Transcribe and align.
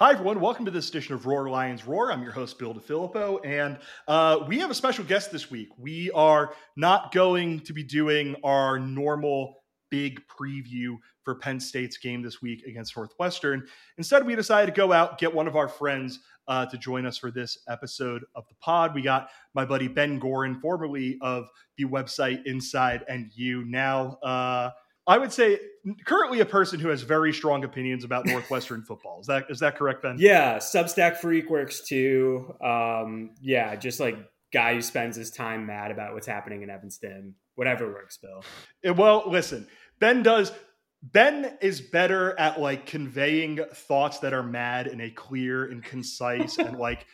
Hi, 0.00 0.10
everyone. 0.10 0.40
Welcome 0.40 0.64
to 0.64 0.72
this 0.72 0.88
edition 0.88 1.14
of 1.14 1.24
Roar 1.24 1.48
Lions 1.48 1.86
Roar. 1.86 2.10
I'm 2.10 2.20
your 2.20 2.32
host, 2.32 2.58
Bill 2.58 2.74
DeFilippo, 2.74 3.46
and 3.46 3.78
uh, 4.08 4.40
we 4.48 4.58
have 4.58 4.68
a 4.68 4.74
special 4.74 5.04
guest 5.04 5.30
this 5.30 5.52
week. 5.52 5.68
We 5.78 6.10
are 6.10 6.52
not 6.74 7.12
going 7.12 7.60
to 7.60 7.72
be 7.72 7.84
doing 7.84 8.34
our 8.42 8.76
normal 8.80 9.62
big 9.92 10.20
preview 10.26 10.96
for 11.22 11.36
Penn 11.36 11.60
State's 11.60 11.96
game 11.96 12.22
this 12.22 12.42
week 12.42 12.64
against 12.66 12.96
Northwestern. 12.96 13.68
Instead, 13.96 14.26
we 14.26 14.34
decided 14.34 14.74
to 14.74 14.76
go 14.76 14.92
out, 14.92 15.16
get 15.16 15.32
one 15.32 15.46
of 15.46 15.54
our 15.54 15.68
friends 15.68 16.18
uh, 16.48 16.66
to 16.66 16.76
join 16.76 17.06
us 17.06 17.16
for 17.16 17.30
this 17.30 17.56
episode 17.68 18.24
of 18.34 18.48
the 18.48 18.56
pod. 18.56 18.96
We 18.96 19.02
got 19.02 19.28
my 19.54 19.64
buddy 19.64 19.86
Ben 19.86 20.20
Gorin, 20.20 20.60
formerly 20.60 21.18
of 21.20 21.46
the 21.78 21.84
website 21.84 22.44
Inside 22.46 23.04
NU, 23.08 23.62
now. 23.64 24.18
Uh, 24.24 24.70
I 25.06 25.18
would 25.18 25.32
say 25.32 25.58
currently 26.06 26.40
a 26.40 26.46
person 26.46 26.80
who 26.80 26.88
has 26.88 27.02
very 27.02 27.32
strong 27.32 27.64
opinions 27.64 28.04
about 28.04 28.26
Northwestern 28.26 28.82
football. 28.82 29.20
Is 29.20 29.26
that 29.26 29.46
is 29.50 29.60
that 29.60 29.76
correct, 29.76 30.02
Ben? 30.02 30.16
Yeah, 30.18 30.56
Substack 30.56 31.18
Freak 31.18 31.50
works 31.50 31.86
too. 31.86 32.54
Um, 32.62 33.30
yeah, 33.40 33.76
just 33.76 34.00
like 34.00 34.16
guy 34.52 34.74
who 34.74 34.82
spends 34.82 35.16
his 35.16 35.30
time 35.30 35.66
mad 35.66 35.90
about 35.90 36.14
what's 36.14 36.26
happening 36.26 36.62
in 36.62 36.70
Evanston. 36.70 37.34
Whatever 37.56 37.88
works, 37.88 38.16
Bill. 38.16 38.42
Eh, 38.82 38.90
well, 38.90 39.24
listen, 39.26 39.66
Ben 39.98 40.22
does. 40.22 40.52
Ben 41.02 41.58
is 41.60 41.82
better 41.82 42.38
at 42.38 42.58
like 42.58 42.86
conveying 42.86 43.60
thoughts 43.74 44.20
that 44.20 44.32
are 44.32 44.42
mad 44.42 44.86
in 44.86 45.02
a 45.02 45.10
clear 45.10 45.66
and 45.66 45.84
concise 45.84 46.56
and 46.56 46.78
like 46.78 47.06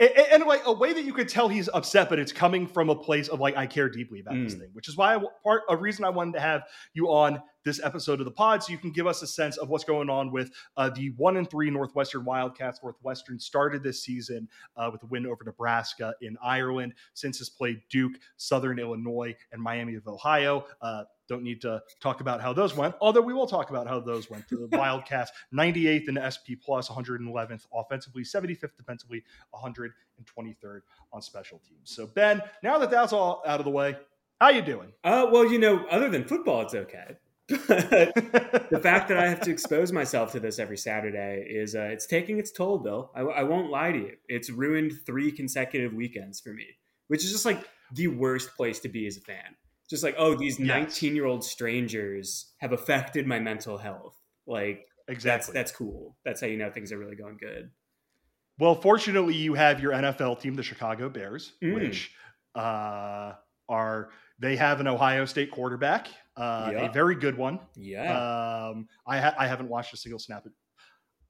and, 0.00 0.10
and, 0.32 0.44
like 0.44 0.62
a 0.64 0.72
way 0.72 0.92
that 0.92 1.04
you 1.04 1.12
could 1.12 1.28
tell 1.28 1.48
he's 1.48 1.68
upset, 1.68 2.08
but 2.08 2.18
it's 2.18 2.32
coming 2.32 2.66
from 2.66 2.88
a 2.88 2.94
place 2.94 3.28
of 3.28 3.38
like 3.38 3.56
I 3.56 3.66
care 3.66 3.88
deeply 3.88 4.20
about 4.20 4.34
mm. 4.34 4.44
this 4.44 4.54
thing, 4.54 4.70
which 4.72 4.88
is 4.88 4.96
why 4.96 5.14
I, 5.14 5.22
part 5.44 5.62
a 5.68 5.76
reason 5.76 6.04
I 6.06 6.08
wanted 6.08 6.32
to 6.34 6.40
have 6.40 6.62
you 6.94 7.08
on 7.12 7.42
this 7.64 7.80
episode 7.82 8.20
of 8.20 8.24
the 8.24 8.30
pod, 8.30 8.62
so 8.62 8.72
you 8.72 8.78
can 8.78 8.92
give 8.92 9.06
us 9.06 9.22
a 9.22 9.26
sense 9.26 9.56
of 9.56 9.68
what's 9.68 9.84
going 9.84 10.10
on 10.10 10.30
with 10.30 10.50
uh, 10.76 10.90
the 10.90 11.10
one 11.16 11.36
and 11.36 11.48
three 11.48 11.70
Northwestern 11.70 12.24
Wildcats. 12.24 12.80
Northwestern 12.82 13.38
started 13.38 13.82
this 13.82 14.02
season 14.02 14.48
uh, 14.76 14.88
with 14.92 15.02
a 15.02 15.06
win 15.06 15.26
over 15.26 15.44
Nebraska 15.44 16.14
in 16.20 16.36
Ireland. 16.42 16.94
Since 17.14 17.38
has 17.38 17.48
played 17.48 17.82
Duke, 17.90 18.14
Southern 18.36 18.78
Illinois, 18.78 19.34
and 19.52 19.62
Miami 19.62 19.94
of 19.94 20.06
Ohio. 20.06 20.64
Uh, 20.80 21.04
don't 21.30 21.42
need 21.44 21.60
to 21.60 21.80
talk 22.00 22.20
about 22.20 22.40
how 22.40 22.52
those 22.52 22.76
went, 22.76 22.94
although 23.00 23.20
we 23.20 23.32
will 23.32 23.46
talk 23.46 23.70
about 23.70 23.86
how 23.86 24.00
those 24.00 24.28
went. 24.28 24.48
The 24.48 24.68
Wildcats, 24.72 25.30
98th 25.54 26.08
in 26.08 26.18
SP 26.18 26.58
plus, 26.60 26.88
111th 26.88 27.66
offensively, 27.72 28.24
75th 28.24 28.76
defensively, 28.76 29.22
123rd 29.54 30.80
on 31.12 31.22
special 31.22 31.60
teams. 31.68 31.94
So 31.94 32.06
Ben, 32.08 32.42
now 32.64 32.78
that 32.78 32.90
that's 32.90 33.12
all 33.12 33.44
out 33.46 33.60
of 33.60 33.64
the 33.64 33.70
way, 33.70 33.96
how 34.40 34.48
you 34.48 34.62
doing? 34.62 34.92
Uh, 35.04 35.28
well, 35.30 35.50
you 35.50 35.58
know, 35.58 35.86
other 35.88 36.08
than 36.08 36.24
football, 36.24 36.62
it's 36.62 36.74
okay. 36.74 37.16
the 38.70 38.80
fact 38.82 39.08
that 39.08 39.18
I 39.18 39.28
have 39.28 39.40
to 39.42 39.50
expose 39.50 39.92
myself 39.92 40.32
to 40.32 40.40
this 40.40 40.58
every 40.58 40.78
Saturday 40.78 41.46
is 41.48 41.74
uh, 41.74 41.82
it's 41.92 42.06
taking 42.06 42.38
its 42.38 42.50
toll, 42.50 42.78
Bill. 42.78 43.10
I, 43.14 43.20
I 43.20 43.42
won't 43.42 43.70
lie 43.70 43.92
to 43.92 43.98
you. 43.98 44.16
It's 44.28 44.50
ruined 44.50 44.92
three 45.04 45.32
consecutive 45.32 45.92
weekends 45.92 46.40
for 46.40 46.52
me, 46.52 46.66
which 47.08 47.24
is 47.24 47.32
just 47.32 47.44
like 47.44 47.62
the 47.92 48.08
worst 48.08 48.56
place 48.56 48.80
to 48.80 48.88
be 48.88 49.06
as 49.06 49.16
a 49.16 49.20
fan 49.20 49.56
just 49.90 50.04
like 50.04 50.14
oh 50.16 50.34
these 50.34 50.58
19 50.58 51.14
year 51.14 51.26
old 51.26 51.44
strangers 51.44 52.52
have 52.58 52.72
affected 52.72 53.26
my 53.26 53.40
mental 53.40 53.76
health 53.76 54.16
like 54.46 54.86
exactly 55.08 55.52
that's, 55.52 55.70
that's 55.70 55.72
cool 55.76 56.16
that's 56.24 56.40
how 56.40 56.46
you 56.46 56.56
know 56.56 56.70
things 56.70 56.92
are 56.92 56.98
really 56.98 57.16
going 57.16 57.36
good 57.36 57.70
well 58.58 58.76
fortunately 58.76 59.34
you 59.34 59.54
have 59.54 59.80
your 59.80 59.92
nfl 59.92 60.38
team 60.38 60.54
the 60.54 60.62
chicago 60.62 61.08
bears 61.08 61.52
mm. 61.62 61.74
which 61.74 62.12
uh, 62.54 63.32
are 63.70 64.10
they 64.38 64.56
have 64.56 64.80
an 64.80 64.86
ohio 64.86 65.24
state 65.24 65.50
quarterback 65.50 66.08
uh, 66.36 66.72
a 66.76 66.88
very 66.92 67.14
good 67.14 67.36
one 67.36 67.58
yeah 67.76 68.68
um, 68.68 68.88
I, 69.06 69.18
ha- 69.18 69.34
I 69.38 69.46
haven't 69.46 69.68
watched 69.68 69.94
a 69.94 69.96
single 69.96 70.18
snap 70.18 70.46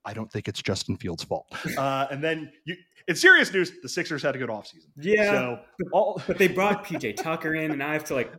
I 0.05 0.15
don't 0.15 0.31
think 0.33 0.49
it's 0.49 0.63
Justin 0.63 0.97
Fields' 0.97 1.25
fault. 1.25 1.47
Uh, 1.77 2.07
and 2.11 2.23
then 2.23 2.51
you, 2.65 2.77
in 3.09 3.15
serious 3.15 3.53
news, 3.53 3.73
the 3.83 3.89
Sixers 3.89 4.23
had 4.23 4.35
a 4.35 4.39
good 4.39 4.51
offseason. 4.51 4.89
Yeah. 4.97 5.33
So 5.33 5.61
all, 5.93 6.23
but 6.27 6.37
they 6.37 6.49
brought 6.49 6.85
PJ 6.85 7.17
Tucker 7.17 7.55
in, 7.55 7.71
and 7.71 7.83
I 7.83 7.93
have 7.93 8.05
to 8.05 8.15
like 8.15 8.33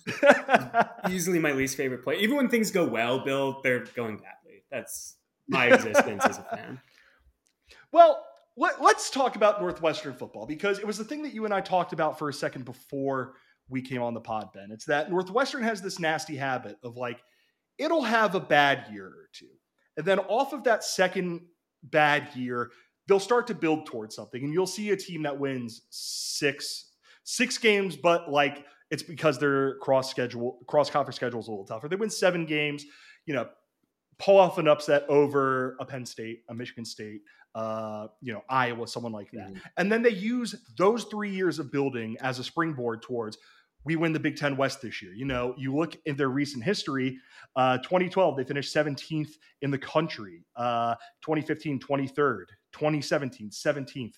easily 1.09 1.39
my 1.39 1.51
least 1.53 1.78
favorite 1.78 2.03
play. 2.03 2.18
Even 2.19 2.35
when 2.35 2.50
things 2.50 2.72
go 2.72 2.85
well, 2.85 3.23
Bill, 3.23 3.62
they're 3.63 3.85
going 3.95 4.18
badly. 4.18 4.63
That's 4.69 5.16
my 5.47 5.68
existence 5.68 6.25
as 6.25 6.38
a 6.38 6.44
fan. 6.44 6.79
Well, 7.91 8.23
let, 8.57 8.79
us 8.79 9.09
talk 9.09 9.35
about 9.35 9.62
Northwestern 9.62 10.13
football 10.13 10.45
because 10.45 10.78
it 10.78 10.85
was 10.85 10.97
the 10.97 11.06
thing 11.06 11.23
that 11.23 11.33
you 11.33 11.45
and 11.45 11.53
I 11.53 11.62
talked 11.62 11.94
about 11.94 12.19
for 12.19 12.29
a 12.29 12.33
second 12.33 12.66
before 12.66 13.33
we 13.71 13.81
came 13.81 14.01
on 14.01 14.13
the 14.13 14.21
pod, 14.21 14.49
Ben. 14.53 14.69
It's 14.71 14.85
that 14.85 15.09
Northwestern 15.09 15.63
has 15.63 15.81
this 15.81 15.99
nasty 15.99 16.35
habit 16.35 16.77
of 16.83 16.97
like, 16.97 17.23
it'll 17.77 18.03
have 18.03 18.35
a 18.35 18.39
bad 18.39 18.85
year 18.91 19.07
or 19.07 19.29
two. 19.33 19.47
And 19.97 20.05
then 20.05 20.19
off 20.19 20.53
of 20.53 20.65
that 20.65 20.83
second 20.83 21.41
bad 21.83 22.35
year, 22.35 22.71
they'll 23.07 23.19
start 23.19 23.47
to 23.47 23.55
build 23.55 23.85
towards 23.85 24.15
something. 24.15 24.43
And 24.43 24.53
you'll 24.53 24.67
see 24.67 24.91
a 24.91 24.97
team 24.97 25.23
that 25.23 25.39
wins 25.39 25.81
six 25.89 26.89
six 27.23 27.57
games, 27.57 27.95
but 27.95 28.29
like 28.31 28.65
it's 28.89 29.03
because 29.03 29.39
their 29.39 29.77
cross 29.77 30.09
schedule 30.09 30.59
cross 30.67 30.89
conference 30.89 31.15
schedule 31.15 31.39
is 31.39 31.47
a 31.47 31.51
little 31.51 31.65
tougher. 31.65 31.88
They 31.88 31.95
win 31.95 32.09
seven 32.09 32.45
games, 32.45 32.83
you 33.25 33.33
know, 33.33 33.47
pull 34.19 34.38
off 34.38 34.57
an 34.57 34.67
upset 34.67 35.05
over 35.09 35.75
a 35.79 35.85
Penn 35.85 36.05
State, 36.05 36.43
a 36.49 36.53
Michigan 36.53 36.85
State, 36.85 37.21
uh, 37.55 38.07
you 38.21 38.33
know, 38.33 38.43
Iowa, 38.49 38.88
someone 38.88 39.11
like 39.11 39.31
that. 39.31 39.49
Mm-hmm. 39.49 39.59
And 39.77 39.91
then 39.91 40.01
they 40.01 40.11
use 40.11 40.55
those 40.77 41.05
three 41.05 41.31
years 41.31 41.59
of 41.59 41.71
building 41.71 42.17
as 42.21 42.39
a 42.39 42.43
springboard 42.43 43.01
towards 43.01 43.38
we 43.84 43.96
win 43.96 44.14
the 44.14 44.19
Big 44.19 44.38
Ten 44.38 44.58
West 44.58 44.81
this 44.81 45.02
year. 45.02 45.14
You 45.14 45.25
know, 45.25 45.56
you 45.58 45.75
look 45.75 45.96
in 46.06 46.16
their 46.16 46.30
recent 46.30 46.64
history, 46.64 47.18
uh, 47.56 47.78
2012, 47.80 48.38
they 48.38 48.44
finished 48.44 48.75
17th 48.75 49.31
in 49.62 49.72
the 49.72 49.78
country, 49.78 50.44
uh, 50.56 50.96
2015, 51.22 51.80
23rd, 51.80 52.46
2017, 52.74 53.50
17th, 53.50 54.14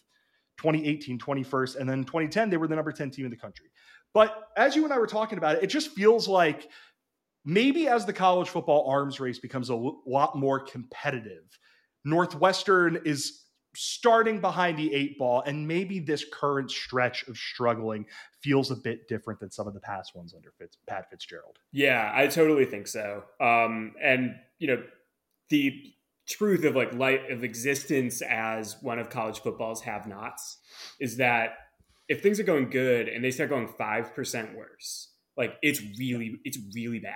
2018, 0.58 1.18
21st, 1.18 1.76
and 1.78 1.90
then 1.90 2.04
2010, 2.04 2.50
they 2.50 2.58
were 2.58 2.68
the 2.68 2.76
number 2.76 2.92
10 2.92 3.10
team 3.10 3.26
in 3.26 3.32
the 3.32 3.38
country. 3.38 3.68
But 4.14 4.50
as 4.58 4.76
you 4.76 4.84
and 4.84 4.94
I 4.94 5.00
were 5.00 5.08
talking 5.08 5.38
about 5.38 5.58
it, 5.58 5.64
it 5.64 5.68
just 5.68 5.92
feels 5.92 6.28
like 6.28 6.70
maybe 7.46 7.88
as 7.88 8.06
the 8.06 8.14
college 8.14 8.50
football 8.50 8.88
arms 8.90 9.20
race 9.20 9.40
becomes 9.40 9.70
a 9.70 9.76
lot 9.76 10.36
more 10.36 10.60
competitive, 10.60 11.44
Northwestern 12.06 13.02
is 13.06 13.43
starting 13.76 14.40
behind 14.40 14.78
the 14.78 14.94
eight 14.94 15.18
ball, 15.18 15.42
and 15.46 15.68
maybe 15.68 16.00
this 16.00 16.26
current 16.32 16.70
stretch 16.70 17.28
of 17.28 17.38
struggling 17.38 18.06
feels 18.42 18.72
a 18.72 18.76
bit 18.76 19.08
different 19.08 19.40
than 19.40 19.52
some 19.52 19.68
of 19.68 19.74
the 19.74 19.80
past 19.80 20.16
ones 20.16 20.34
under 20.36 20.52
Fitz, 20.52 20.78
Pat 20.88 21.10
Fitzgerald. 21.10 21.58
Yeah, 21.72 22.12
I 22.14 22.28
totally 22.28 22.66
think 22.66 22.88
so. 22.88 23.24
Um, 23.42 23.94
and 24.02 24.36
you 24.60 24.68
know, 24.68 24.84
the 25.50 25.74
truth 26.28 26.64
of 26.64 26.76
like 26.76 26.94
light 26.94 27.32
of 27.32 27.44
existence 27.44 28.22
as 28.22 28.78
one 28.82 29.00
of 29.00 29.10
college 29.10 29.42
football's 29.42 29.82
have-nots 29.82 30.58
is 31.00 31.18
that 31.18 31.56
if 32.08 32.22
things 32.22 32.40
are 32.40 32.44
going 32.44 32.70
good 32.70 33.08
and 33.08 33.24
they 33.24 33.32
start 33.32 33.50
going 33.50 33.68
five 33.78 34.14
percent 34.14 34.56
worse, 34.56 35.10
like 35.36 35.56
it's 35.62 35.82
really 35.98 36.36
it's 36.44 36.60
really 36.76 37.00
bad. 37.00 37.16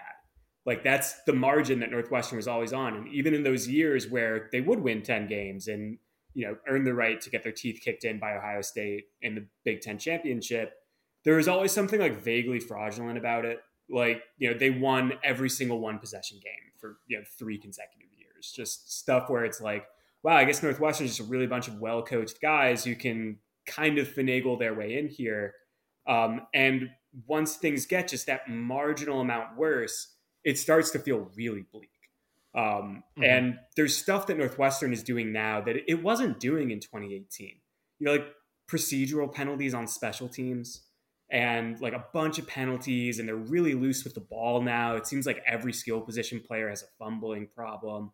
Like 0.65 0.83
that's 0.83 1.21
the 1.23 1.33
margin 1.33 1.79
that 1.79 1.91
Northwestern 1.91 2.37
was 2.37 2.47
always 2.47 2.73
on, 2.73 2.95
and 2.95 3.07
even 3.09 3.33
in 3.33 3.43
those 3.43 3.67
years 3.67 4.09
where 4.09 4.49
they 4.51 4.61
would 4.61 4.79
win 4.79 5.01
ten 5.03 5.27
games 5.27 5.67
and 5.67 5.97
you 6.37 6.45
know, 6.45 6.55
earn 6.67 6.83
the 6.83 6.93
right 6.93 7.19
to 7.19 7.31
get 7.31 7.41
their 7.41 7.51
teeth 7.51 7.81
kicked 7.83 8.03
in 8.03 8.19
by 8.19 8.37
Ohio 8.37 8.61
State 8.61 9.05
in 9.23 9.33
the 9.33 9.47
Big 9.65 9.81
Ten 9.81 9.97
championship, 9.97 10.71
there 11.25 11.37
was 11.37 11.47
always 11.47 11.71
something 11.71 11.99
like 11.99 12.21
vaguely 12.21 12.59
fraudulent 12.59 13.17
about 13.17 13.43
it. 13.43 13.57
Like, 13.89 14.21
you 14.37 14.51
know, 14.51 14.55
they 14.55 14.69
won 14.69 15.13
every 15.23 15.49
single 15.49 15.79
one 15.79 15.97
possession 15.97 16.37
game 16.43 16.73
for, 16.77 16.99
you 17.07 17.17
know, 17.17 17.23
three 17.39 17.57
consecutive 17.57 18.09
years. 18.15 18.51
Just 18.55 18.99
stuff 18.99 19.31
where 19.31 19.45
it's 19.45 19.59
like, 19.59 19.87
wow, 20.21 20.35
I 20.35 20.45
guess 20.45 20.61
Northwestern 20.61 21.05
is 21.05 21.17
just 21.17 21.27
a 21.27 21.31
really 21.31 21.47
bunch 21.47 21.67
of 21.67 21.79
well 21.79 22.03
coached 22.03 22.39
guys 22.39 22.83
who 22.83 22.95
can 22.95 23.39
kind 23.65 23.97
of 23.97 24.07
finagle 24.07 24.59
their 24.59 24.75
way 24.75 24.99
in 24.99 25.07
here. 25.07 25.55
Um, 26.05 26.41
and 26.53 26.91
once 27.25 27.55
things 27.55 27.87
get 27.87 28.09
just 28.09 28.27
that 28.27 28.47
marginal 28.47 29.21
amount 29.21 29.57
worse, 29.57 30.13
it 30.43 30.59
starts 30.59 30.91
to 30.91 30.99
feel 30.99 31.31
really 31.35 31.65
bleak. 31.71 31.96
Um, 32.57 33.03
mm-hmm. 33.17 33.23
And 33.23 33.59
there's 33.75 33.95
stuff 33.95 34.25
that 34.27 34.37
Northwestern 34.37 34.91
is 34.91 35.03
doing 35.03 35.31
now 35.31 35.61
that 35.61 35.75
it 35.87 36.01
wasn't 36.03 36.39
doing 36.39 36.71
in 36.71 36.79
2018. 36.79 37.51
You 37.99 38.05
know, 38.05 38.11
like 38.13 38.25
procedural 38.69 39.31
penalties 39.31 39.75
on 39.75 39.87
special 39.87 40.27
teams 40.27 40.81
and 41.29 41.79
like 41.79 41.93
a 41.93 42.05
bunch 42.13 42.39
of 42.39 42.47
penalties, 42.47 43.19
and 43.19 43.27
they're 43.27 43.35
really 43.35 43.75
loose 43.75 44.03
with 44.03 44.15
the 44.15 44.21
ball 44.21 44.61
now. 44.61 44.95
It 44.95 45.05
seems 45.05 45.27
like 45.27 45.43
every 45.45 45.71
skill 45.71 46.01
position 46.01 46.39
player 46.39 46.67
has 46.69 46.81
a 46.81 46.87
fumbling 46.97 47.47
problem, 47.55 48.11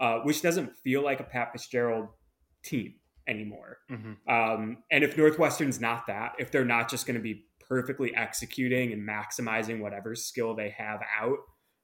uh, 0.00 0.18
which 0.20 0.42
doesn't 0.42 0.76
feel 0.78 1.04
like 1.04 1.20
a 1.20 1.24
Pat 1.24 1.52
Fitzgerald 1.52 2.08
team 2.64 2.94
anymore. 3.28 3.78
Mm-hmm. 3.90 4.32
Um, 4.32 4.78
and 4.90 5.04
if 5.04 5.16
Northwestern's 5.16 5.80
not 5.80 6.08
that, 6.08 6.32
if 6.38 6.50
they're 6.50 6.64
not 6.64 6.90
just 6.90 7.06
going 7.06 7.16
to 7.16 7.22
be 7.22 7.44
perfectly 7.68 8.14
executing 8.16 8.92
and 8.92 9.08
maximizing 9.08 9.80
whatever 9.80 10.16
skill 10.16 10.54
they 10.54 10.70
have 10.70 11.00
out, 11.20 11.38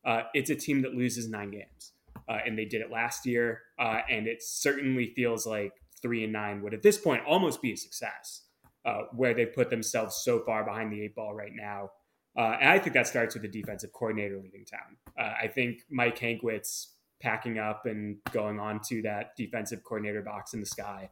uh, 0.04 0.22
it's 0.34 0.50
a 0.50 0.56
team 0.56 0.82
that 0.82 0.94
loses 0.94 1.28
nine 1.28 1.50
games 1.50 1.92
uh, 2.28 2.38
and 2.46 2.58
they 2.58 2.64
did 2.64 2.80
it 2.80 2.90
last 2.90 3.26
year. 3.26 3.62
Uh, 3.78 4.00
and 4.08 4.26
it 4.26 4.42
certainly 4.42 5.12
feels 5.16 5.46
like 5.46 5.72
three 6.02 6.24
and 6.24 6.32
nine 6.32 6.62
would 6.62 6.74
at 6.74 6.82
this 6.82 6.98
point 6.98 7.22
almost 7.26 7.60
be 7.60 7.72
a 7.72 7.76
success, 7.76 8.42
uh, 8.84 9.02
where 9.12 9.34
they've 9.34 9.54
put 9.54 9.70
themselves 9.70 10.20
so 10.22 10.40
far 10.40 10.64
behind 10.64 10.92
the 10.92 11.02
eight 11.02 11.14
ball 11.14 11.34
right 11.34 11.52
now. 11.54 11.90
Uh, 12.38 12.56
and 12.60 12.70
I 12.70 12.78
think 12.78 12.94
that 12.94 13.06
starts 13.06 13.34
with 13.34 13.42
the 13.42 13.48
defensive 13.48 13.92
coordinator 13.92 14.38
leaving 14.40 14.64
town. 14.64 14.96
Uh, 15.18 15.34
I 15.42 15.48
think 15.48 15.82
Mike 15.90 16.18
Hankwitz 16.18 16.86
packing 17.20 17.58
up 17.58 17.86
and 17.86 18.16
going 18.32 18.58
on 18.58 18.80
to 18.88 19.02
that 19.02 19.36
defensive 19.36 19.82
coordinator 19.84 20.22
box 20.22 20.54
in 20.54 20.60
the 20.60 20.66
sky 20.66 21.10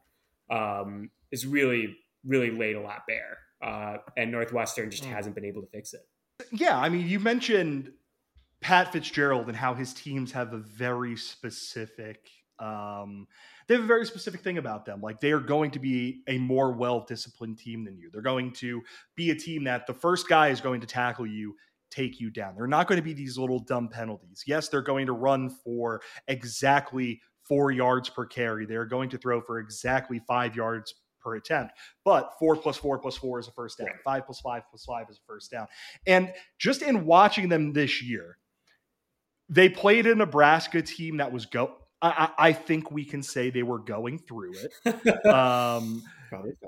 um, 0.51 1.11
is 1.31 1.47
really, 1.47 1.97
really 2.25 2.51
laid 2.51 2.77
a 2.77 2.81
lot 2.81 3.03
bare. 3.07 3.39
Uh, 3.61 3.99
and 4.17 4.31
Northwestern 4.31 4.91
just 4.91 5.03
mm. 5.03 5.11
hasn't 5.11 5.35
been 5.35 5.45
able 5.45 5.61
to 5.61 5.69
fix 5.69 5.93
it. 5.93 6.07
Yeah, 6.53 6.79
I 6.79 6.89
mean, 6.89 7.07
you 7.09 7.19
mentioned 7.19 7.91
Pat 8.61 8.93
Fitzgerald 8.93 9.49
and 9.49 9.57
how 9.57 9.75
his 9.75 9.95
teams 9.95 10.33
have 10.33 10.53
a 10.53 10.59
very 10.59 11.17
specific 11.17 12.29
um, 12.59 13.29
they 13.69 13.75
have 13.75 13.85
a 13.85 13.87
very 13.87 14.07
specific 14.07 14.41
thing 14.41 14.59
about 14.59 14.85
them. 14.85 15.01
Like 15.01 15.21
they 15.21 15.31
are 15.31 15.41
going 15.41 15.71
to 15.73 15.79
be 15.79 16.23
a 16.27 16.39
more 16.39 16.73
well 16.73 17.05
disciplined 17.07 17.59
team 17.59 17.85
than 17.85 17.99
you. 17.99 18.11
They're 18.11 18.23
going 18.23 18.53
to 18.55 18.83
be 19.15 19.31
a 19.31 19.35
team 19.35 19.65
that 19.65 19.87
the 19.87 19.95
first 19.95 20.29
guy 20.29 20.49
is 20.49 20.61
going 20.61 20.81
to 20.81 20.87
tackle 20.87 21.27
you, 21.27 21.55
take 21.91 22.19
you 22.19 22.31
down. 22.31 22.55
They're 22.57 22.67
not 22.67 22.89
going 22.89 22.97
to 22.97 23.05
be 23.05 23.13
these 23.13 23.39
little 23.39 23.61
dumb 23.61 23.89
penalties. 23.89 24.43
Yes, 24.47 24.69
they're 24.69 24.83
going 24.83 25.07
to 25.07 25.13
run 25.13 25.51
for 25.51 26.01
exactly 26.27 27.21
four 27.43 27.71
yards 27.71 28.09
per 28.09 28.27
carry. 28.27 28.67
They're 28.67 28.87
going 28.87 29.11
to 29.11 29.19
throw 29.19 29.41
for 29.41 29.59
exactly 29.59 30.21
five 30.27 30.57
yards 30.57 30.95
per 31.21 31.37
attempt. 31.37 31.75
But 32.05 32.33
four 32.39 32.57
plus 32.57 32.77
four 32.77 32.99
plus 32.99 33.17
four 33.17 33.39
is 33.39 33.49
a 33.49 33.53
first 33.53 33.79
down. 33.79 33.89
Five 34.05 34.27
plus 34.27 34.41
five 34.41 34.63
plus 34.71 34.85
five 34.85 35.07
is 35.11 35.19
a 35.19 35.27
first 35.27 35.51
down. 35.51 35.67
And 36.07 36.33
just 36.59 36.83
in 36.83 37.05
watching 37.05 37.49
them 37.49 37.73
this 37.73 38.03
year, 38.03 38.38
they 39.49 39.69
played 39.69 40.07
a 40.07 40.15
Nebraska 40.15 40.83
team 40.83 41.19
that 41.19 41.33
was 41.33 41.47
go. 41.47 41.75
I, 42.01 42.31
I 42.39 42.53
think 42.53 42.93
we 42.93 43.05
can 43.05 43.23
say 43.23 43.51
they 43.51 43.65
were 43.65 43.81
going 43.81 44.19
through 44.19 44.55
it. 44.55 45.27
Um, 45.27 46.03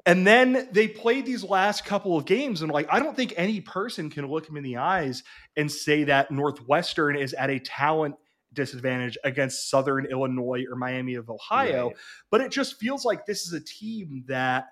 and 0.06 0.26
then 0.26 0.68
they 0.72 0.88
played 0.88 1.26
these 1.26 1.44
last 1.44 1.84
couple 1.84 2.16
of 2.16 2.24
games, 2.24 2.62
and 2.62 2.72
like 2.72 2.88
I 2.90 2.98
don't 2.98 3.14
think 3.14 3.34
any 3.36 3.60
person 3.60 4.08
can 4.08 4.26
look 4.26 4.46
them 4.46 4.56
in 4.56 4.64
the 4.64 4.78
eyes 4.78 5.22
and 5.56 5.70
say 5.70 6.04
that 6.04 6.30
Northwestern 6.30 7.16
is 7.16 7.34
at 7.34 7.50
a 7.50 7.58
talent 7.58 8.14
disadvantage 8.52 9.18
against 9.22 9.70
Southern 9.70 10.06
Illinois 10.06 10.64
or 10.68 10.76
Miami 10.76 11.14
of 11.14 11.28
Ohio. 11.28 11.88
Right. 11.88 11.96
But 12.30 12.40
it 12.40 12.50
just 12.50 12.80
feels 12.80 13.04
like 13.04 13.26
this 13.26 13.46
is 13.46 13.52
a 13.52 13.60
team 13.60 14.24
that 14.28 14.68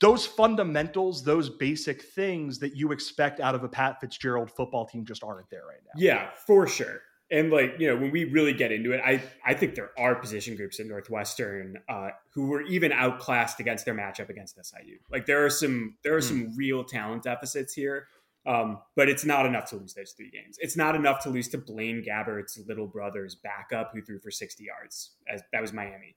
those 0.00 0.24
fundamentals, 0.24 1.24
those 1.24 1.50
basic 1.50 2.02
things 2.02 2.60
that 2.60 2.76
you 2.76 2.92
expect 2.92 3.40
out 3.40 3.56
of 3.56 3.64
a 3.64 3.68
Pat 3.68 4.00
Fitzgerald 4.00 4.50
football 4.50 4.86
team 4.86 5.04
just 5.04 5.24
aren't 5.24 5.50
there 5.50 5.66
right 5.66 5.80
now. 5.84 5.92
Yeah, 5.96 6.30
for 6.46 6.68
sure 6.68 7.02
and 7.30 7.50
like 7.50 7.74
you 7.78 7.86
know 7.86 7.96
when 7.96 8.10
we 8.10 8.24
really 8.24 8.52
get 8.52 8.72
into 8.72 8.92
it 8.92 9.00
i 9.04 9.22
i 9.44 9.54
think 9.54 9.74
there 9.74 9.90
are 9.98 10.14
position 10.14 10.56
groups 10.56 10.80
at 10.80 10.86
northwestern 10.86 11.78
uh, 11.88 12.08
who 12.34 12.46
were 12.46 12.62
even 12.62 12.92
outclassed 12.92 13.60
against 13.60 13.84
their 13.84 13.94
matchup 13.94 14.28
against 14.28 14.58
siu 14.62 14.98
like 15.10 15.26
there 15.26 15.44
are 15.44 15.50
some 15.50 15.96
there 16.02 16.14
are 16.14 16.20
mm. 16.20 16.28
some 16.28 16.56
real 16.56 16.84
talent 16.84 17.22
deficits 17.22 17.74
here 17.74 18.06
um, 18.46 18.78
but 18.96 19.10
it's 19.10 19.26
not 19.26 19.44
enough 19.44 19.68
to 19.70 19.76
lose 19.76 19.92
those 19.92 20.12
three 20.12 20.30
games. 20.30 20.56
It's 20.58 20.74
not 20.74 20.94
enough 20.94 21.22
to 21.24 21.28
lose 21.28 21.48
to 21.48 21.58
blaine 21.58 22.02
gabbert's 22.02 22.58
little 22.66 22.86
brother's 22.86 23.34
backup 23.34 23.90
who 23.92 24.00
threw 24.00 24.18
for 24.20 24.30
60 24.30 24.64
yards 24.64 25.10
as 25.30 25.42
that 25.52 25.60
was 25.60 25.74
miami. 25.74 26.16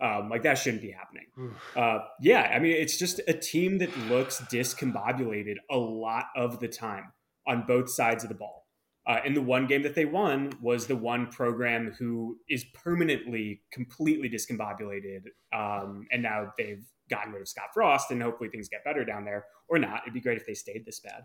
Um, 0.00 0.28
like 0.28 0.42
that 0.42 0.58
shouldn't 0.58 0.82
be 0.82 0.92
happening. 0.92 1.26
Uh, 1.74 2.00
yeah 2.20 2.52
i 2.54 2.58
mean 2.58 2.72
it's 2.72 2.98
just 2.98 3.20
a 3.26 3.32
team 3.32 3.78
that 3.78 3.96
looks 4.08 4.40
discombobulated 4.42 5.56
a 5.70 5.76
lot 5.76 6.26
of 6.36 6.60
the 6.60 6.68
time 6.68 7.12
on 7.46 7.64
both 7.66 7.90
sides 7.90 8.22
of 8.22 8.28
the 8.28 8.34
ball 8.34 8.61
uh, 9.06 9.18
and 9.24 9.36
the 9.36 9.42
one 9.42 9.66
game 9.66 9.82
that 9.82 9.94
they 9.94 10.04
won 10.04 10.52
was 10.60 10.86
the 10.86 10.96
one 10.96 11.26
program 11.26 11.92
who 11.98 12.38
is 12.48 12.64
permanently 12.72 13.60
completely 13.72 14.30
discombobulated. 14.30 15.22
Um, 15.52 16.06
and 16.12 16.22
now 16.22 16.52
they've 16.56 16.84
gotten 17.10 17.32
rid 17.32 17.42
of 17.42 17.48
Scott 17.48 17.70
Frost, 17.74 18.10
and 18.12 18.22
hopefully 18.22 18.48
things 18.48 18.68
get 18.68 18.84
better 18.84 19.04
down 19.04 19.24
there, 19.24 19.46
or 19.68 19.78
not. 19.78 20.02
It'd 20.04 20.14
be 20.14 20.20
great 20.20 20.38
if 20.38 20.46
they 20.46 20.54
stayed 20.54 20.86
this 20.86 21.00
bad. 21.00 21.22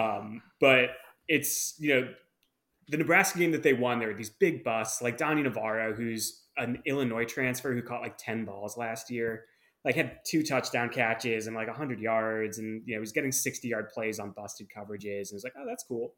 Um, 0.00 0.42
but 0.60 0.90
it's, 1.26 1.74
you 1.78 1.94
know, 1.94 2.08
the 2.88 2.96
Nebraska 2.96 3.38
game 3.38 3.50
that 3.52 3.64
they 3.64 3.72
won, 3.72 3.98
there 3.98 4.08
were 4.08 4.14
these 4.14 4.30
big 4.30 4.62
busts 4.62 5.02
like 5.02 5.16
Donny 5.16 5.42
Navarro, 5.42 5.92
who's 5.92 6.44
an 6.56 6.80
Illinois 6.86 7.24
transfer 7.24 7.72
who 7.74 7.82
caught 7.82 8.02
like 8.02 8.18
10 8.18 8.44
balls 8.44 8.76
last 8.76 9.10
year, 9.10 9.46
like 9.84 9.96
had 9.96 10.18
two 10.26 10.44
touchdown 10.44 10.90
catches 10.90 11.46
and 11.46 11.56
like 11.56 11.68
100 11.68 12.00
yards. 12.00 12.58
And, 12.58 12.82
you 12.86 12.94
know, 12.94 13.00
he's 13.00 13.12
getting 13.12 13.32
60 13.32 13.66
yard 13.66 13.88
plays 13.88 14.20
on 14.20 14.30
busted 14.30 14.68
coverages. 14.76 15.30
And 15.30 15.34
it's 15.34 15.44
like, 15.44 15.54
oh, 15.58 15.64
that's 15.66 15.84
cool. 15.84 16.14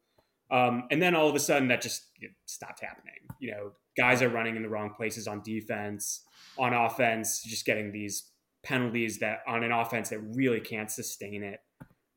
Um, 0.53 0.85
and 0.91 1.01
then 1.01 1.15
all 1.15 1.29
of 1.29 1.35
a 1.35 1.41
sudden 1.41 1.69
that 1.69 1.81
just 1.81 2.05
you 2.21 2.29
know, 2.29 2.35
stopped 2.45 2.81
happening. 2.81 3.15
You 3.41 3.51
know, 3.53 3.73
guys 3.97 4.21
are 4.21 4.29
running 4.29 4.55
in 4.55 4.63
the 4.63 4.69
wrong 4.69 4.93
places 4.95 5.27
on 5.27 5.43
defense, 5.43 6.25
on 6.59 6.75
offense, 6.75 7.43
just 7.43 7.65
getting 7.65 7.91
these 7.91 8.31
penalties 8.63 9.19
that 9.19 9.39
on 9.49 9.65
an 9.65 9.73
offense 9.73 10.11
that 10.11 10.21
really 10.21 10.61
can't 10.61 10.91
sustain 10.91 11.43
it. 11.43 11.61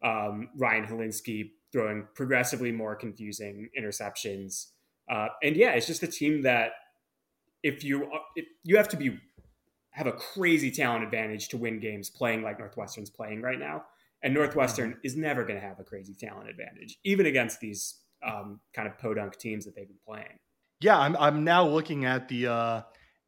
Um, 0.03 0.49
Ryan 0.57 0.85
Hilinski 0.85 1.51
throwing 1.71 2.07
progressively 2.13 2.71
more 2.71 2.95
confusing 2.95 3.69
interceptions. 3.79 4.67
Uh, 5.09 5.27
and 5.41 5.55
yeah, 5.55 5.71
it's 5.71 5.87
just 5.87 6.03
a 6.03 6.07
team 6.07 6.41
that 6.43 6.71
if 7.63 7.83
you 7.83 8.11
if 8.35 8.45
you 8.63 8.77
have 8.77 8.89
to 8.89 8.97
be 8.97 9.17
have 9.91 10.07
a 10.07 10.11
crazy 10.11 10.69
talent 10.69 11.05
advantage 11.05 11.47
to 11.47 11.57
win 11.57 11.79
games 11.79 12.09
playing 12.09 12.43
like 12.43 12.59
Northwestern's 12.59 13.09
playing 13.09 13.41
right 13.41 13.57
now. 13.57 13.85
And 14.21 14.33
Northwestern 14.33 14.91
mm-hmm. 14.91 14.99
is 15.03 15.15
never 15.15 15.45
going 15.45 15.59
to 15.59 15.65
have 15.65 15.79
a 15.79 15.83
crazy 15.83 16.13
talent 16.13 16.49
advantage, 16.49 16.97
even 17.05 17.27
against 17.27 17.61
these 17.61 18.01
um, 18.25 18.59
kind 18.73 18.87
of 18.87 18.97
podunk 18.97 19.37
teams 19.37 19.65
that 19.65 19.75
they've 19.75 19.87
been 19.87 19.97
playing. 20.05 20.39
Yeah, 20.81 20.99
I'm 20.99 21.15
I'm 21.17 21.43
now 21.43 21.67
looking 21.67 22.05
at 22.05 22.27
the 22.27 22.47
uh, 22.47 22.81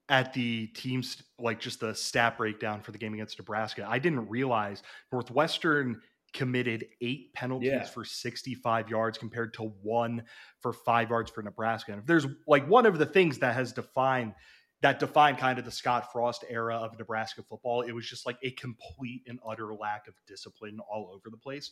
at 0.09 0.33
the 0.33 0.67
teams 0.67 1.21
like 1.39 1.59
just 1.59 1.79
the 1.79 1.93
stat 1.93 2.37
breakdown 2.37 2.81
for 2.81 2.91
the 2.91 2.97
game 2.97 3.13
against 3.13 3.37
Nebraska. 3.39 3.85
I 3.87 3.99
didn't 3.99 4.27
realize 4.29 4.83
Northwestern 5.11 6.01
committed 6.33 6.85
eight 7.01 7.33
penalties 7.33 7.69
yeah. 7.71 7.83
for 7.85 8.03
65 8.03 8.89
yards 8.89 9.17
compared 9.17 9.53
to 9.55 9.63
one 9.81 10.23
for 10.61 10.73
five 10.73 11.09
yards 11.09 11.31
for 11.31 11.41
Nebraska. 11.41 11.93
And 11.93 12.01
if 12.01 12.05
there's 12.05 12.27
like 12.47 12.67
one 12.67 12.85
of 12.85 12.97
the 12.97 13.05
things 13.05 13.39
that 13.39 13.55
has 13.55 13.71
defined 13.71 14.33
that 14.81 14.99
defined 14.99 15.39
kind 15.39 15.57
of 15.57 15.65
the 15.65 15.71
Scott 15.71 16.11
Frost 16.11 16.45
era 16.47 16.75
of 16.75 16.97
Nebraska 16.99 17.41
football, 17.49 17.81
it 17.81 17.93
was 17.93 18.07
just 18.07 18.27
like 18.27 18.37
a 18.43 18.51
complete 18.51 19.23
and 19.25 19.39
utter 19.47 19.73
lack 19.73 20.07
of 20.07 20.13
discipline 20.27 20.77
all 20.91 21.09
over 21.11 21.31
the 21.31 21.37
place 21.37 21.71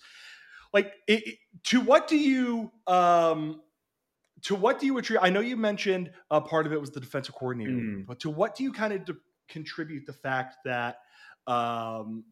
like 0.73 0.93
it, 1.07 1.37
to 1.63 1.81
what 1.81 2.07
do 2.07 2.17
you 2.17 2.71
um 2.87 3.61
to 4.41 4.55
what 4.55 4.79
do 4.79 4.85
you 4.85 4.97
attribute 4.97 5.23
i 5.23 5.29
know 5.29 5.39
you 5.39 5.57
mentioned 5.57 6.11
a 6.31 6.41
part 6.41 6.65
of 6.65 6.73
it 6.73 6.79
was 6.79 6.91
the 6.91 6.99
defensive 6.99 7.35
coordinator 7.35 7.71
mm. 7.71 8.05
but 8.05 8.19
to 8.19 8.29
what 8.29 8.55
do 8.55 8.63
you 8.63 8.71
kind 8.71 8.93
of 8.93 9.05
de- 9.05 9.15
contribute 9.49 10.05
the 10.05 10.13
fact 10.13 10.57
that 10.65 10.97
um 11.47 12.23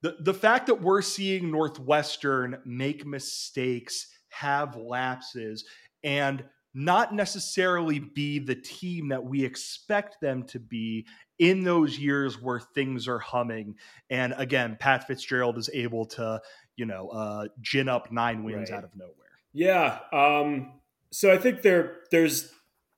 the, 0.00 0.16
the 0.20 0.34
fact 0.34 0.66
that 0.66 0.80
we're 0.80 1.02
seeing 1.02 1.50
northwestern 1.50 2.58
make 2.64 3.04
mistakes 3.04 4.06
have 4.30 4.76
lapses 4.76 5.64
and 6.04 6.44
not 6.74 7.14
necessarily 7.14 7.98
be 7.98 8.38
the 8.38 8.54
team 8.54 9.08
that 9.08 9.24
we 9.24 9.44
expect 9.44 10.20
them 10.20 10.44
to 10.44 10.60
be 10.60 11.06
in 11.38 11.62
those 11.62 11.98
years 11.98 12.40
where 12.40 12.60
things 12.60 13.08
are 13.08 13.18
humming. 13.18 13.76
And 14.10 14.34
again, 14.36 14.76
Pat 14.78 15.06
Fitzgerald 15.06 15.58
is 15.58 15.70
able 15.72 16.06
to, 16.06 16.40
you 16.76 16.86
know, 16.86 17.08
uh, 17.08 17.48
gin 17.60 17.88
up 17.88 18.10
nine 18.10 18.44
wins 18.44 18.70
right. 18.70 18.78
out 18.78 18.84
of 18.84 18.90
nowhere. 18.96 19.14
Yeah. 19.52 19.98
Um, 20.12 20.80
so 21.12 21.32
I 21.32 21.38
think 21.38 21.62
there 21.62 21.98
there's 22.10 22.52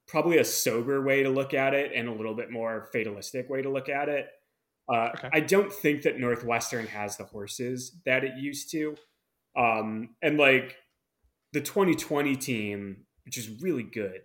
probably 0.08 0.38
a 0.38 0.44
sober 0.44 1.02
way 1.02 1.22
to 1.22 1.30
look 1.30 1.54
at 1.54 1.72
it 1.74 1.92
and 1.94 2.08
a 2.08 2.12
little 2.12 2.34
bit 2.34 2.50
more 2.50 2.88
fatalistic 2.92 3.48
way 3.48 3.62
to 3.62 3.70
look 3.70 3.88
at 3.88 4.08
it. 4.08 4.26
Uh, 4.92 5.10
okay. 5.16 5.30
I 5.32 5.40
don't 5.40 5.72
think 5.72 6.02
that 6.02 6.18
Northwestern 6.18 6.86
has 6.88 7.16
the 7.16 7.24
horses 7.24 7.96
that 8.04 8.24
it 8.24 8.32
used 8.36 8.72
to. 8.72 8.96
Um, 9.56 10.16
and 10.20 10.36
like 10.36 10.76
the 11.52 11.60
2020 11.60 12.34
team, 12.36 13.04
which 13.24 13.38
is 13.38 13.62
really 13.62 13.84
good, 13.84 14.22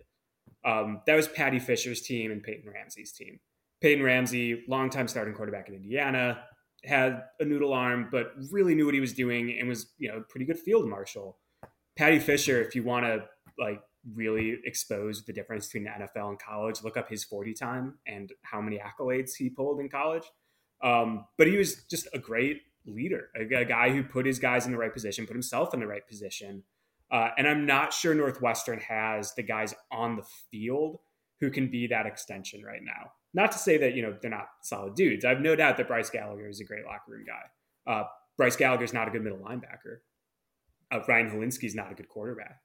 um, 0.64 1.02
that 1.06 1.14
was 1.14 1.28
Paddy 1.28 1.60
Fisher's 1.60 2.02
team 2.02 2.32
and 2.32 2.42
Peyton 2.42 2.72
Ramsey's 2.72 3.12
team. 3.12 3.38
Peyton 3.80 4.04
Ramsey, 4.04 4.64
longtime 4.68 5.08
starting 5.08 5.34
quarterback 5.34 5.68
in 5.68 5.74
Indiana, 5.74 6.42
had 6.84 7.24
a 7.40 7.44
noodle 7.44 7.72
arm, 7.72 8.08
but 8.10 8.32
really 8.50 8.74
knew 8.74 8.86
what 8.86 8.94
he 8.94 9.00
was 9.00 9.12
doing 9.12 9.58
and 9.58 9.68
was, 9.68 9.92
you 9.98 10.08
know, 10.08 10.22
pretty 10.28 10.46
good 10.46 10.58
field 10.58 10.88
marshal. 10.88 11.38
Paddy 11.96 12.18
Fisher, 12.18 12.60
if 12.60 12.74
you 12.74 12.82
want 12.82 13.04
to 13.06 13.24
like 13.58 13.80
really 14.14 14.58
expose 14.64 15.24
the 15.24 15.32
difference 15.32 15.66
between 15.66 15.84
the 15.84 15.90
NFL 15.90 16.30
and 16.30 16.38
college, 16.38 16.82
look 16.82 16.96
up 16.96 17.08
his 17.08 17.24
40 17.24 17.54
time 17.54 17.98
and 18.06 18.32
how 18.42 18.60
many 18.60 18.78
accolades 18.78 19.34
he 19.36 19.50
pulled 19.50 19.80
in 19.80 19.88
college. 19.88 20.24
Um, 20.82 21.26
but 21.38 21.46
he 21.46 21.56
was 21.56 21.84
just 21.84 22.06
a 22.12 22.18
great 22.18 22.60
leader, 22.86 23.28
a, 23.36 23.42
a, 23.54 23.64
guy 23.64 23.90
who 23.90 24.02
put 24.02 24.26
his 24.26 24.38
guys 24.38 24.66
in 24.66 24.72
the 24.72 24.78
right 24.78 24.92
position, 24.92 25.26
put 25.26 25.34
himself 25.34 25.74
in 25.74 25.80
the 25.80 25.86
right 25.86 26.06
position. 26.06 26.62
Uh, 27.10 27.30
and 27.38 27.48
I'm 27.48 27.66
not 27.66 27.92
sure 27.92 28.14
Northwestern 28.14 28.78
has 28.80 29.34
the 29.34 29.42
guys 29.42 29.74
on 29.90 30.16
the 30.16 30.24
field 30.50 30.98
who 31.40 31.50
can 31.50 31.70
be 31.70 31.86
that 31.88 32.06
extension 32.06 32.62
right 32.62 32.82
now. 32.82 33.12
Not 33.36 33.52
to 33.52 33.58
say 33.58 33.76
that 33.76 33.94
you 33.94 34.00
know 34.00 34.16
they're 34.20 34.30
not 34.30 34.48
solid 34.62 34.94
dudes. 34.94 35.22
I 35.22 35.28
have 35.28 35.42
no 35.42 35.54
doubt 35.54 35.76
that 35.76 35.86
Bryce 35.86 36.08
Gallagher 36.08 36.48
is 36.48 36.58
a 36.60 36.64
great 36.64 36.86
locker 36.86 37.12
room 37.12 37.26
guy. 37.26 37.92
Uh, 37.92 38.04
Bryce 38.38 38.56
Gallagher 38.56 38.84
is 38.84 38.94
not 38.94 39.08
a 39.08 39.10
good 39.10 39.22
middle 39.22 39.38
linebacker. 39.38 39.98
Uh, 40.90 41.00
Ryan 41.06 41.30
Hilinski 41.30 41.64
is 41.64 41.74
not 41.74 41.92
a 41.92 41.94
good 41.94 42.08
quarterback. 42.08 42.60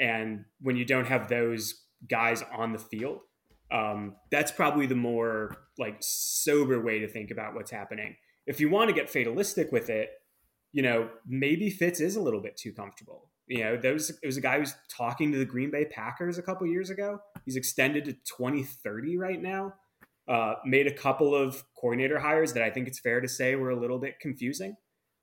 And 0.00 0.46
when 0.60 0.76
you 0.76 0.84
don't 0.84 1.06
have 1.06 1.28
those 1.28 1.84
guys 2.08 2.42
on 2.52 2.72
the 2.72 2.78
field, 2.78 3.20
um, 3.70 4.16
that's 4.32 4.50
probably 4.50 4.86
the 4.86 4.96
more 4.96 5.56
like 5.78 5.98
sober 6.00 6.80
way 6.82 6.98
to 6.98 7.08
think 7.08 7.30
about 7.30 7.54
what's 7.54 7.70
happening. 7.70 8.16
If 8.46 8.58
you 8.58 8.68
want 8.68 8.88
to 8.88 8.94
get 8.94 9.08
fatalistic 9.08 9.70
with 9.70 9.90
it, 9.90 10.10
you 10.72 10.82
know, 10.82 11.08
maybe 11.24 11.70
Fitz 11.70 12.00
is 12.00 12.16
a 12.16 12.20
little 12.20 12.40
bit 12.40 12.56
too 12.56 12.72
comfortable. 12.72 13.30
You 13.46 13.62
know, 13.62 13.76
there 13.76 13.92
was, 13.92 14.10
it 14.10 14.26
was 14.26 14.36
a 14.36 14.40
guy 14.40 14.58
who's 14.58 14.74
talking 14.88 15.30
to 15.30 15.38
the 15.38 15.44
Green 15.44 15.70
Bay 15.70 15.84
Packers 15.84 16.36
a 16.36 16.42
couple 16.42 16.66
years 16.66 16.90
ago. 16.90 17.20
He's 17.44 17.56
extended 17.56 18.04
to 18.06 18.12
2030 18.12 19.16
right 19.16 19.40
now. 19.40 19.74
Uh, 20.30 20.54
made 20.64 20.86
a 20.86 20.92
couple 20.92 21.34
of 21.34 21.64
coordinator 21.74 22.20
hires 22.20 22.52
that 22.52 22.62
I 22.62 22.70
think 22.70 22.86
it's 22.86 23.00
fair 23.00 23.20
to 23.20 23.26
say 23.26 23.56
were 23.56 23.70
a 23.70 23.80
little 23.80 23.98
bit 23.98 24.20
confusing. 24.20 24.76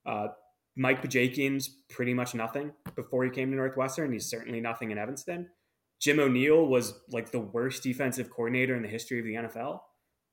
Uh, 0.05 0.27
Mike 0.75 1.01
Bajakian's 1.01 1.69
pretty 1.89 2.13
much 2.13 2.35
nothing 2.35 2.73
before 2.93 3.23
he 3.23 3.29
came 3.29 3.49
to 3.51 3.55
Northwestern. 3.55 4.11
He's 4.11 4.29
certainly 4.29 4.59
nothing 4.59 4.91
in 4.91 4.97
Evanston. 4.97 5.47
Jim 6.01 6.19
O'Neill 6.19 6.67
was 6.67 6.93
like 7.09 7.31
the 7.31 7.39
worst 7.39 7.83
defensive 7.83 8.29
coordinator 8.29 8.75
in 8.75 8.83
the 8.83 8.89
history 8.89 9.19
of 9.19 9.25
the 9.25 9.35
NFL, 9.35 9.79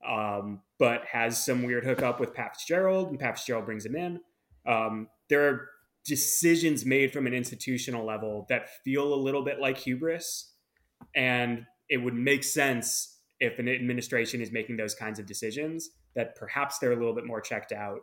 um, 0.06 0.60
but 0.80 1.04
has 1.06 1.42
some 1.42 1.62
weird 1.62 1.84
hookup 1.84 2.18
with 2.18 2.34
Pat 2.34 2.56
Fitzgerald, 2.56 3.10
and 3.10 3.20
Pat 3.20 3.38
Fitzgerald 3.38 3.66
brings 3.66 3.86
him 3.86 3.94
in. 3.94 4.20
Um, 4.66 5.08
there 5.30 5.48
are 5.48 5.68
decisions 6.04 6.84
made 6.84 7.12
from 7.12 7.28
an 7.28 7.32
institutional 7.32 8.04
level 8.04 8.44
that 8.48 8.68
feel 8.84 9.14
a 9.14 9.16
little 9.16 9.44
bit 9.44 9.60
like 9.60 9.78
hubris, 9.78 10.52
and 11.14 11.64
it 11.88 11.98
would 11.98 12.14
make 12.14 12.42
sense 12.42 13.13
if 13.40 13.58
an 13.58 13.68
administration 13.68 14.40
is 14.40 14.52
making 14.52 14.76
those 14.76 14.94
kinds 14.94 15.18
of 15.18 15.26
decisions 15.26 15.90
that 16.14 16.36
perhaps 16.36 16.78
they're 16.78 16.92
a 16.92 16.96
little 16.96 17.14
bit 17.14 17.26
more 17.26 17.40
checked 17.40 17.72
out. 17.72 18.00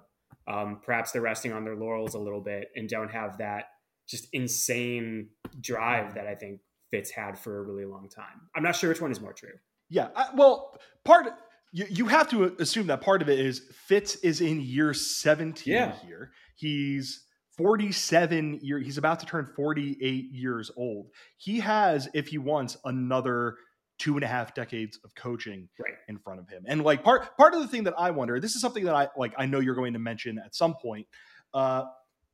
Um, 0.48 0.80
perhaps 0.84 1.12
they're 1.12 1.22
resting 1.22 1.54
on 1.54 1.64
their 1.64 1.76
laurels 1.76 2.16
a 2.16 2.20
little 2.20 2.42
bit 2.42 2.70
and 2.76 2.88
don't 2.90 3.12
have 3.12 3.38
that 3.38 3.66
just 4.10 4.28
insane 4.34 5.30
drive 5.62 6.16
that 6.16 6.28
I 6.28 6.36
think 6.36 6.60
Fitz 6.90 7.12
had 7.12 7.38
for 7.40 7.60
a 7.60 7.64
really 7.64 7.86
long 7.86 8.10
time. 8.10 8.42
I'm 8.56 8.64
not 8.64 8.76
sure 8.76 8.90
which 8.90 9.00
one 9.02 9.12
is 9.12 9.22
more 9.22 9.34
true. 9.34 9.54
Yeah, 9.90 10.10
I, 10.16 10.28
well, 10.36 10.78
part 11.06 11.28
of, 11.28 11.34
you 11.72 11.86
you 11.90 12.06
have 12.08 12.30
to 12.32 12.56
assume 12.60 12.88
that 12.88 13.02
part 13.02 13.22
of 13.22 13.30
it 13.30 13.40
is 13.40 13.62
Fitz 13.88 14.16
is 14.18 14.42
in 14.42 14.60
year 14.60 14.94
17 14.94 15.74
Yeah. 15.74 15.94
here. 16.06 16.32
He's 16.56 17.26
47 17.58 18.60
year 18.62 18.80
he's 18.80 18.98
about 18.98 19.20
to 19.22 19.26
turn 19.26 19.48
48 19.56 20.32
years 20.32 20.72
old. 20.76 21.08
He 21.38 21.60
has, 21.60 22.10
if 22.14 22.28
he 22.28 22.38
wants, 22.38 22.78
another 22.84 23.56
two 24.02 24.16
and 24.16 24.24
a 24.24 24.28
half 24.28 24.54
decades 24.56 25.00
of 25.06 25.14
coaching 25.16 25.70
Right. 25.80 25.94
in 26.10 26.18
front 26.18 26.40
of 26.40 26.50
him. 26.50 26.64
And 26.68 26.84
like 26.84 27.04
part 27.04 27.38
part 27.38 27.54
of 27.54 27.62
the 27.62 27.68
thing 27.68 27.84
that 27.84 27.94
I 27.98 28.10
wonder, 28.12 28.40
this 28.40 28.56
is 28.56 28.62
something 28.62 28.84
that 28.86 28.96
I 28.96 29.08
like 29.16 29.34
I 29.38 29.46
know 29.46 29.60
you're 29.60 29.76
going 29.76 29.94
to 29.94 30.00
mention 30.00 30.40
at 30.44 30.56
some 30.56 30.74
point. 30.82 31.06
Uh 31.54 31.84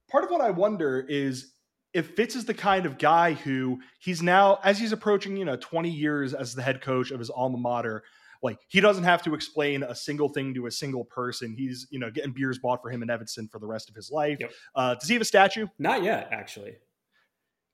part 0.10 0.24
of 0.24 0.30
what 0.30 0.40
I 0.42 0.52
wonder 0.52 1.06
is 1.10 1.54
if 1.94 2.16
Fitz 2.16 2.36
is 2.36 2.46
the 2.46 2.54
kind 2.54 2.86
of 2.86 2.98
guy 2.98 3.34
who 3.34 3.80
he's 4.00 4.22
now, 4.22 4.60
as 4.64 4.78
he's 4.80 4.92
approaching, 4.94 5.36
you 5.36 5.46
know, 5.46 5.56
20 5.58 5.90
years 5.90 6.34
as 6.34 6.54
the 6.56 6.62
head 6.62 6.82
coach 6.82 7.12
of 7.12 7.20
his 7.20 7.30
alma 7.30 7.58
mater, 7.58 8.04
like 8.44 8.60
he 8.68 8.80
doesn't 8.80 9.04
have 9.04 9.24
to 9.24 9.34
explain 9.34 9.84
a 9.84 9.96
single 9.96 10.30
thing 10.30 10.54
to 10.54 10.68
a 10.68 10.72
single 10.72 11.04
person. 11.06 11.56
He's, 11.58 11.88
you 11.90 11.98
know, 12.00 12.12
getting 12.12 12.32
beers 12.34 12.60
bought 12.60 12.82
for 12.84 12.90
him 12.92 13.02
in 13.04 13.10
Evanston 13.10 13.48
for 13.48 13.60
the 13.60 13.66
rest 13.68 13.90
of 13.90 13.96
his 13.96 14.12
life. 14.12 14.38
Yep. 14.40 14.52
Uh, 14.76 14.94
does 14.96 15.08
he 15.08 15.16
have 15.16 15.22
a 15.22 15.26
statue? 15.26 15.66
Not 15.80 16.04
yet, 16.04 16.30
actually. 16.32 16.76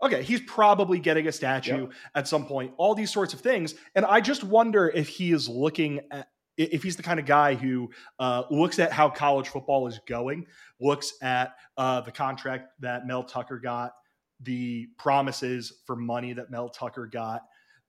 Okay, 0.03 0.21
he's 0.21 0.41
probably 0.41 0.99
getting 0.99 1.27
a 1.27 1.31
statue 1.31 1.83
Yep. 1.83 1.91
at 2.15 2.27
some 2.27 2.45
point. 2.45 2.73
All 2.77 2.93
these 2.93 3.11
sorts 3.11 3.33
of 3.33 3.39
things, 3.39 3.75
and 3.95 4.05
I 4.05 4.19
just 4.19 4.43
wonder 4.43 4.89
if 4.89 5.07
he 5.07 5.31
is 5.31 5.47
looking 5.47 6.01
at 6.11 6.27
if 6.55 6.83
he's 6.83 6.95
the 6.95 7.01
kind 7.03 7.19
of 7.19 7.25
guy 7.25 7.55
who 7.55 7.89
uh, 8.19 8.43
looks 8.51 8.77
at 8.77 8.91
how 8.91 9.09
college 9.09 9.47
football 9.49 9.87
is 9.87 9.99
going, 10.07 10.45
looks 10.79 11.13
at 11.23 11.55
uh, 11.77 12.01
the 12.01 12.11
contract 12.11 12.69
that 12.79 13.07
Mel 13.07 13.23
Tucker 13.23 13.57
got, 13.57 13.93
the 14.41 14.87
promises 14.99 15.81
for 15.87 15.95
money 15.95 16.31
that 16.33 16.51
Mel 16.51 16.69
Tucker 16.69 17.07
got, 17.07 17.41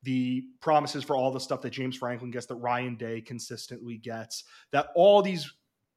the 0.02 0.44
promises 0.60 1.04
for 1.04 1.14
all 1.14 1.30
the 1.30 1.40
stuff 1.40 1.60
that 1.62 1.70
James 1.70 1.96
Franklin 1.96 2.30
gets, 2.30 2.46
that 2.46 2.56
Ryan 2.56 2.96
Day 2.96 3.20
consistently 3.20 3.98
gets, 3.98 4.44
that 4.72 4.88
all 4.94 5.20
these 5.20 5.52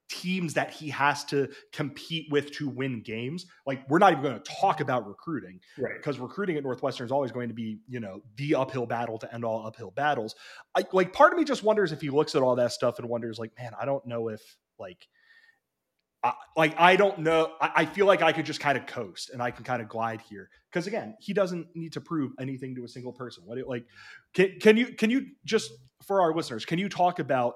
teams 0.10 0.54
that 0.54 0.72
he 0.72 0.90
has 0.90 1.26
to 1.26 1.50
compete 1.74 2.28
with 2.32 2.52
to 2.52 2.70
win 2.70 3.02
games. 3.02 3.46
Like 3.66 3.90
we're 3.90 4.00
not 4.00 4.12
even 4.12 4.24
going 4.24 4.42
to 4.42 4.52
talk 4.62 4.80
about 4.80 5.08
recruiting 5.08 5.60
Right. 5.78 5.96
because 5.98 6.18
recruiting 6.20 6.58
at 6.58 6.64
Northwestern 6.64 7.06
is 7.06 7.12
always 7.12 7.32
going 7.32 7.50
to 7.50 7.54
be, 7.54 7.80
you 7.88 8.00
know, 8.00 8.22
the 8.36 8.56
uphill 8.56 8.86
battle 8.86 9.18
to 9.20 9.34
end 9.34 9.44
all 9.44 9.66
uphill 9.68 9.92
battles. 9.92 10.36
I 10.76 10.86
like 10.94 11.14
part 11.14 11.34
of 11.34 11.40
me 11.40 11.46
just 11.46 11.64
wonders 11.64 11.92
if 11.92 12.02
he 12.02 12.10
looks 12.10 12.36
at 12.36 12.42
all 12.42 12.56
that 12.56 12.72
stuff 12.72 13.00
and 13.00 13.10
wonders, 13.10 13.38
like, 13.38 13.52
man, 13.60 13.74
I 13.80 13.86
don't 13.86 14.06
know 14.06 14.30
if 14.30 14.42
like, 14.80 15.08
I, 16.24 16.34
like 16.56 16.76
I 16.80 16.96
don't 16.96 17.20
know. 17.20 17.54
I, 17.62 17.72
I 17.76 17.86
feel 17.86 18.06
like 18.06 18.22
I 18.22 18.32
could 18.32 18.46
just 18.46 18.60
kind 18.60 18.78
of 18.78 18.86
coast 18.88 19.30
and 19.30 19.42
I 19.42 19.52
can 19.52 19.64
kind 19.64 19.82
of 19.82 19.88
glide 19.88 20.22
here 20.22 20.50
because 20.72 20.88
again, 20.88 21.16
he 21.20 21.34
doesn't 21.34 21.68
need 21.76 21.94
to 21.94 22.02
prove 22.02 22.32
anything 22.40 22.76
to 22.76 22.84
a 22.84 22.88
single 22.88 23.14
person. 23.14 23.44
What 23.46 23.58
it 23.58 23.68
like? 23.68 23.86
Can 24.34 24.60
can 24.60 24.78
you 24.78 24.88
can 24.88 25.10
you 25.10 25.28
just 25.46 25.72
for 26.04 26.22
our 26.22 26.34
listeners? 26.36 26.66
Can 26.66 26.80
you 26.80 26.90
talk 26.90 27.20
about 27.20 27.56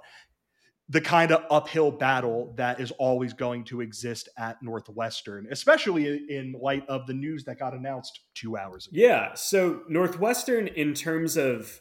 the 0.92 1.00
kind 1.00 1.32
of 1.32 1.42
uphill 1.50 1.90
battle 1.90 2.54
that 2.58 2.82
is 2.82 2.92
always 2.92 3.32
going 3.32 3.64
to 3.64 3.80
exist 3.80 4.28
at 4.38 4.62
Northwestern, 4.62 5.48
especially 5.50 6.26
in 6.30 6.52
light 6.62 6.84
of 6.90 7.08
the 7.08 7.14
news 7.14 7.46
that 7.46 7.58
got 7.58 7.74
announced 7.74 8.20
two 8.36 8.58
hours 8.58 8.88
ago. 8.88 8.98
Yeah. 9.00 9.34
So 9.36 9.84
Northwestern, 9.88 10.68
in 10.68 10.94
terms 10.94 11.38
of 11.38 11.80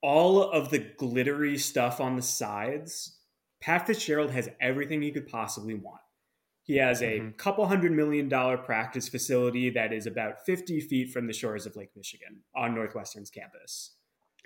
all 0.00 0.42
of 0.42 0.70
the 0.70 0.78
glittery 0.78 1.58
stuff 1.58 2.00
on 2.00 2.14
the 2.14 2.22
sides, 2.22 3.18
Pat 3.60 3.88
Fitzgerald 3.88 4.30
has 4.30 4.48
everything 4.60 5.02
he 5.02 5.10
could 5.10 5.26
possibly 5.26 5.74
want. 5.74 6.00
He 6.62 6.76
has 6.76 7.02
a 7.02 7.18
Mhm. 7.18 7.36
couple 7.36 7.66
hundred 7.66 7.90
million 7.92 8.28
dollar 8.28 8.58
practice 8.58 9.08
facility 9.08 9.70
that 9.70 9.92
is 9.92 10.06
about 10.06 10.44
50 10.46 10.80
feet 10.80 11.10
from 11.10 11.26
the 11.26 11.32
shores 11.32 11.66
of 11.66 11.74
Lake 11.74 11.90
Michigan 11.96 12.44
on 12.54 12.76
Northwestern's 12.76 13.30
campus. 13.30 13.96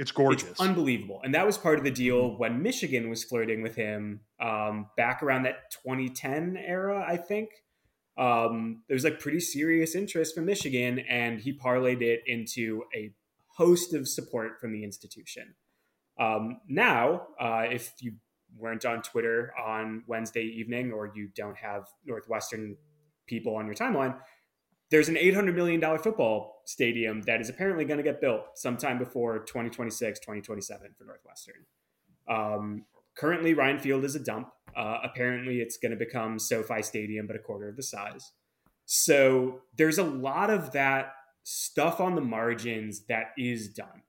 It's 0.03 0.11
gorgeous. 0.11 0.51
It's 0.51 0.61
unbelievable. 0.61 1.21
And 1.23 1.33
that 1.37 1.47
was 1.47 1.57
part 1.57 1.79
of 1.79 1.85
the 1.85 1.91
deal 1.93 2.37
when 2.37 2.61
Michigan 2.61 3.09
was 3.09 3.23
flirting 3.23 3.63
with 3.63 3.77
him 3.77 4.23
um, 4.41 4.87
back 4.97 5.23
around 5.23 5.45
that 5.45 5.71
2010 5.85 6.57
era, 6.59 7.07
I 7.09 7.17
think. 7.17 7.51
Um, 8.19 8.83
there 8.89 8.97
was 8.97 9.05
like 9.05 9.21
pretty 9.21 9.39
serious 9.39 9.95
interest 9.95 10.35
from 10.35 10.47
Michigan, 10.47 10.99
and 11.09 11.39
he 11.39 11.57
parlayed 11.57 12.03
it 12.03 12.23
into 12.27 12.83
a 12.93 13.13
host 13.47 13.95
of 13.95 14.09
support 14.09 14.61
from 14.61 14.73
the 14.73 14.83
institution. 14.83 15.55
Um, 16.19 16.61
now, 16.69 17.29
uh, 17.41 17.67
if 17.71 17.93
you 18.01 18.15
weren't 18.59 18.85
on 18.85 19.03
Twitter 19.03 19.55
on 19.57 20.03
Wednesday 20.09 20.43
evening 20.43 20.91
or 20.91 21.13
you 21.15 21.29
don't 21.37 21.57
have 21.57 21.85
Northwestern 22.05 22.77
people 23.29 23.55
on 23.55 23.67
your 23.67 23.77
timeline, 23.77 24.19
there's 24.91 25.09
an 25.09 25.15
$800 25.15 25.55
million 25.55 25.81
football 25.99 26.52
stadium 26.65 27.23
that 27.23 27.41
is 27.41 27.49
apparently 27.49 27.85
going 27.85 27.99
to 27.99 28.03
get 28.03 28.21
built 28.21 28.43
sometime 28.55 28.99
before 28.99 29.41
2026, 29.41 30.21
2027 30.21 30.89
for 30.97 31.05
Northwestern. 31.05 31.67
Um, 32.29 32.85
currently, 33.15 33.55
Ryan 33.55 33.79
Field 33.79 34.05
is 34.05 34.15
a 34.15 34.21
dump. 34.21 34.49
Uh, 34.77 34.99
apparently, 35.03 35.61
it's 35.61 35.77
going 35.77 35.91
to 35.91 35.97
become 35.97 36.39
SoFi 36.39 36.83
Stadium, 36.83 37.27
but 37.27 37.37
a 37.37 37.41
quarter 37.41 37.69
of 37.69 37.77
the 37.77 37.83
size. 37.83 38.33
So 38.85 39.63
there's 39.77 39.99
a 39.99 40.05
lot 40.05 40.51
of 40.51 40.73
that 40.73 41.15
stuff 41.45 42.01
on 42.01 42.15
the 42.15 42.21
margins 42.21 43.07
that 43.07 43.33
is 43.37 43.69
done. 43.69 44.03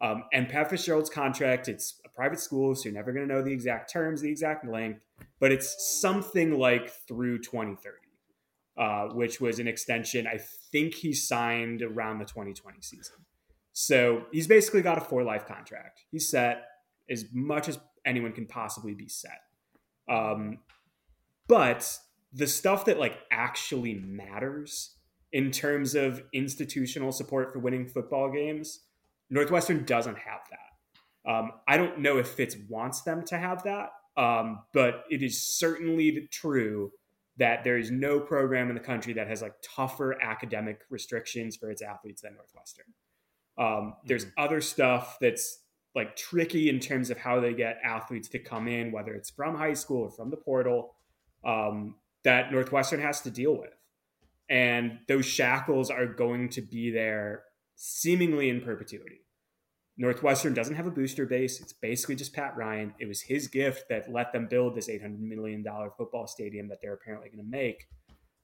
Um, 0.00 0.24
and 0.32 0.48
Pat 0.48 0.70
Fitzgerald's 0.70 1.08
contract, 1.08 1.68
it's 1.68 2.00
a 2.04 2.08
private 2.08 2.38
school, 2.38 2.74
so 2.74 2.84
you're 2.84 2.92
never 2.92 3.12
going 3.12 3.26
to 3.26 3.34
know 3.34 3.42
the 3.42 3.52
exact 3.52 3.90
terms, 3.90 4.20
the 4.20 4.30
exact 4.30 4.66
length, 4.66 5.00
but 5.40 5.52
it's 5.52 6.00
something 6.00 6.58
like 6.58 6.90
through 7.08 7.38
2030 7.38 8.05
uh, 8.76 9.06
which 9.08 9.40
was 9.40 9.58
an 9.58 9.68
extension. 9.68 10.26
I 10.26 10.38
think 10.72 10.94
he 10.94 11.12
signed 11.12 11.82
around 11.82 12.18
the 12.18 12.24
2020 12.24 12.78
season. 12.82 13.16
So 13.72 14.24
he's 14.32 14.46
basically 14.46 14.82
got 14.82 14.98
a 14.98 15.02
four 15.02 15.22
life 15.22 15.46
contract. 15.46 16.00
He's 16.10 16.30
set 16.30 16.64
as 17.10 17.26
much 17.32 17.68
as 17.68 17.78
anyone 18.04 18.32
can 18.32 18.46
possibly 18.46 18.94
be 18.94 19.08
set. 19.08 19.40
Um, 20.08 20.58
but 21.48 21.98
the 22.32 22.46
stuff 22.46 22.84
that 22.86 22.98
like 22.98 23.18
actually 23.30 23.94
matters 23.94 24.96
in 25.32 25.50
terms 25.50 25.94
of 25.94 26.22
institutional 26.32 27.12
support 27.12 27.52
for 27.52 27.58
winning 27.58 27.86
football 27.86 28.30
games, 28.30 28.80
Northwestern 29.30 29.84
doesn't 29.84 30.18
have 30.18 30.40
that. 30.50 31.30
Um, 31.30 31.52
I 31.66 31.76
don't 31.76 31.98
know 32.00 32.18
if 32.18 32.28
Fitz 32.28 32.56
wants 32.68 33.02
them 33.02 33.24
to 33.26 33.36
have 33.36 33.64
that, 33.64 33.90
um, 34.16 34.60
but 34.72 35.04
it 35.10 35.22
is 35.22 35.58
certainly 35.58 36.28
true 36.30 36.92
that 37.38 37.64
there 37.64 37.78
is 37.78 37.90
no 37.90 38.18
program 38.18 38.68
in 38.68 38.74
the 38.74 38.80
country 38.80 39.12
that 39.12 39.28
has 39.28 39.42
like 39.42 39.54
tougher 39.62 40.20
academic 40.22 40.80
restrictions 40.88 41.56
for 41.56 41.70
its 41.70 41.82
athletes 41.82 42.22
than 42.22 42.34
Northwestern. 42.34 42.86
Um, 43.58 43.94
there's 44.04 44.26
other 44.38 44.60
stuff 44.60 45.18
that's 45.20 45.60
like 45.94 46.16
tricky 46.16 46.68
in 46.68 46.78
terms 46.78 47.10
of 47.10 47.18
how 47.18 47.40
they 47.40 47.54
get 47.54 47.78
athletes 47.82 48.28
to 48.28 48.38
come 48.38 48.68
in, 48.68 48.92
whether 48.92 49.14
it's 49.14 49.30
from 49.30 49.56
high 49.56 49.72
school 49.74 50.02
or 50.02 50.10
from 50.10 50.30
the 50.30 50.36
portal, 50.36 50.94
um, 51.44 51.96
that 52.24 52.52
Northwestern 52.52 53.00
has 53.00 53.20
to 53.22 53.30
deal 53.30 53.56
with. 53.56 53.72
And 54.48 54.98
those 55.08 55.26
shackles 55.26 55.90
are 55.90 56.06
going 56.06 56.50
to 56.50 56.60
be 56.60 56.90
there 56.90 57.44
seemingly 57.76 58.48
in 58.48 58.60
perpetuity. 58.60 59.25
Northwestern 59.98 60.52
doesn't 60.52 60.74
have 60.74 60.86
a 60.86 60.90
booster 60.90 61.24
base. 61.24 61.60
It's 61.60 61.72
basically 61.72 62.16
just 62.16 62.34
Pat 62.34 62.56
Ryan. 62.56 62.94
It 62.98 63.06
was 63.08 63.22
his 63.22 63.48
gift 63.48 63.88
that 63.88 64.12
let 64.12 64.32
them 64.32 64.46
build 64.46 64.74
this 64.74 64.88
$800 64.88 65.18
million 65.18 65.64
football 65.96 66.26
stadium 66.26 66.68
that 66.68 66.78
they're 66.82 66.94
apparently 66.94 67.30
going 67.30 67.44
to 67.44 67.50
make. 67.50 67.88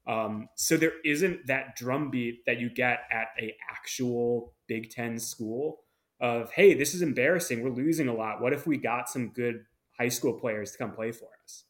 Um, 0.06 0.48
so 0.56 0.76
there 0.76 0.94
isn't 1.04 1.46
that 1.46 1.76
drumbeat 1.76 2.44
that 2.46 2.58
you 2.58 2.70
get 2.70 3.00
at 3.10 3.28
a 3.38 3.54
actual 3.70 4.54
Big 4.66 4.90
Ten 4.90 5.18
school 5.18 5.80
of, 6.20 6.50
hey, 6.52 6.74
this 6.74 6.94
is 6.94 7.02
embarrassing. 7.02 7.62
We're 7.62 7.70
losing 7.70 8.08
a 8.08 8.14
lot. 8.14 8.40
What 8.40 8.52
if 8.52 8.66
we 8.66 8.78
got 8.78 9.08
some 9.08 9.28
good 9.28 9.64
high 9.98 10.08
school 10.08 10.32
players 10.32 10.72
to 10.72 10.78
come 10.78 10.92
play 10.92 11.12
for 11.12 11.28
us? 11.44 11.64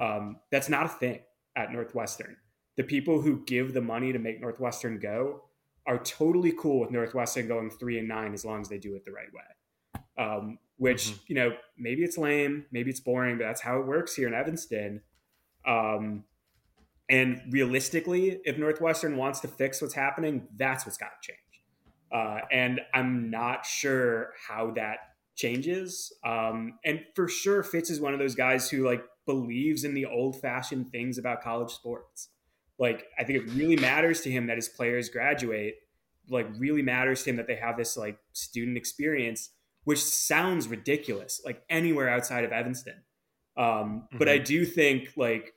Um, 0.00 0.38
that's 0.50 0.68
not 0.68 0.86
a 0.86 0.88
thing 0.88 1.20
at 1.56 1.72
Northwestern. 1.72 2.36
The 2.76 2.84
people 2.84 3.20
who 3.20 3.44
give 3.44 3.72
the 3.72 3.80
money 3.80 4.12
to 4.12 4.18
make 4.18 4.40
Northwestern 4.40 4.98
go 4.98 5.44
are 5.88 5.98
totally 5.98 6.52
cool 6.52 6.80
with 6.80 6.90
Northwestern 6.90 7.48
going 7.48 7.70
three 7.70 7.98
and 7.98 8.06
nine 8.06 8.34
as 8.34 8.44
long 8.44 8.60
as 8.60 8.68
they 8.68 8.78
do 8.78 8.94
it 8.94 9.04
the 9.04 9.10
right 9.10 9.32
way. 9.32 10.22
Um, 10.24 10.58
which 10.76 11.06
mm-hmm. 11.06 11.22
you 11.28 11.34
know 11.34 11.56
maybe 11.76 12.04
it's 12.04 12.18
lame, 12.18 12.66
maybe 12.70 12.90
it's 12.90 13.00
boring, 13.00 13.38
but 13.38 13.44
that's 13.44 13.62
how 13.62 13.80
it 13.80 13.86
works 13.86 14.14
here 14.14 14.28
in 14.28 14.34
Evanston. 14.34 15.00
Um, 15.66 16.24
and 17.08 17.40
realistically, 17.50 18.40
if 18.44 18.58
Northwestern 18.58 19.16
wants 19.16 19.40
to 19.40 19.48
fix 19.48 19.80
what's 19.80 19.94
happening, 19.94 20.46
that's 20.56 20.84
what's 20.84 20.98
got 20.98 21.10
to 21.22 21.32
change. 21.32 21.38
Uh, 22.12 22.46
and 22.52 22.80
I'm 22.92 23.30
not 23.30 23.64
sure 23.64 24.32
how 24.46 24.72
that 24.72 24.98
changes. 25.34 26.12
Um, 26.24 26.78
and 26.84 27.00
for 27.14 27.28
sure, 27.28 27.62
Fitz 27.62 27.88
is 27.88 28.00
one 28.00 28.12
of 28.12 28.18
those 28.18 28.34
guys 28.34 28.68
who 28.68 28.84
like 28.84 29.02
believes 29.24 29.84
in 29.84 29.94
the 29.94 30.04
old 30.04 30.40
fashioned 30.40 30.90
things 30.90 31.16
about 31.16 31.42
college 31.42 31.70
sports. 31.70 32.28
Like, 32.78 33.06
I 33.18 33.24
think 33.24 33.38
it 33.44 33.52
really 33.52 33.76
matters 33.76 34.20
to 34.22 34.30
him 34.30 34.46
that 34.46 34.56
his 34.56 34.68
players 34.68 35.08
graduate. 35.08 35.76
Like, 36.28 36.46
really 36.58 36.82
matters 36.82 37.22
to 37.24 37.30
him 37.30 37.36
that 37.36 37.46
they 37.46 37.56
have 37.56 37.76
this 37.76 37.96
like 37.96 38.18
student 38.32 38.76
experience, 38.76 39.50
which 39.84 40.02
sounds 40.02 40.68
ridiculous, 40.68 41.40
like 41.44 41.62
anywhere 41.70 42.08
outside 42.08 42.44
of 42.44 42.52
Evanston. 42.52 43.02
Um, 43.56 43.64
mm-hmm. 43.64 44.18
But 44.18 44.28
I 44.28 44.36
mm-hmm. 44.36 44.44
do 44.44 44.64
think 44.64 45.12
like 45.16 45.54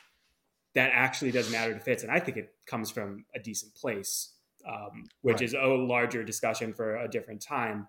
that 0.73 0.91
actually 0.93 1.31
does 1.31 1.51
matter 1.51 1.73
to 1.73 1.79
Fitz, 1.79 2.03
and 2.03 2.11
I 2.11 2.19
think 2.19 2.37
it 2.37 2.49
comes 2.65 2.89
from 2.89 3.25
a 3.35 3.39
decent 3.39 3.75
place, 3.75 4.33
um, 4.67 5.05
which 5.21 5.35
right. 5.35 5.43
is 5.43 5.53
a 5.53 5.67
larger 5.67 6.23
discussion 6.23 6.73
for 6.73 6.95
a 6.95 7.07
different 7.07 7.41
time. 7.41 7.87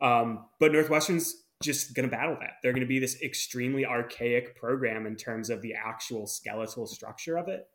Um, 0.00 0.46
but 0.58 0.72
Northwestern's 0.72 1.42
just 1.62 1.94
going 1.94 2.08
to 2.08 2.14
battle 2.14 2.36
that. 2.40 2.54
They're 2.62 2.72
going 2.72 2.80
to 2.80 2.86
be 2.86 2.98
this 2.98 3.20
extremely 3.22 3.86
archaic 3.86 4.56
program 4.56 5.06
in 5.06 5.16
terms 5.16 5.48
of 5.48 5.62
the 5.62 5.74
actual 5.74 6.26
skeletal 6.26 6.86
structure 6.86 7.36
of 7.36 7.48
it. 7.48 7.66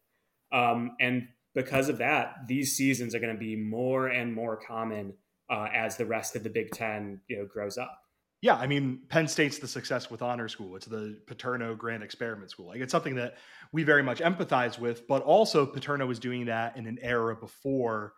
Um, 0.52 0.96
and 1.00 1.28
because 1.54 1.90
of 1.90 1.98
that, 1.98 2.36
these 2.48 2.76
seasons 2.76 3.16
are 3.16 3.20
going 3.20 3.34
to 3.34 3.40
be 3.40 3.56
more 3.56 4.08
and 4.08 4.34
more 4.34 4.58
common 4.58 5.14
uh, 5.50 5.68
as 5.74 5.98
the 5.98 6.06
rest 6.06 6.36
of 6.36 6.44
the 6.44 6.50
Big 6.50 6.72
Ten 6.72 7.22
you 7.28 7.38
know 7.38 7.46
grows 7.46 7.78
up. 7.78 8.00
Yeah, 8.42 8.56
I 8.56 8.68
mean, 8.68 9.02
Penn 9.10 9.28
State's 9.28 9.58
the 9.58 9.68
success 9.68 10.12
with 10.12 10.22
honor 10.22 10.48
school. 10.48 10.76
It's 10.76 10.86
the 10.86 11.20
Paterno 11.26 11.74
Grand 11.74 12.04
Experiment 12.04 12.52
School. 12.52 12.68
Like 12.68 12.82
it's 12.82 12.92
something 12.92 13.16
that 13.16 13.38
we 13.72 13.84
very 13.84 14.04
much 14.04 14.20
empathize 14.20 14.78
with, 14.78 15.08
but 15.08 15.24
also 15.24 15.66
Paterno 15.66 16.06
was 16.06 16.20
doing 16.20 16.46
that 16.46 16.78
in 16.78 16.86
an 16.86 17.00
era 17.02 17.36
before 17.36 18.14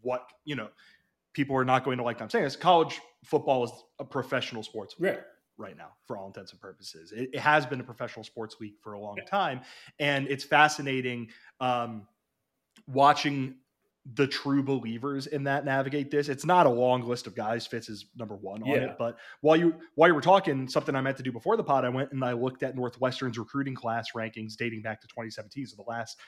what 0.00 0.26
you 0.44 0.56
know 0.56 0.68
people 1.32 1.56
are 1.56 1.64
not 1.64 1.84
going 1.84 1.98
to 1.98 2.04
like. 2.04 2.20
I'm 2.20 2.30
saying 2.30 2.44
is 2.44 2.56
college 2.56 3.00
football 3.24 3.64
is 3.64 3.70
a 4.00 4.04
professional 4.04 4.64
sports 4.64 4.96
right 4.98 5.20
right 5.58 5.76
now 5.76 5.88
for 6.06 6.16
all 6.16 6.26
intents 6.26 6.52
and 6.52 6.60
purposes. 6.60 7.12
It, 7.12 7.30
it, 7.32 7.40
has 7.40 7.66
been 7.66 7.80
a 7.80 7.84
professional 7.84 8.24
sports 8.24 8.56
league 8.60 8.74
for 8.80 8.94
a 8.94 9.00
long 9.00 9.18
time, 9.26 9.60
and 9.98 10.26
it's 10.28 10.44
fascinating 10.44 11.28
um, 11.60 12.06
watching 12.86 13.56
the 14.14 14.26
true 14.26 14.62
believers 14.62 15.28
in 15.28 15.44
that 15.44 15.64
navigate 15.64 16.10
this. 16.10 16.28
It's 16.28 16.44
not 16.44 16.66
a 16.66 16.70
long 16.70 17.02
list 17.02 17.28
of 17.28 17.36
guys. 17.36 17.66
Fitz 17.66 17.88
is 17.88 18.06
number 18.16 18.34
one 18.34 18.62
on 18.62 18.68
yeah. 18.68 18.76
it. 18.76 18.96
But 18.98 19.16
while 19.42 19.56
you 19.56 19.74
while 19.94 20.08
you 20.08 20.14
were 20.14 20.20
talking, 20.20 20.68
something 20.68 20.94
I 20.96 21.00
meant 21.00 21.16
to 21.18 21.22
do 21.22 21.30
before 21.30 21.56
the 21.56 21.64
pod, 21.64 21.84
I 21.84 21.88
went 21.88 22.10
and 22.12 22.24
I 22.24 22.32
looked 22.32 22.62
at 22.62 22.74
Northwestern's 22.74 23.38
recruiting 23.38 23.74
class 23.74 24.08
rankings 24.16 24.56
dating 24.56 24.82
back 24.82 25.00
to 25.02 25.06
2017, 25.06 25.66
so 25.66 25.76
the 25.76 25.88
last 25.88 26.18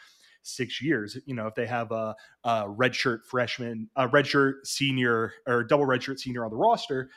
six 0.45 0.81
years. 0.81 1.19
You 1.27 1.35
know, 1.35 1.47
if 1.47 1.55
they 1.55 1.67
have 1.67 1.91
a, 1.91 2.15
a 2.45 2.65
redshirt 2.65 3.25
freshman, 3.25 3.89
a 3.97 4.09
redshirt 4.09 4.67
senior, 4.67 5.33
or 5.47 5.65
double 5.65 5.87
redshirt 5.87 6.21
senior 6.21 6.45
on 6.45 6.51
the 6.51 6.57
roster, 6.57 7.11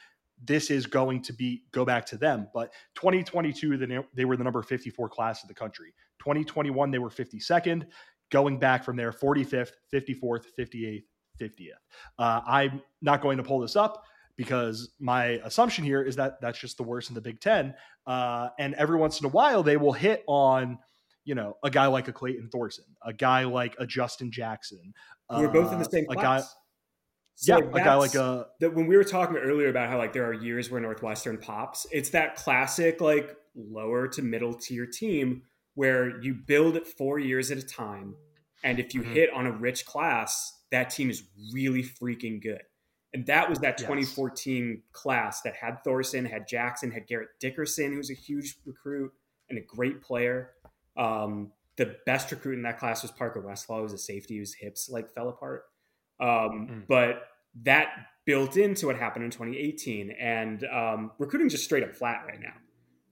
this 0.44 0.70
is 0.70 0.86
going 0.86 1.22
to 1.24 1.34
be 1.34 1.64
go 1.72 1.86
back 1.86 2.06
to 2.08 2.18
them. 2.18 2.48
But 2.54 2.74
2022, 2.96 4.04
they 4.14 4.26
were 4.26 4.38
the 4.38 4.44
number 4.44 4.62
54 4.62 5.10
class 5.10 5.44
of 5.44 5.48
the 5.48 5.54
country. 5.54 5.94
2021, 6.20 6.92
they 6.92 7.00
were 7.00 7.10
52nd. 7.10 7.86
Going 8.30 8.60
back 8.60 8.84
from 8.84 8.98
there, 8.98 9.12
45th, 9.12 9.72
54th, 9.94 10.46
58th, 10.60 11.04
50th. 11.40 11.70
Uh, 12.20 12.42
I'm 12.46 12.82
not 13.02 13.22
going 13.22 13.38
to 13.38 13.44
pull 13.44 13.60
this 13.60 13.76
up 13.76 14.04
because 14.36 14.90
my 15.00 15.40
assumption 15.46 15.86
here 15.86 16.02
is 16.04 16.18
that 16.18 16.42
that's 16.42 16.60
just 16.60 16.78
the 16.78 16.84
worst 16.84 17.10
in 17.10 17.16
the 17.16 17.22
Big 17.22 17.40
Ten. 17.40 17.74
Uh, 18.06 18.50
and 18.60 18.74
every 18.76 18.98
once 18.98 19.20
in 19.22 19.26
a 19.26 19.30
while, 19.30 19.64
they 19.64 19.78
will 19.78 19.94
hit 19.94 20.24
on 20.28 20.78
you 21.28 21.36
know, 21.36 21.58
a 21.62 21.70
guy 21.70 21.88
like 21.88 22.08
a 22.08 22.14
Clayton 22.14 22.48
Thorson, 22.50 22.86
a 23.06 23.12
guy 23.12 23.44
like 23.44 23.76
a 23.80 23.86
Justin 23.86 24.32
Jackson. 24.32 24.94
We're 25.30 25.50
uh, 25.50 25.52
both 25.52 25.74
in 25.74 25.80
the 25.80 25.84
same 25.84 26.06
class. 26.06 26.44
Guy, 26.44 26.50
so 27.40 27.60
yeah, 27.60 27.70
a 27.72 27.84
guy 27.84 27.94
like 27.94 28.16
a 28.16 28.48
that 28.62 28.74
when 28.74 28.88
we 28.88 28.98
were 28.98 29.04
talking 29.04 29.38
earlier 29.38 29.70
about 29.70 29.90
how 29.90 30.00
like 30.00 30.12
there 30.12 30.26
are 30.26 30.34
years 30.34 30.72
where 30.72 30.82
Northwestern 30.82 31.38
pops, 31.38 31.86
it's 31.92 32.10
that 32.10 32.36
classic 32.36 33.00
like 33.00 33.38
lower 33.56 34.08
to 34.08 34.24
middle 34.24 34.56
tier 34.56 34.88
team 34.88 35.44
where 35.76 36.20
you 36.20 36.34
build 36.34 36.76
it 36.76 36.88
four 36.88 37.20
years 37.20 37.52
at 37.52 37.60
a 37.60 37.62
time, 37.62 38.16
and 38.64 38.80
if 38.80 38.96
you 38.96 39.04
mm-hmm. 39.04 39.14
hit 39.14 39.32
on 39.32 39.46
a 39.46 39.52
rich 39.52 39.86
class, 39.86 40.64
that 40.72 40.90
team 40.90 41.12
is 41.12 41.26
really 41.54 41.84
freaking 41.84 42.42
good. 42.42 42.64
And 43.14 43.24
that 43.28 43.48
was 43.48 43.60
that 43.60 43.78
2014 43.78 44.68
yes. 44.68 44.78
class 44.92 45.42
that 45.42 45.56
had 45.56 45.84
Thorson, 45.84 46.26
had 46.26 46.48
Jackson, 46.48 46.90
had 46.90 47.06
Garrett 47.06 47.30
Dickerson, 47.40 47.92
who 47.92 47.98
was 47.98 48.10
a 48.10 48.16
huge 48.16 48.56
recruit 48.66 49.14
and 49.48 49.60
a 49.60 49.62
great 49.62 50.02
player. 50.02 50.54
Um, 50.98 51.52
the 51.76 51.98
best 52.08 52.32
recruit 52.32 52.56
in 52.56 52.64
that 52.64 52.80
class 52.80 53.04
was 53.04 53.12
Parrker 53.12 53.42
Westphal, 53.42 53.82
who's 53.82 53.94
a 53.94 53.98
safety 54.00 54.40
whose 54.40 54.56
hips 54.56 54.90
like 54.90 55.14
fell 55.14 55.30
apart. 55.30 55.66
Um, 56.20 56.28
mm. 56.28 56.84
But 56.88 57.24
that 57.64 57.90
built 58.26 58.58
into 58.58 58.88
what 58.88 58.98
happened 58.98 59.26
in 59.26 59.32
2018, 59.32 60.12
and 60.12 60.66
um, 60.66 61.12
recruiting 61.18 61.50
just 61.50 61.64
straight 61.64 61.84
up 61.84 61.96
flat 61.96 62.26
right 62.28 62.40
now. 62.40 62.54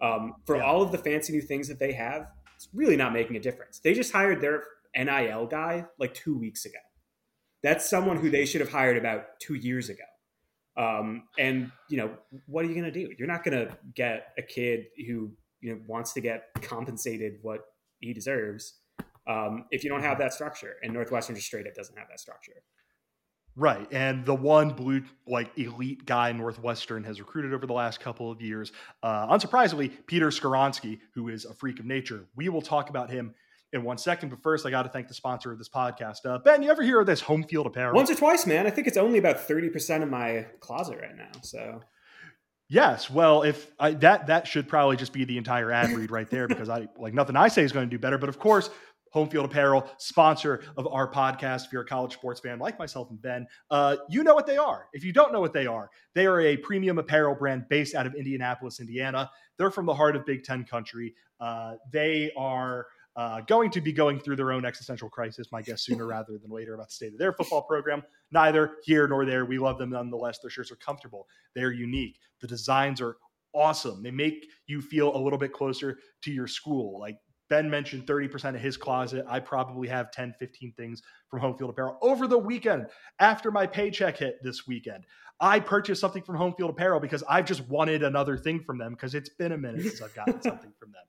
Um, 0.02 0.34
for 0.46 0.58
yeah. 0.58 0.64
all 0.64 0.82
of 0.82 0.92
the 0.92 0.98
fancy 0.98 1.32
new 1.32 1.42
things 1.42 1.68
that 1.70 1.80
they 1.80 1.94
have, 1.94 2.28
it's 2.56 2.68
really 2.74 2.98
not 2.98 3.14
making 3.14 3.36
a 3.38 3.40
difference. 3.40 3.80
They 3.80 3.94
just 3.94 4.12
hired 4.12 4.42
their 4.42 4.64
NIL 4.96 5.48
guy 5.48 5.86
like 6.00 6.14
two 6.14 6.38
weeks 6.38 6.66
ago. 6.66 6.80
That's 7.64 7.90
someone 7.90 8.18
who 8.18 8.30
they 8.30 8.46
should 8.46 8.62
have 8.62 8.70
hired 8.70 8.98
about 8.98 9.40
two 9.40 9.56
years 9.56 9.90
ago. 9.90 10.04
Um, 10.78 11.24
and 11.40 11.72
you 11.90 11.98
know, 11.98 12.12
what 12.48 12.66
are 12.66 12.68
you 12.68 12.74
going 12.74 12.86
to 12.86 12.92
do? 12.92 13.14
You're 13.18 13.28
not 13.28 13.44
going 13.44 13.58
to 13.68 13.78
get 13.94 14.34
a 14.38 14.42
kid 14.42 14.88
who 15.08 15.32
you 15.62 15.74
know 15.74 15.80
wants 15.88 16.14
to 16.14 16.22
get 16.22 16.50
compensated 16.62 17.40
what 17.42 17.62
he 18.00 18.14
deserves 18.14 18.76
um, 19.28 19.66
if 19.72 19.84
you 19.84 19.90
don't 19.90 20.04
have 20.04 20.18
that 20.20 20.34
structure. 20.34 20.76
And 20.84 20.94
Northwestern 20.94 21.36
just 21.36 21.48
straight 21.48 21.68
up 21.68 21.74
doesn't 21.74 21.98
have 21.98 22.10
that 22.10 22.20
structure. 22.20 22.62
Right. 23.56 23.88
And 23.92 24.26
the 24.26 24.36
one 24.36 24.70
blue, 24.70 25.04
like 25.28 25.58
elite 25.58 26.06
guy 26.06 26.32
Northwestern 26.34 27.04
has 27.06 27.20
recruited 27.20 27.54
over 27.54 27.66
the 27.66 27.74
last 27.74 28.02
couple 28.02 28.30
of 28.30 28.42
years, 28.42 28.72
uh, 29.02 29.28
unsurprisingly, 29.28 29.92
Peter 30.08 30.28
Skoronski, 30.28 31.00
who 31.14 31.30
is 31.30 31.46
a 31.46 31.54
freak 31.54 31.80
of 31.80 31.86
nature. 31.86 32.26
We 32.36 32.50
will 32.50 32.62
talk 32.62 32.90
about 32.90 33.10
him 33.10 33.34
in 33.72 33.84
one 33.84 33.98
second. 33.98 34.30
But 34.30 34.42
first, 34.42 34.66
I 34.66 34.72
got 34.72 34.84
to 34.84 34.90
thank 34.90 35.08
the 35.08 35.14
sponsor 35.14 35.52
of 35.52 35.58
this 35.58 35.70
podcast. 35.70 36.26
Uh, 36.26 36.38
ben, 36.40 36.64
you 36.64 36.70
ever 36.70 36.84
hear 36.84 37.00
of 37.00 37.06
this 37.06 37.22
home 37.22 37.44
field 37.44 37.68
apparel? 37.68 37.96
Once 37.96 38.10
or 38.10 38.16
twice, 38.16 38.46
man. 38.46 38.68
I 38.68 38.72
think 38.72 38.88
it's 38.88 38.98
only 38.98 39.20
about 39.20 39.48
30% 39.48 40.04
of 40.04 40.10
my 40.10 40.46
closet 40.60 41.00
right 41.02 41.16
now. 41.16 41.32
So 41.42 41.82
Yes, 42.68 43.12
well, 43.12 43.44
if 43.44 43.72
I, 43.80 43.92
that 43.92 44.28
that 44.28 44.48
should 44.48 44.68
probably 44.68 44.98
just 44.98 45.14
be 45.14 45.24
the 45.24 45.38
entire 45.38 45.72
ad 45.72 45.92
read 45.92 46.10
right 46.10 46.28
there 46.30 46.48
because 46.48 46.68
I 46.68 46.88
like 46.98 47.14
nothing 47.14 47.36
I 47.36 47.48
say 47.48 47.64
is 47.64 47.72
going 47.72 47.88
to 47.88 47.90
do 47.90 48.00
better. 48.00 48.18
But 48.18 48.28
of 48.28 48.40
course, 48.40 48.72
Home 49.16 49.30
Field 49.30 49.46
Apparel, 49.46 49.90
sponsor 49.98 50.62
of 50.76 50.88
our 50.88 51.10
podcast. 51.10 51.68
If 51.68 51.72
you're 51.72 51.84
a 51.84 51.86
college 51.86 52.12
sports 52.12 52.42
fan 52.42 52.60
like 52.60 52.78
myself 52.78 53.10
and 53.10 53.22
Ben, 53.22 53.48
uh, 53.72 53.96
you 54.10 54.26
know 54.26 54.36
what 54.36 54.46
they 54.46 54.58
are. 54.58 54.90
If 54.92 55.06
you 55.06 55.14
don't 55.14 55.32
know 55.32 55.40
what 55.40 55.54
they 55.54 55.66
are, 55.68 55.90
they 56.16 56.26
are 56.26 56.42
a 56.42 56.58
premium 56.58 57.00
apparel 57.00 57.34
brand 57.34 57.70
based 57.70 57.96
out 57.96 58.06
of 58.06 58.14
Indianapolis, 58.14 58.82
Indiana. 58.82 59.32
They're 59.58 59.72
from 59.72 59.86
the 59.86 59.94
heart 59.94 60.18
of 60.18 60.26
Big 60.26 60.44
Ten 60.44 60.66
country. 60.66 61.16
Uh, 61.40 61.76
they 61.94 62.30
are 62.36 62.88
uh, 63.16 63.40
going 63.40 63.72
to 63.72 63.80
be 63.80 63.94
going 63.94 64.20
through 64.20 64.36
their 64.36 64.52
own 64.52 64.66
existential 64.66 65.08
crisis, 65.08 65.48
my 65.50 65.62
guess, 65.62 65.84
sooner 65.84 66.06
rather 66.08 66.38
than 66.38 66.52
later 66.52 66.74
about 66.74 66.90
the 66.90 66.96
state 66.96 67.14
of 67.14 67.18
their 67.18 67.32
football 67.32 67.62
program. 67.62 68.04
Neither 68.32 68.74
here 68.84 69.08
nor 69.08 69.26
there. 69.26 69.46
We 69.46 69.60
love 69.60 69.78
them 69.78 69.92
nonetheless. 69.92 70.40
Their 70.40 70.52
shirts 70.52 70.74
are 70.74 70.78
comfortable, 70.78 71.26
they're 71.56 71.72
unique. 71.72 72.20
The 72.42 72.48
designs 72.48 73.00
are 73.00 73.16
awesome. 73.54 74.04
They 74.04 74.12
make 74.12 74.46
you 74.68 74.82
feel 74.82 75.16
a 75.16 75.18
little 75.18 75.40
bit 75.40 75.54
closer 75.54 76.00
to 76.24 76.32
your 76.32 76.48
school. 76.48 77.00
Like 77.00 77.18
Ben 77.50 77.70
mentioned 77.70 78.08
30% 78.08 78.56
of 78.56 78.62
his 78.62 78.78
closet. 78.78 79.26
I 79.28 79.40
probably 79.40 79.88
have 79.88 80.12
10, 80.12 80.36
15 80.40 80.74
things 80.76 81.02
from 81.30 81.40
Home 81.40 81.58
Field 81.58 81.70
Apparel 81.70 81.98
over 82.02 82.28
the 82.28 82.38
weekend 82.38 82.88
after 83.20 83.52
my 83.52 83.68
paycheck 83.68 84.18
hit 84.18 84.40
this 84.42 84.68
weekend. 84.68 85.06
I 85.40 85.60
purchased 85.60 86.02
something 86.02 86.24
from 86.24 86.38
Home 86.38 86.54
Field 86.56 86.70
Apparel 86.70 87.00
because 87.00 87.24
I've 87.28 87.46
just 87.46 87.68
wanted 87.68 88.04
another 88.04 88.38
thing 88.38 88.62
from 88.62 88.78
them 88.78 88.94
because 88.94 89.14
it's 89.14 89.30
been 89.30 89.52
a 89.52 89.58
minute 89.58 89.82
since 89.82 90.02
I've 90.02 90.16
gotten 90.16 90.42
something 90.42 90.72
from 90.80 90.92
them. 90.92 91.04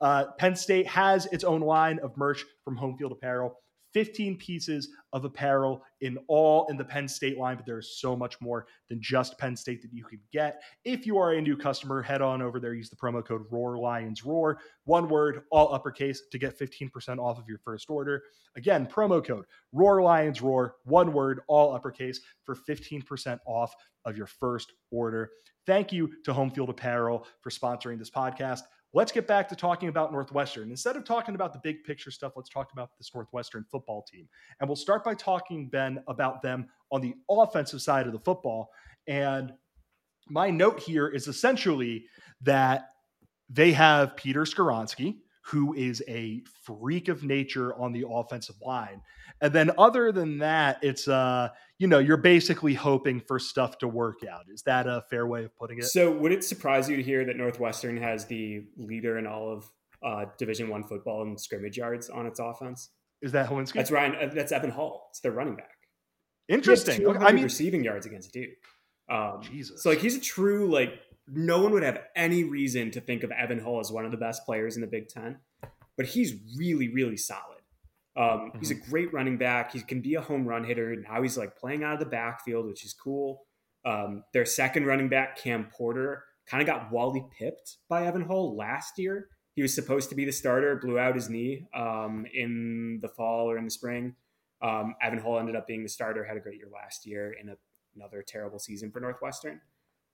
Uh, 0.00 0.24
Penn 0.38 0.56
State 0.56 0.86
has 0.88 1.26
its 1.26 1.44
own 1.44 1.60
line 1.60 1.98
of 2.00 2.16
merch 2.16 2.44
from 2.64 2.76
Home 2.76 2.96
Field 2.98 3.12
Apparel. 3.12 3.56
15 3.92 4.36
pieces 4.36 4.90
of 5.12 5.24
apparel 5.24 5.82
in 6.00 6.18
all 6.28 6.66
in 6.68 6.76
the 6.76 6.84
Penn 6.84 7.08
State 7.08 7.38
line, 7.38 7.56
but 7.56 7.66
there's 7.66 7.98
so 7.98 8.14
much 8.14 8.40
more 8.40 8.66
than 8.88 9.00
just 9.00 9.38
Penn 9.38 9.56
State 9.56 9.82
that 9.82 9.92
you 9.92 10.04
can 10.04 10.20
get. 10.32 10.62
If 10.84 11.06
you 11.06 11.18
are 11.18 11.32
a 11.32 11.40
new 11.40 11.56
customer, 11.56 12.02
head 12.02 12.22
on 12.22 12.42
over 12.42 12.60
there, 12.60 12.74
use 12.74 12.90
the 12.90 12.96
promo 12.96 13.24
code 13.24 13.44
Roar 13.50 13.78
Lions 13.78 14.24
Roar, 14.24 14.58
one 14.84 15.08
word, 15.08 15.42
all 15.50 15.72
uppercase 15.72 16.22
to 16.30 16.38
get 16.38 16.58
15% 16.58 17.18
off 17.18 17.38
of 17.38 17.48
your 17.48 17.58
first 17.58 17.88
order. 17.90 18.22
Again, 18.56 18.86
promo 18.86 19.24
code 19.24 19.44
Roar 19.72 20.02
Lions 20.02 20.42
Roar, 20.42 20.76
one 20.84 21.12
word, 21.12 21.40
all 21.48 21.74
uppercase 21.74 22.20
for 22.44 22.54
15% 22.54 23.38
off 23.46 23.74
of 24.04 24.16
your 24.16 24.26
first 24.26 24.72
order. 24.90 25.30
Thank 25.66 25.92
you 25.92 26.10
to 26.24 26.32
Home 26.32 26.50
Field 26.50 26.70
Apparel 26.70 27.26
for 27.40 27.50
sponsoring 27.50 27.98
this 27.98 28.10
podcast. 28.10 28.62
Let's 28.94 29.12
get 29.12 29.26
back 29.26 29.48
to 29.48 29.56
talking 29.56 29.88
about 29.88 30.12
Northwestern. 30.12 30.70
Instead 30.70 30.96
of 30.96 31.04
talking 31.04 31.34
about 31.34 31.52
the 31.52 31.60
big 31.62 31.84
picture 31.84 32.10
stuff, 32.10 32.32
let's 32.36 32.48
talk 32.48 32.72
about 32.72 32.90
this 32.98 33.10
Northwestern 33.14 33.64
football 33.70 34.02
team. 34.02 34.28
And 34.60 34.68
we'll 34.68 34.76
start 34.76 35.04
by 35.04 35.14
talking, 35.14 35.68
Ben, 35.68 36.02
about 36.08 36.42
them 36.42 36.68
on 36.90 37.00
the 37.00 37.14
offensive 37.30 37.82
side 37.82 38.06
of 38.06 38.12
the 38.12 38.18
football. 38.20 38.70
And 39.06 39.52
my 40.28 40.50
note 40.50 40.80
here 40.80 41.08
is 41.08 41.28
essentially 41.28 42.06
that 42.42 42.90
they 43.50 43.72
have 43.72 44.16
Peter 44.16 44.42
Skoronski, 44.42 45.16
who 45.48 45.74
is 45.74 46.02
a 46.08 46.42
freak 46.62 47.08
of 47.08 47.24
nature 47.24 47.74
on 47.74 47.92
the 47.92 48.04
offensive 48.08 48.56
line. 48.64 49.00
And 49.40 49.52
then 49.52 49.70
other 49.78 50.12
than 50.12 50.38
that, 50.38 50.78
it's 50.82 51.08
uh, 51.08 51.48
you 51.78 51.86
know, 51.86 51.98
you're 51.98 52.16
basically 52.16 52.74
hoping 52.74 53.20
for 53.20 53.38
stuff 53.38 53.78
to 53.78 53.88
work 53.88 54.20
out. 54.30 54.46
Is 54.52 54.62
that 54.62 54.86
a 54.86 55.04
fair 55.08 55.26
way 55.26 55.44
of 55.44 55.56
putting 55.56 55.78
it? 55.78 55.84
So 55.84 56.10
would 56.10 56.32
it 56.32 56.44
surprise 56.44 56.88
you 56.88 56.96
to 56.96 57.02
hear 57.02 57.24
that 57.24 57.36
Northwestern 57.36 57.96
has 57.98 58.26
the 58.26 58.64
leader 58.76 59.18
in 59.18 59.26
all 59.26 59.52
of 59.52 59.70
uh, 60.02 60.30
Division 60.36 60.68
One 60.68 60.84
football 60.84 61.22
and 61.22 61.40
scrimmage 61.40 61.78
yards 61.78 62.10
on 62.10 62.26
its 62.26 62.40
offense? 62.40 62.90
Is 63.22 63.32
that 63.32 63.48
Hilinski? 63.48 63.74
That's 63.74 63.90
Ryan. 63.90 64.14
Uh, 64.16 64.34
that's 64.34 64.52
Evan 64.52 64.70
Hull. 64.70 65.08
It's 65.10 65.20
their 65.20 65.32
running 65.32 65.56
back. 65.56 65.70
Interesting. 66.48 67.06
I 67.08 67.32
mean, 67.32 67.44
receiving 67.44 67.84
yards 67.84 68.06
against 68.06 68.32
Duke. 68.32 68.50
Um, 69.10 69.40
Jesus. 69.42 69.82
So 69.82 69.90
like 69.90 70.00
he's 70.00 70.16
a 70.16 70.20
true 70.20 70.70
like 70.70 70.92
no 71.30 71.62
one 71.62 71.72
would 71.72 71.82
have 71.82 72.00
any 72.16 72.44
reason 72.44 72.90
to 72.92 73.00
think 73.00 73.22
of 73.22 73.30
Evan 73.30 73.60
Hull 73.60 73.80
as 73.80 73.92
one 73.92 74.04
of 74.04 74.10
the 74.10 74.16
best 74.16 74.44
players 74.44 74.76
in 74.76 74.80
the 74.80 74.86
Big 74.86 75.08
Ten, 75.08 75.38
but 75.96 76.06
he's 76.06 76.34
really 76.56 76.88
really 76.92 77.16
solid. 77.16 77.58
Um, 78.16 78.24
mm-hmm. 78.24 78.58
He's 78.58 78.70
a 78.70 78.74
mm-hmm. 78.74 78.90
great 78.90 79.12
running 79.12 79.38
back. 79.38 79.72
He 79.72 79.80
can 79.80 80.00
be 80.00 80.14
a 80.14 80.20
home 80.20 80.46
run 80.46 80.64
hitter. 80.64 80.96
Now 80.96 81.22
he's 81.22 81.38
like 81.38 81.56
playing 81.56 81.84
out 81.84 81.94
of 81.94 82.00
the 82.00 82.06
backfield, 82.06 82.66
which 82.66 82.84
is 82.84 82.92
cool. 82.92 83.46
Um, 83.84 84.24
their 84.32 84.44
second 84.44 84.86
running 84.86 85.08
back, 85.08 85.38
Cam 85.38 85.68
Porter, 85.72 86.24
kind 86.46 86.60
of 86.60 86.66
got 86.66 86.90
Wally 86.90 87.24
pipped 87.38 87.76
by 87.88 88.06
Evan 88.06 88.22
Hull 88.22 88.56
last 88.56 88.98
year. 88.98 89.28
He 89.54 89.62
was 89.62 89.74
supposed 89.74 90.08
to 90.10 90.14
be 90.14 90.24
the 90.24 90.32
starter, 90.32 90.76
blew 90.76 90.98
out 90.98 91.14
his 91.14 91.28
knee 91.28 91.66
um, 91.74 92.26
in 92.32 92.98
the 93.02 93.08
fall 93.08 93.50
or 93.50 93.58
in 93.58 93.64
the 93.64 93.70
spring. 93.70 94.14
Um, 94.62 94.94
Evan 95.02 95.18
Hull 95.18 95.38
ended 95.38 95.56
up 95.56 95.66
being 95.66 95.82
the 95.82 95.88
starter, 95.88 96.24
had 96.24 96.36
a 96.36 96.40
great 96.40 96.56
year 96.56 96.68
last 96.72 97.06
year 97.06 97.34
in 97.40 97.48
a, 97.48 97.56
another 97.94 98.22
terrible 98.26 98.58
season 98.58 98.90
for 98.90 99.00
Northwestern. 99.00 99.60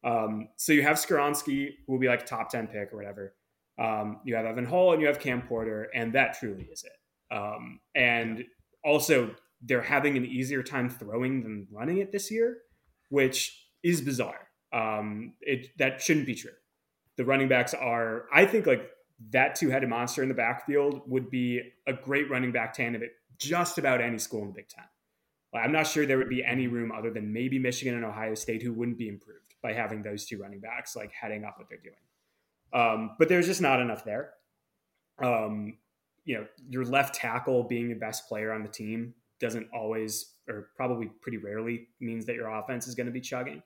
Um, 0.04 0.48
so 0.56 0.72
you 0.72 0.82
have 0.82 0.96
Skoronski, 0.96 1.70
who 1.86 1.92
will 1.92 1.98
be 1.98 2.08
like 2.08 2.26
top 2.26 2.50
10 2.50 2.66
pick 2.68 2.92
or 2.92 2.96
whatever. 2.96 3.34
Um, 3.78 4.20
you 4.24 4.36
have 4.36 4.44
Evan 4.44 4.66
Hull 4.66 4.92
and 4.92 5.00
you 5.00 5.08
have 5.08 5.18
Cam 5.18 5.42
Porter, 5.42 5.88
and 5.94 6.12
that 6.12 6.38
truly 6.38 6.68
is 6.70 6.84
it. 6.84 7.34
Um, 7.34 7.80
and 7.94 8.44
also, 8.84 9.34
they're 9.62 9.82
having 9.82 10.16
an 10.16 10.26
easier 10.26 10.62
time 10.62 10.90
throwing 10.90 11.42
than 11.42 11.66
running 11.72 11.98
it 11.98 12.12
this 12.12 12.30
year, 12.30 12.58
which 13.08 13.66
is 13.82 14.02
bizarre. 14.02 14.48
Um, 14.72 15.34
it 15.40 15.68
that 15.78 16.02
shouldn't 16.02 16.26
be 16.26 16.34
true. 16.34 16.52
The 17.16 17.24
running 17.24 17.48
backs 17.48 17.72
are, 17.72 18.24
I 18.32 18.44
think, 18.44 18.66
like 18.66 18.90
that 19.30 19.54
two-headed 19.54 19.88
monster 19.88 20.22
in 20.22 20.28
the 20.28 20.34
backfield 20.34 21.00
would 21.06 21.30
be 21.30 21.62
a 21.86 21.92
great 21.92 22.28
running 22.28 22.52
back 22.52 22.74
tandem 22.74 23.02
at 23.02 23.10
just 23.38 23.78
about 23.78 24.00
any 24.00 24.18
school 24.18 24.42
in 24.42 24.48
the 24.48 24.52
Big 24.52 24.68
Ten. 24.68 24.84
I'm 25.54 25.72
not 25.72 25.86
sure 25.86 26.04
there 26.04 26.18
would 26.18 26.28
be 26.28 26.44
any 26.44 26.66
room 26.66 26.90
other 26.92 27.10
than 27.10 27.32
maybe 27.32 27.60
Michigan 27.60 27.94
and 27.94 28.04
Ohio 28.04 28.34
State 28.34 28.62
who 28.62 28.72
wouldn't 28.72 28.98
be 28.98 29.08
improved 29.08 29.53
by 29.64 29.72
having 29.72 30.02
those 30.02 30.26
two 30.26 30.40
running 30.40 30.60
backs 30.60 30.94
like 30.94 31.10
heading 31.10 31.42
up 31.42 31.54
what 31.56 31.68
they're 31.70 31.78
doing. 31.78 31.96
Um, 32.74 33.16
but 33.18 33.30
there's 33.30 33.46
just 33.46 33.62
not 33.62 33.80
enough 33.80 34.04
there. 34.04 34.34
Um, 35.18 35.78
you 36.24 36.36
know, 36.36 36.46
your 36.68 36.84
left 36.84 37.14
tackle 37.14 37.64
being 37.64 37.88
the 37.88 37.94
best 37.94 38.28
player 38.28 38.52
on 38.52 38.62
the 38.62 38.68
team 38.68 39.14
doesn't 39.40 39.68
always, 39.72 40.34
or 40.48 40.68
probably 40.76 41.10
pretty 41.22 41.38
rarely, 41.38 41.88
means 41.98 42.26
that 42.26 42.34
your 42.34 42.48
offense 42.48 42.86
is 42.86 42.94
going 42.94 43.06
to 43.06 43.12
be 43.12 43.22
chugging. 43.22 43.62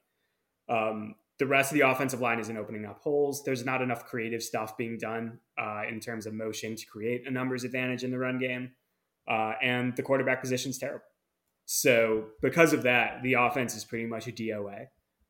Um, 0.68 1.16
the 1.40 1.46
rest 1.46 1.72
of 1.72 1.78
the 1.78 1.88
offensive 1.88 2.20
line 2.20 2.38
isn't 2.38 2.56
opening 2.56 2.84
up 2.84 3.00
holes. 3.00 3.42
There's 3.42 3.64
not 3.64 3.82
enough 3.82 4.04
creative 4.04 4.42
stuff 4.42 4.76
being 4.76 4.98
done 4.98 5.40
uh, 5.60 5.82
in 5.88 5.98
terms 5.98 6.26
of 6.26 6.32
motion 6.32 6.76
to 6.76 6.86
create 6.86 7.26
a 7.26 7.30
numbers 7.30 7.64
advantage 7.64 8.04
in 8.04 8.12
the 8.12 8.18
run 8.18 8.38
game. 8.38 8.70
Uh, 9.28 9.54
and 9.60 9.96
the 9.96 10.02
quarterback 10.02 10.40
position 10.40 10.70
is 10.70 10.78
terrible. 10.78 11.04
So 11.64 12.28
because 12.40 12.72
of 12.72 12.84
that, 12.84 13.22
the 13.22 13.34
offense 13.34 13.74
is 13.74 13.84
pretty 13.84 14.06
much 14.06 14.28
a 14.28 14.32
DOA. 14.32 14.86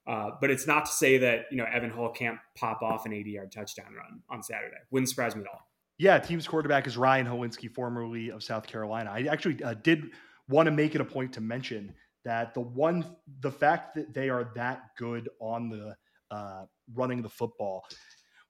Uh, 0.09 0.31
but 0.41 0.51
it's 0.51 0.67
not 0.67 0.87
to 0.87 0.91
say 0.93 1.19
that 1.19 1.45
you 1.51 1.59
know 1.59 1.67
Evan 1.73 1.91
Hull 1.91 2.09
can't 2.11 2.39
pop 2.57 2.81
off 2.83 3.05
an 3.05 3.13
80 3.13 3.31
yard 3.31 3.53
touchdown 3.53 3.93
run 3.95 4.23
on 4.31 4.43
Saturday. 4.43 4.77
Wouldn't 4.91 5.11
surprise 5.11 5.37
me 5.37 5.43
at 5.43 5.49
all. 5.49 5.69
Yeah, 5.99 6.19
team's 6.19 6.49
quarterback 6.49 6.87
is 6.87 6.97
Ryan 6.97 7.27
Hilinski, 7.27 7.71
formerly 7.71 8.31
of 8.31 8.43
South 8.43 8.67
Carolina. 8.67 9.11
I 9.11 9.23
actually 9.31 9.63
uh, 9.63 9.75
did 9.75 10.11
want 10.49 10.67
to 10.67 10.71
make 10.71 10.95
it 10.95 11.01
a 11.01 11.05
point 11.05 11.33
to 11.35 11.41
mention 11.41 11.93
that 12.25 12.55
the 12.55 12.61
one, 12.61 13.05
the 13.41 13.51
fact 13.51 13.95
that 13.97 14.15
they 14.15 14.31
are 14.31 14.51
that 14.55 14.83
good 14.97 15.29
on 15.41 15.69
the 15.69 15.95
uh, 16.31 16.65
running 16.95 17.21
the 17.21 17.29
football, 17.29 17.85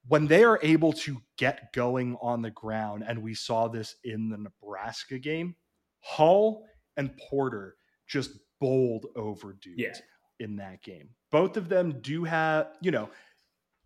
when 0.07 0.27
they 0.27 0.45
are 0.45 0.61
able 0.63 0.93
to 0.93 1.21
get 1.39 1.73
going 1.73 2.17
on 2.21 2.41
the 2.41 2.51
ground, 2.51 3.05
and 3.07 3.21
we 3.21 3.35
saw 3.35 3.67
this 3.67 3.97
in 4.05 4.29
the 4.29 4.39
Nebraska 4.39 5.19
game, 5.19 5.57
Hull 6.01 6.65
and 6.97 7.11
Porter 7.29 7.77
just 8.07 8.31
bowled 8.61 9.07
over 9.17 9.55
dudes 9.61 9.79
yeah. 9.79 9.93
in 10.39 10.57
that 10.57 10.83
game. 10.83 11.09
Both 11.31 11.57
of 11.57 11.69
them 11.69 12.01
do 12.01 12.25
have, 12.25 12.69
you 12.81 12.91
know, 12.91 13.11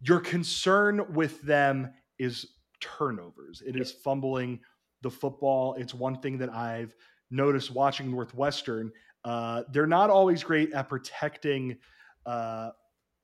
your 0.00 0.20
concern 0.20 1.12
with 1.14 1.40
them 1.42 1.92
is 2.18 2.46
turnovers. 2.80 3.62
It 3.66 3.76
is 3.76 3.92
fumbling 3.92 4.60
the 5.02 5.10
football. 5.10 5.74
It's 5.74 5.94
one 5.94 6.20
thing 6.20 6.38
that 6.38 6.50
I've 6.50 6.94
noticed 7.30 7.70
watching 7.70 8.10
Northwestern. 8.10 8.92
Uh, 9.24 9.62
they're 9.72 9.86
not 9.86 10.10
always 10.10 10.42
great 10.42 10.72
at 10.72 10.88
protecting 10.88 11.78
uh, 12.26 12.70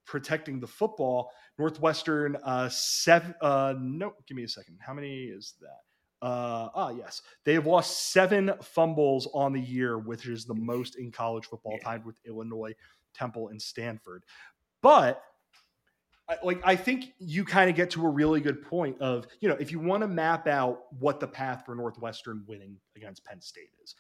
protecting 0.06 0.58
the 0.58 0.66
football. 0.66 1.30
Northwestern 1.58 2.36
uh, 2.42 2.68
seven. 2.68 3.34
Uh, 3.40 3.74
no, 3.78 4.14
give 4.26 4.36
me 4.36 4.44
a 4.44 4.48
second. 4.48 4.78
How 4.80 4.94
many 4.94 5.24
is 5.24 5.54
that? 5.60 6.26
Uh, 6.26 6.68
ah, 6.74 6.90
yes, 6.90 7.22
they 7.44 7.54
have 7.54 7.66
lost 7.66 8.12
seven 8.12 8.52
fumbles 8.60 9.28
on 9.34 9.52
the 9.52 9.60
year, 9.60 9.98
which 9.98 10.26
is 10.26 10.44
the 10.44 10.54
most 10.54 10.96
in 10.96 11.12
college 11.12 11.46
football, 11.46 11.78
tied 11.84 12.04
with 12.04 12.18
Illinois, 12.26 12.74
Temple, 13.18 13.48
and 13.48 13.60
Stanford. 13.60 14.24
But 14.82 15.22
like 16.42 16.60
I 16.64 16.76
think 16.76 17.14
you 17.18 17.44
kind 17.44 17.70
of 17.70 17.76
get 17.76 17.90
to 17.90 18.04
a 18.04 18.08
really 18.08 18.40
good 18.40 18.62
point 18.62 19.00
of 19.00 19.26
you 19.40 19.48
know 19.48 19.56
if 19.56 19.72
you 19.72 19.78
want 19.78 20.02
to 20.02 20.08
map 20.08 20.46
out 20.46 20.80
what 20.98 21.20
the 21.20 21.26
path 21.26 21.62
for 21.64 21.74
Northwestern 21.74 22.44
winning 22.46 22.76
against 22.96 23.24
Penn 23.24 23.40
State 23.40 23.70
is, 23.82 23.94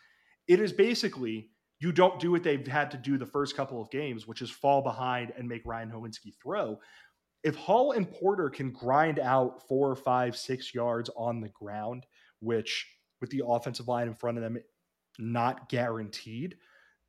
it 0.46 0.60
is 0.60 0.72
basically 0.72 1.50
you 1.80 1.92
don't 1.92 2.18
do 2.18 2.32
what 2.32 2.42
they've 2.42 2.66
had 2.66 2.90
to 2.90 2.96
do 2.96 3.16
the 3.16 3.26
first 3.26 3.56
couple 3.56 3.80
of 3.80 3.90
games, 3.90 4.26
which 4.26 4.42
is 4.42 4.50
fall 4.50 4.82
behind 4.82 5.32
and 5.36 5.48
make 5.48 5.62
Ryan 5.64 5.90
Hilinski 5.90 6.34
throw. 6.42 6.80
If 7.44 7.54
Hull 7.54 7.92
and 7.92 8.10
Porter 8.10 8.50
can 8.50 8.72
grind 8.72 9.20
out 9.20 9.66
four, 9.68 9.94
five, 9.94 10.36
six 10.36 10.74
yards 10.74 11.08
on 11.16 11.40
the 11.40 11.50
ground, 11.50 12.04
which 12.40 12.84
with 13.20 13.30
the 13.30 13.42
offensive 13.46 13.86
line 13.86 14.08
in 14.08 14.14
front 14.14 14.38
of 14.38 14.42
them, 14.42 14.58
not 15.20 15.68
guaranteed, 15.68 16.56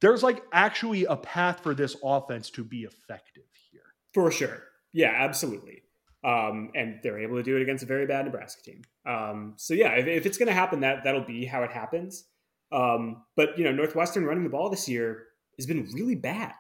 there's 0.01 0.23
like 0.23 0.43
actually 0.53 1.05
a 1.05 1.15
path 1.15 1.61
for 1.61 1.73
this 1.73 1.95
offense 2.03 2.49
to 2.51 2.63
be 2.63 2.83
effective 2.83 3.43
here. 3.71 3.81
For 4.13 4.31
sure. 4.31 4.63
Yeah, 4.93 5.13
absolutely. 5.15 5.83
Um, 6.23 6.71
and 6.75 6.99
they're 7.01 7.19
able 7.19 7.37
to 7.37 7.43
do 7.43 7.55
it 7.55 7.61
against 7.61 7.83
a 7.83 7.87
very 7.87 8.05
bad 8.05 8.25
Nebraska 8.25 8.61
team. 8.61 8.81
Um, 9.05 9.53
so 9.57 9.73
yeah, 9.73 9.91
if, 9.91 10.07
if 10.07 10.25
it's 10.25 10.37
going 10.37 10.47
to 10.47 10.53
happen, 10.53 10.81
that 10.81 11.03
that'll 11.03 11.25
be 11.25 11.45
how 11.45 11.63
it 11.63 11.71
happens. 11.71 12.25
Um, 12.71 13.23
but 13.35 13.57
you 13.57 13.63
know, 13.63 13.71
Northwestern 13.71 14.25
running 14.25 14.43
the 14.43 14.49
ball 14.49 14.69
this 14.69 14.87
year 14.89 15.25
has 15.57 15.65
been 15.65 15.87
really 15.93 16.15
bad. 16.15 16.53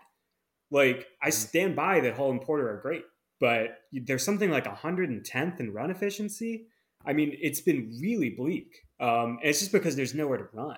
Like 0.71 1.07
I 1.21 1.27
mm-hmm. 1.27 1.31
stand 1.31 1.75
by 1.75 1.99
that 2.01 2.15
Hull 2.15 2.31
and 2.31 2.41
Porter 2.41 2.69
are 2.69 2.81
great, 2.81 3.03
but 3.39 3.79
there's 3.91 4.23
something 4.23 4.49
like 4.49 4.65
110th 4.65 5.59
in 5.59 5.73
run 5.73 5.91
efficiency. 5.91 6.67
I 7.05 7.13
mean, 7.13 7.35
it's 7.41 7.61
been 7.61 7.97
really 8.01 8.29
bleak. 8.29 8.81
Um, 8.99 9.39
and 9.41 9.49
it's 9.49 9.59
just 9.59 9.71
because 9.71 9.95
there's 9.95 10.13
nowhere 10.13 10.37
to 10.37 10.47
run. 10.53 10.77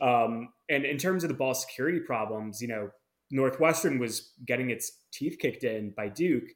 Um, 0.00 0.52
and 0.68 0.84
in 0.84 0.98
terms 0.98 1.24
of 1.24 1.28
the 1.28 1.34
ball 1.34 1.54
security 1.54 2.00
problems, 2.00 2.62
you 2.62 2.68
know, 2.68 2.90
Northwestern 3.30 3.98
was 3.98 4.32
getting 4.44 4.70
its 4.70 4.92
teeth 5.12 5.38
kicked 5.38 5.64
in 5.64 5.90
by 5.90 6.08
Duke 6.08 6.48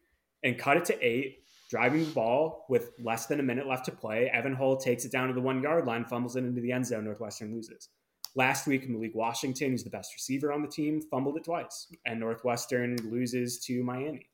and 0.42 0.58
cut 0.58 0.76
it 0.76 0.84
to 0.86 1.06
eight, 1.06 1.44
driving 1.70 2.04
the 2.04 2.10
ball 2.10 2.66
with 2.68 2.90
less 2.98 3.26
than 3.26 3.40
a 3.40 3.42
minute 3.42 3.66
left 3.66 3.84
to 3.86 3.92
play. 3.92 4.30
Evan 4.30 4.54
Hull 4.54 4.76
takes 4.76 5.04
it 5.04 5.12
down 5.12 5.28
to 5.28 5.34
the 5.34 5.40
one 5.40 5.62
yard 5.62 5.86
line, 5.86 6.04
fumbles 6.04 6.36
it 6.36 6.44
into 6.44 6.60
the 6.60 6.72
end 6.72 6.86
zone. 6.86 7.04
Northwestern 7.04 7.54
loses. 7.54 7.88
Last 8.36 8.66
week, 8.66 8.88
Malik 8.88 9.14
Washington, 9.14 9.70
who's 9.70 9.84
the 9.84 9.90
best 9.90 10.12
receiver 10.12 10.52
on 10.52 10.62
the 10.62 10.68
team, 10.68 11.00
fumbled 11.00 11.36
it 11.36 11.44
twice, 11.44 11.86
and 12.04 12.18
Northwestern 12.18 12.96
loses 13.04 13.60
to 13.60 13.84
Miami. 13.84 14.28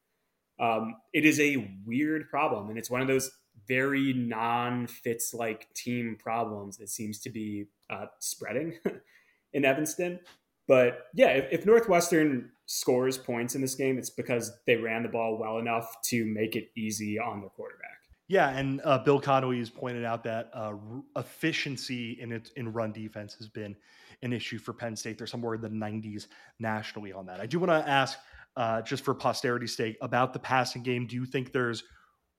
Um, 0.58 0.96
it 1.12 1.26
is 1.26 1.38
a 1.38 1.70
weird 1.84 2.28
problem, 2.30 2.70
and 2.70 2.78
it's 2.78 2.90
one 2.90 3.02
of 3.02 3.08
those 3.08 3.30
very 3.70 4.12
non 4.12 4.88
Fitz 4.88 5.32
like 5.32 5.72
team 5.74 6.16
problems 6.18 6.76
that 6.78 6.88
seems 6.88 7.20
to 7.20 7.30
be 7.30 7.66
uh, 7.88 8.06
spreading 8.18 8.74
in 9.52 9.64
Evanston. 9.64 10.18
But 10.66 11.06
yeah, 11.14 11.28
if, 11.28 11.52
if, 11.52 11.66
Northwestern 11.66 12.50
scores 12.66 13.16
points 13.16 13.54
in 13.54 13.60
this 13.60 13.76
game, 13.76 13.96
it's 13.96 14.10
because 14.10 14.52
they 14.66 14.74
ran 14.74 15.04
the 15.04 15.08
ball 15.08 15.38
well 15.38 15.58
enough 15.58 15.96
to 16.06 16.24
make 16.24 16.56
it 16.56 16.70
easy 16.76 17.18
on 17.18 17.40
their 17.40 17.50
quarterback. 17.50 17.98
Yeah, 18.26 18.50
and 18.50 18.80
uh, 18.84 18.98
Bill 18.98 19.20
Connelly 19.20 19.58
has 19.58 19.70
pointed 19.70 20.04
out 20.04 20.24
that 20.24 20.50
uh, 20.52 20.72
efficiency 21.16 22.18
in 22.20 22.32
its 22.32 22.50
in 22.50 22.72
run 22.72 22.92
defense 22.92 23.34
has 23.34 23.48
been 23.48 23.76
an 24.22 24.32
issue 24.32 24.58
for 24.58 24.72
Penn 24.72 24.96
State. 24.96 25.16
They're 25.16 25.26
somewhere 25.28 25.54
in 25.54 25.60
the 25.60 25.68
90s 25.68 26.26
nationally 26.58 27.12
on 27.12 27.26
that. 27.26 27.40
I 27.40 27.46
do 27.46 27.60
want 27.60 27.70
to 27.70 27.88
ask, 27.88 28.18
uh, 28.56 28.82
just 28.82 29.04
for 29.04 29.14
posterity's 29.14 29.76
sake, 29.76 29.96
about 30.00 30.32
the 30.32 30.38
passing 30.40 30.82
game. 30.82 31.06
Do 31.06 31.16
you 31.16 31.24
think 31.24 31.52
there's 31.52 31.84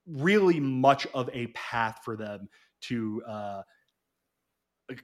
really 0.07 0.59
much 0.59 1.07
of 1.13 1.29
a 1.33 1.47
path 1.47 1.99
for 2.03 2.15
them 2.15 2.49
to 2.81 3.21
uh, 3.27 3.61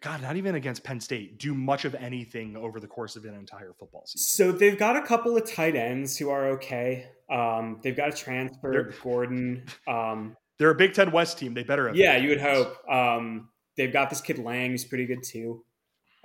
God, 0.02 0.22
not 0.22 0.36
even 0.36 0.56
against 0.56 0.84
Penn 0.84 1.00
State, 1.00 1.40
do 1.40 1.54
much 1.54 1.86
of 1.86 1.96
anything 1.96 2.56
over 2.58 2.80
the 2.80 2.88
course 2.88 3.16
of 3.16 3.26
an 3.26 3.34
entire 3.34 3.74
football 3.74 4.04
season. 4.06 4.26
So 4.26 4.52
they've 4.52 4.78
got 4.78 4.96
a 4.96 5.02
couple 5.02 5.36
of 5.38 5.50
tight 5.50 5.76
ends 5.76 6.18
who 6.18 6.30
are 6.30 6.48
okay. 6.52 7.08
Um, 7.30 7.80
they've 7.84 7.96
got 7.96 8.10
a 8.10 8.12
transfer, 8.12 8.72
they're, 8.72 8.94
Gordon. 9.02 9.66
Um, 9.88 10.36
they're 10.60 10.72
a 10.72 10.76
Big 10.76 10.94
Ten 10.94 11.12
West 11.12 11.38
team. 11.38 11.54
They 11.54 11.64
better 11.64 11.88
have. 11.88 11.96
Yeah, 11.96 12.18
you 12.18 12.30
would 12.30 12.42
hope. 12.42 12.78
Um, 12.90 13.50
they've 13.76 13.94
got 13.94 14.10
this 14.10 14.22
kid 14.22 14.40
Lang, 14.40 14.72
who's 14.72 14.86
pretty 14.86 15.06
good 15.06 15.24
too. 15.24 15.64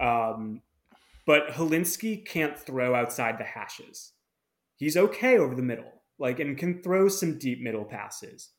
Um, 0.00 0.62
but 1.26 1.48
Hilinski 1.48 2.24
can't 2.24 2.58
throw 2.58 2.94
outside 2.94 3.38
the 3.38 3.44
hashes. 3.44 4.12
He's 4.76 4.96
okay 4.96 5.38
over 5.38 5.54
the 5.54 5.62
middle, 5.62 5.92
like, 6.18 6.40
and 6.40 6.58
can 6.58 6.82
throw 6.82 7.08
some 7.08 7.38
deep 7.38 7.60
middle 7.60 7.84
passes. 7.84 8.50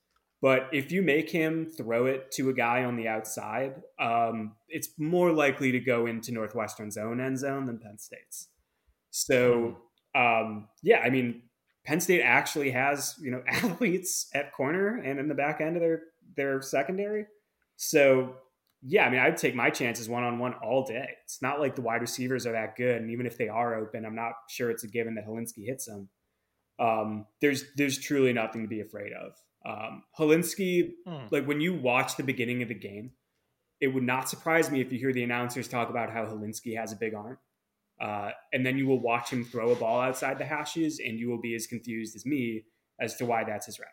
But 0.44 0.68
if 0.74 0.92
you 0.92 1.02
make 1.02 1.30
him 1.30 1.68
throw 1.68 2.06
it 2.06 2.30
to 2.32 2.50
a 2.50 2.54
guy 2.54 2.84
on 2.84 2.98
the 2.98 3.08
outside, 3.08 3.82
um, 3.98 4.58
it's 4.68 4.90
more 4.98 5.32
likely 5.32 5.72
to 5.72 5.80
go 5.80 6.06
into 6.06 6.34
Northwestern's 6.34 6.98
own 6.98 7.22
end 7.22 7.40
zone 7.40 7.66
than 7.66 7.80
Penn 7.80 7.98
State's. 7.98 8.50
So, 9.10 9.78
um, 10.14 10.68
yeah, 10.82 11.00
I 11.00 11.12
mean, 11.12 11.44
Penn 11.86 12.02
State 12.02 12.22
actually 12.22 12.72
has 12.72 13.16
you 13.22 13.32
know 13.32 13.42
athletes 13.48 14.28
at 14.36 14.52
corner 14.52 14.98
and 14.98 15.18
in 15.18 15.30
the 15.30 15.34
back 15.34 15.62
end 15.62 15.78
of 15.78 15.82
their 15.82 16.02
their 16.36 16.62
secondary. 16.62 17.26
So, 17.78 18.36
yeah, 18.82 19.06
I 19.06 19.10
mean, 19.12 19.22
I'd 19.22 19.38
take 19.38 19.56
my 19.56 19.70
chances 19.70 20.10
one 20.10 20.26
on 20.26 20.40
one 20.40 20.56
all 20.56 20.84
day. 20.84 21.08
It's 21.24 21.42
not 21.42 21.62
like 21.62 21.76
the 21.76 21.82
wide 21.82 22.02
receivers 22.02 22.46
are 22.46 22.52
that 22.52 22.76
good, 22.76 23.02
and 23.02 23.12
even 23.12 23.26
if 23.26 23.38
they 23.38 23.48
are 23.48 23.76
open, 23.76 24.06
I'm 24.06 24.16
not 24.16 24.34
sure 24.50 24.70
it's 24.70 24.84
a 24.84 24.90
given 24.90 25.16
that 25.16 25.26
Hilinski 25.26 25.66
hits 25.66 25.86
them. 25.86 26.10
Um, 26.80 27.28
there's 27.40 27.64
there's 27.78 27.98
truly 27.98 28.34
nothing 28.34 28.64
to 28.64 28.68
be 28.68 28.82
afraid 28.82 29.14
of. 29.14 29.38
Um, 29.66 30.04
Hilinski, 30.20 30.92
hmm. 31.08 31.26
like 31.32 31.46
when 31.46 31.62
you 31.62 31.74
watch 31.74 32.18
the 32.18 32.24
beginning 32.24 32.62
of 32.62 32.68
the 32.68 32.76
game, 32.76 33.12
it 33.80 33.88
would 33.88 34.04
not 34.04 34.30
surprise 34.30 34.70
me 34.70 34.82
if 34.82 34.92
you 34.92 35.00
hear 35.00 35.14
the 35.14 35.24
announcers 35.24 35.68
talk 35.68 35.90
about 35.90 36.10
how 36.10 36.26
Hilinski 36.26 36.78
has 36.78 36.92
a 36.92 36.96
big 36.96 37.14
arm. 37.14 37.38
Uh, 38.02 38.32
and 38.52 38.66
then 38.66 38.78
you 38.78 38.88
will 38.88 39.00
watch 39.00 39.30
him 39.30 39.46
throw 39.46 39.72
a 39.72 39.76
ball 39.76 40.02
outside 40.02 40.38
the 40.38 40.46
hashes, 40.46 41.00
and 41.00 41.20
you 41.20 41.30
will 41.30 41.40
be 41.40 41.56
as 41.56 41.68
confused 41.68 42.16
as 42.16 42.26
me 42.26 42.64
as 43.00 43.16
to 43.16 43.26
why 43.26 43.44
that's 43.44 43.66
his 43.66 43.80
rep. 43.80 43.90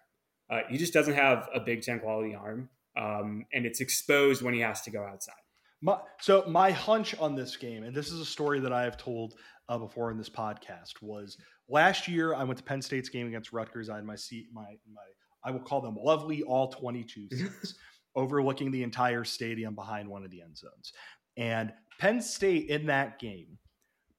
Uh, 0.50 0.60
he 0.68 0.78
just 0.78 0.92
doesn't 0.92 1.14
have 1.14 1.48
a 1.54 1.60
Big 1.60 1.82
Ten 1.82 2.00
quality 2.00 2.34
arm, 2.34 2.68
um, 2.96 3.46
and 3.52 3.66
it's 3.66 3.80
exposed 3.80 4.42
when 4.42 4.54
he 4.54 4.60
has 4.60 4.80
to 4.82 4.90
go 4.90 5.04
outside. 5.04 5.34
My, 5.82 5.98
so 6.20 6.44
my 6.48 6.72
hunch 6.72 7.14
on 7.18 7.34
this 7.34 7.56
game, 7.56 7.84
and 7.84 7.94
this 7.94 8.10
is 8.10 8.20
a 8.20 8.24
story 8.24 8.60
that 8.60 8.72
I 8.72 8.82
have 8.82 8.96
told 8.96 9.34
uh, 9.68 9.78
before 9.78 10.10
in 10.10 10.18
this 10.18 10.28
podcast, 10.28 11.00
was 11.00 11.36
last 11.68 12.08
year 12.08 12.34
I 12.34 12.44
went 12.44 12.58
to 12.58 12.64
Penn 12.64 12.82
State's 12.82 13.08
game 13.08 13.28
against 13.28 13.52
Rutgers. 13.52 13.88
I 13.88 13.96
had 13.96 14.04
my 14.04 14.16
seat, 14.16 14.48
my 14.52 14.62
my 14.92 15.02
I 15.44 15.50
will 15.50 15.60
call 15.60 15.80
them 15.80 15.96
lovely 15.96 16.42
all 16.42 16.68
22 16.68 17.28
seats, 17.32 17.74
overlooking 18.14 18.70
the 18.70 18.82
entire 18.82 19.24
stadium 19.24 19.74
behind 19.74 20.08
one 20.08 20.24
of 20.24 20.30
the 20.30 20.42
end 20.42 20.56
zones. 20.56 20.92
And 21.36 21.72
Penn 21.98 22.20
State 22.20 22.68
in 22.68 22.86
that 22.86 23.18
game 23.18 23.58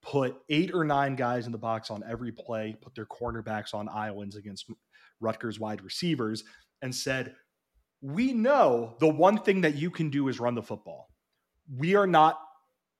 put 0.01 0.37
eight 0.49 0.71
or 0.73 0.83
nine 0.83 1.15
guys 1.15 1.45
in 1.45 1.51
the 1.51 1.57
box 1.57 1.91
on 1.91 2.03
every 2.09 2.31
play, 2.31 2.75
put 2.81 2.95
their 2.95 3.05
cornerbacks 3.05 3.73
on 3.73 3.87
islands 3.89 4.35
against 4.35 4.69
Rutgers 5.19 5.59
wide 5.59 5.83
receivers, 5.83 6.43
and 6.81 6.93
said, 6.93 7.35
We 8.01 8.33
know 8.33 8.95
the 8.99 9.09
one 9.09 9.37
thing 9.37 9.61
that 9.61 9.75
you 9.75 9.91
can 9.91 10.09
do 10.09 10.27
is 10.27 10.39
run 10.39 10.55
the 10.55 10.63
football. 10.63 11.09
We 11.77 11.95
are 11.95 12.07
not, 12.07 12.39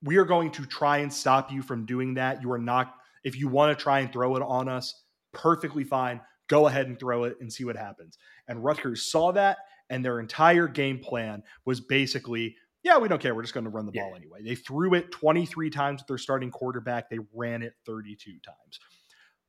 we 0.04 0.18
are 0.18 0.26
going 0.26 0.52
to 0.52 0.66
try 0.66 1.00
and 1.00 1.12
stop 1.12 1.52
you 1.52 1.64
from 1.64 1.86
doing 1.86 2.16
that. 2.16 2.42
You 2.42 2.52
are 2.52 2.60
not, 2.60 2.94
if 3.24 3.36
you 3.36 3.48
want 3.48 3.76
to 3.76 3.84
try 3.84 4.00
and 4.02 4.12
throw 4.14 4.36
it 4.36 4.44
on 4.44 4.70
us, 4.70 5.04
perfectly 5.34 5.84
fine 5.84 6.22
go 6.52 6.68
ahead 6.68 6.88
and 6.88 7.00
throw 7.00 7.24
it 7.24 7.38
and 7.40 7.52
see 7.52 7.64
what 7.64 7.78
happens. 7.78 8.18
And 8.50 8.62
Rutgers 8.62 9.10
saw 9.10 9.32
that, 9.32 9.60
and 9.90 10.04
their 10.04 10.20
entire 10.20 10.68
game 10.68 11.00
plan 11.00 11.44
was 11.64 11.80
basically, 11.80 12.58
yeah, 12.84 12.98
we 12.98 13.08
don't 13.08 13.22
care. 13.22 13.34
We're 13.34 13.44
just 13.44 13.54
going 13.54 13.64
to 13.64 13.70
run 13.70 13.86
the 13.86 13.94
ball 13.94 14.14
anyway. 14.18 14.44
They 14.44 14.56
threw 14.56 14.94
it 14.94 15.12
23 15.12 15.70
times 15.70 16.02
with 16.02 16.08
their 16.08 16.18
starting 16.18 16.52
quarterback, 16.52 17.10
they 17.10 17.20
ran 17.34 17.64
it 17.64 17.74
32 17.86 18.34
times. 18.46 18.80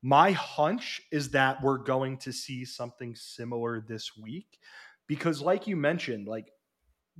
My 0.01 0.31
hunch 0.31 1.01
is 1.11 1.31
that 1.31 1.61
we're 1.61 1.77
going 1.77 2.17
to 2.19 2.31
see 2.31 2.63
something 2.63 3.15
similar 3.15 3.81
this 3.85 4.15
week 4.17 4.59
because, 5.07 5.41
like 5.41 5.67
you 5.67 5.75
mentioned, 5.75 6.27
like 6.27 6.51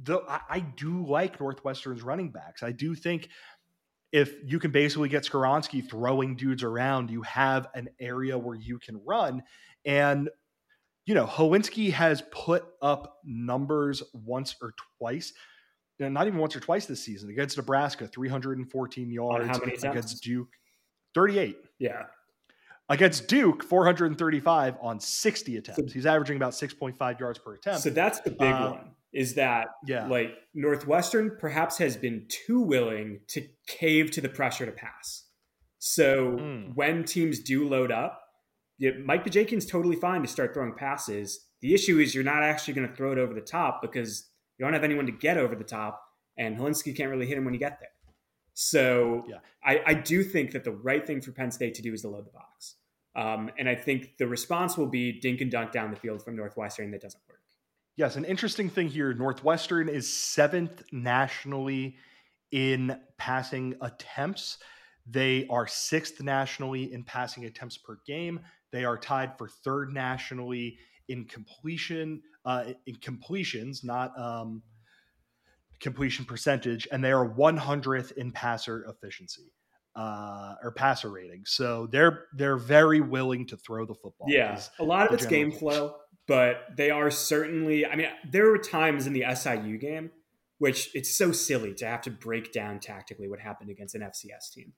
the 0.01 0.19
I, 0.29 0.39
I 0.49 0.59
do 0.59 1.05
like 1.05 1.39
Northwestern's 1.39 2.03
running 2.03 2.31
backs. 2.31 2.63
I 2.63 2.71
do 2.71 2.95
think 2.95 3.29
if 4.13 4.35
you 4.45 4.59
can 4.59 4.71
basically 4.71 5.09
get 5.09 5.23
Skoronski 5.23 5.89
throwing 5.89 6.35
dudes 6.35 6.61
around, 6.61 7.09
you 7.09 7.23
have 7.23 7.67
an 7.73 7.89
area 7.99 8.37
where 8.37 8.55
you 8.55 8.77
can 8.77 9.01
run. 9.03 9.41
And, 9.85 10.29
you 11.05 11.15
know, 11.15 11.25
Hilinski 11.25 11.91
has 11.91 12.23
put 12.31 12.65
up 12.81 13.19
numbers 13.23 14.03
once 14.13 14.55
or 14.61 14.73
twice, 14.99 15.33
you 15.99 16.05
know, 16.05 16.09
not 16.09 16.27
even 16.27 16.39
once 16.39 16.55
or 16.55 16.59
twice 16.59 16.85
this 16.85 17.03
season 17.03 17.29
against 17.29 17.57
Nebraska, 17.57 18.07
314 18.07 19.11
yards 19.11 19.59
against 19.83 20.23
Duke, 20.23 20.49
38. 21.13 21.57
Yeah. 21.79 22.03
Against 22.89 23.27
Duke, 23.27 23.63
435 23.63 24.75
on 24.81 24.99
60 24.99 25.57
attempts. 25.57 25.93
He's 25.93 26.05
averaging 26.05 26.35
about 26.35 26.53
6.5 26.53 27.19
yards 27.19 27.39
per 27.39 27.55
attempt. 27.55 27.81
So 27.81 27.89
that's 27.89 28.19
the 28.19 28.31
big 28.31 28.51
uh, 28.51 28.71
one 28.71 28.91
is 29.13 29.35
that 29.35 29.67
yeah. 29.85 30.07
like 30.07 30.31
Northwestern 30.53 31.37
perhaps 31.39 31.77
has 31.77 31.95
been 31.95 32.25
too 32.27 32.59
willing 32.59 33.19
to 33.27 33.47
cave 33.67 34.11
to 34.11 34.21
the 34.21 34.29
pressure 34.29 34.65
to 34.65 34.71
pass. 34.71 35.25
So 35.77 36.37
mm. 36.37 36.75
when 36.75 37.03
teams 37.03 37.39
do 37.39 37.67
load 37.69 37.91
up, 37.91 38.19
yeah, 38.83 38.91
Mike 39.01 39.23
Bajakian's 39.23 39.65
totally 39.65 39.95
fine 39.95 40.21
to 40.23 40.27
start 40.27 40.53
throwing 40.53 40.73
passes. 40.73 41.47
The 41.61 41.73
issue 41.73 41.99
is 41.99 42.13
you're 42.13 42.25
not 42.25 42.43
actually 42.43 42.73
going 42.73 42.89
to 42.89 42.93
throw 42.93 43.13
it 43.13 43.17
over 43.17 43.33
the 43.33 43.39
top 43.39 43.81
because 43.81 44.27
you 44.57 44.65
don't 44.65 44.73
have 44.73 44.83
anyone 44.83 45.05
to 45.05 45.13
get 45.13 45.37
over 45.37 45.55
the 45.55 45.63
top, 45.63 46.03
and 46.37 46.57
Hilinski 46.57 46.93
can't 46.93 47.09
really 47.09 47.25
hit 47.25 47.37
him 47.37 47.45
when 47.45 47.53
you 47.53 47.61
get 47.61 47.79
there. 47.79 47.91
So 48.55 49.23
yeah. 49.29 49.37
I, 49.63 49.81
I, 49.85 49.93
do 49.93 50.21
think 50.21 50.51
that 50.51 50.65
the 50.65 50.73
right 50.73 51.07
thing 51.07 51.21
for 51.21 51.31
Penn 51.31 51.49
State 51.49 51.75
to 51.75 51.81
do 51.81 51.93
is 51.93 52.01
to 52.01 52.09
load 52.09 52.25
the 52.25 52.31
box. 52.31 52.75
Um, 53.15 53.49
and 53.57 53.69
I 53.69 53.75
think 53.75 54.17
the 54.17 54.27
response 54.27 54.77
will 54.77 54.87
be 54.87 55.17
dink 55.17 55.39
and 55.39 55.49
dunk 55.49 55.71
down 55.71 55.89
the 55.89 55.95
field 55.97 56.21
from 56.21 56.35
Northwestern 56.35 56.91
that 56.91 57.01
doesn't 57.01 57.21
work. 57.29 57.39
Yes, 57.95 58.17
an 58.17 58.25
interesting 58.25 58.69
thing 58.69 58.89
here 58.89 59.13
Northwestern 59.13 59.87
is 59.87 60.11
seventh 60.11 60.83
nationally 60.91 61.95
in 62.51 62.99
passing 63.17 63.75
attempts. 63.79 64.57
They 65.07 65.47
are 65.49 65.67
sixth 65.67 66.21
nationally 66.21 66.91
in 66.91 67.03
passing 67.03 67.45
attempts 67.45 67.77
per 67.77 67.99
game. 68.05 68.41
They 68.73 68.83
are 68.83 68.97
tied 68.97 69.37
for 69.37 69.47
third 69.47 69.93
nationally 69.93 70.77
in 71.07 71.25
completion 71.25 72.21
uh, 72.43 72.73
in 72.85 72.95
completions, 72.95 73.85
not 73.85 74.19
um, 74.19 74.61
completion 75.79 76.25
percentage, 76.25 76.87
and 76.91 77.01
they 77.01 77.13
are 77.13 77.25
100th 77.25 78.11
in 78.13 78.33
passer 78.33 78.85
efficiency 78.89 79.53
uh, 79.95 80.55
or 80.61 80.73
passer 80.73 81.09
rating. 81.09 81.43
So 81.45 81.87
they're 81.87 82.25
they're 82.35 82.57
very 82.57 82.99
willing 82.99 83.47
to 83.47 83.57
throw 83.57 83.85
the 83.85 83.93
football. 83.93 84.27
Yeah, 84.27 84.59
a 84.79 84.83
lot 84.83 85.07
of 85.07 85.13
it's 85.13 85.25
game 85.25 85.53
flow, 85.53 85.95
but 86.27 86.65
they 86.75 86.89
are 86.89 87.09
certainly. 87.09 87.85
I 87.85 87.95
mean, 87.95 88.07
there 88.29 88.47
were 88.49 88.57
times 88.57 89.07
in 89.07 89.13
the 89.13 89.23
SIU 89.33 89.77
game 89.77 90.11
which 90.63 90.95
it's 90.95 91.13
so 91.13 91.33
silly 91.33 91.73
to 91.73 91.85
have 91.85 91.99
to 91.99 92.09
break 92.09 92.53
down 92.53 92.79
tactically 92.79 93.27
what 93.27 93.37
happened 93.37 93.69
against 93.69 93.95
an 93.95 94.01
FCS 94.01 94.49
team. 94.53 94.71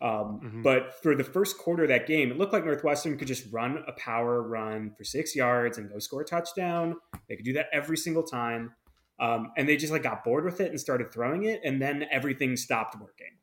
Um, 0.00 0.40
mm-hmm. 0.44 0.62
But 0.62 1.02
for 1.02 1.14
the 1.14 1.24
first 1.24 1.56
quarter 1.56 1.84
of 1.84 1.88
that 1.88 2.06
game, 2.06 2.30
it 2.30 2.38
looked 2.38 2.52
like 2.52 2.64
Northwestern 2.64 3.16
could 3.16 3.28
just 3.28 3.50
run 3.50 3.82
a 3.88 3.92
power 3.92 4.42
run 4.42 4.92
for 4.96 5.04
six 5.04 5.34
yards 5.34 5.78
and 5.78 5.90
go 5.90 5.98
score 5.98 6.20
a 6.20 6.24
touchdown. 6.24 6.96
They 7.28 7.36
could 7.36 7.44
do 7.44 7.54
that 7.54 7.66
every 7.72 7.96
single 7.96 8.22
time. 8.22 8.74
Um, 9.18 9.52
and 9.56 9.66
they 9.66 9.76
just 9.78 9.92
like 9.92 10.02
got 10.02 10.24
bored 10.24 10.44
with 10.44 10.60
it 10.60 10.70
and 10.70 10.78
started 10.78 11.10
throwing 11.10 11.44
it, 11.44 11.62
and 11.64 11.80
then 11.80 12.04
everything 12.10 12.56
stopped 12.56 13.00
working. 13.00 13.38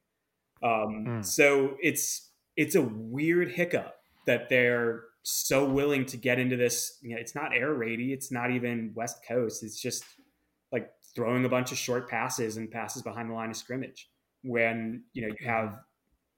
Um, 0.62 1.06
mm. 1.08 1.26
So 1.26 1.78
it's 1.82 2.30
it's 2.56 2.76
a 2.76 2.82
weird 2.82 3.52
hiccup 3.52 3.96
that 4.28 4.50
they're 4.50 5.06
so 5.24 5.66
willing 5.66 6.06
to 6.06 6.18
get 6.18 6.38
into 6.38 6.56
this. 6.56 7.00
You 7.02 7.16
know, 7.16 7.18
it's 7.22 7.34
not 7.34 7.56
air 7.56 7.74
raidy, 7.74 8.12
it's 8.12 8.32
not 8.32 8.52
even 8.52 8.92
West 8.94 9.26
Coast. 9.28 9.64
It's 9.64 9.82
just 9.82 10.04
like 10.72 10.92
throwing 11.16 11.44
a 11.44 11.50
bunch 11.50 11.72
of 11.72 11.80
short 11.80 12.08
passes 12.08 12.58
and 12.58 12.70
passes 12.70 13.02
behind 13.02 13.32
the 13.32 13.34
line 13.34 13.50
of 13.50 13.58
scrimmage 13.58 14.10
when 14.44 15.04
you 15.14 15.24
know 15.24 15.34
you 15.40 15.48
have 15.48 15.80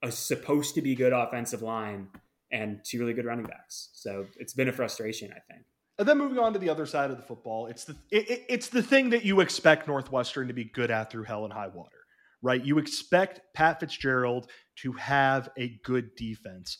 a 0.06 0.12
supposed 0.12 0.76
to 0.76 0.82
be 0.82 0.96
good 0.96 1.14
offensive 1.14 1.62
line 1.62 2.08
and 2.52 2.80
two 2.84 3.00
really 3.00 3.14
good 3.14 3.26
running 3.26 3.46
backs. 3.46 3.90
So 3.94 4.28
it's 4.38 4.54
been 4.54 4.70
a 4.70 4.74
frustration, 4.74 5.32
I 5.32 5.40
think. 5.52 5.66
And 5.98 6.08
then 6.08 6.18
moving 6.18 6.40
on 6.40 6.54
to 6.54 6.60
the 6.60 6.70
other 6.70 6.86
side 6.86 7.10
of 7.10 7.18
the 7.18 7.24
football, 7.24 7.68
it's 7.68 7.86
the 7.86 7.96
it, 8.12 8.46
it's 8.50 8.70
the 8.70 8.84
thing 8.84 9.10
that 9.12 9.24
you 9.24 9.40
expect 9.40 9.88
Northwestern 9.88 10.48
to 10.48 10.54
be 10.54 10.66
good 10.66 10.92
at 10.92 11.12
through 11.12 11.24
hell 11.24 11.46
and 11.46 11.54
high 11.54 11.68
water, 11.68 12.06
right? 12.42 12.64
You 12.64 12.78
expect 12.78 13.42
Pat 13.54 13.80
Fitzgerald 13.80 14.50
to 14.78 14.92
have 14.94 15.50
a 15.58 15.80
good 15.84 16.16
defense, 16.16 16.78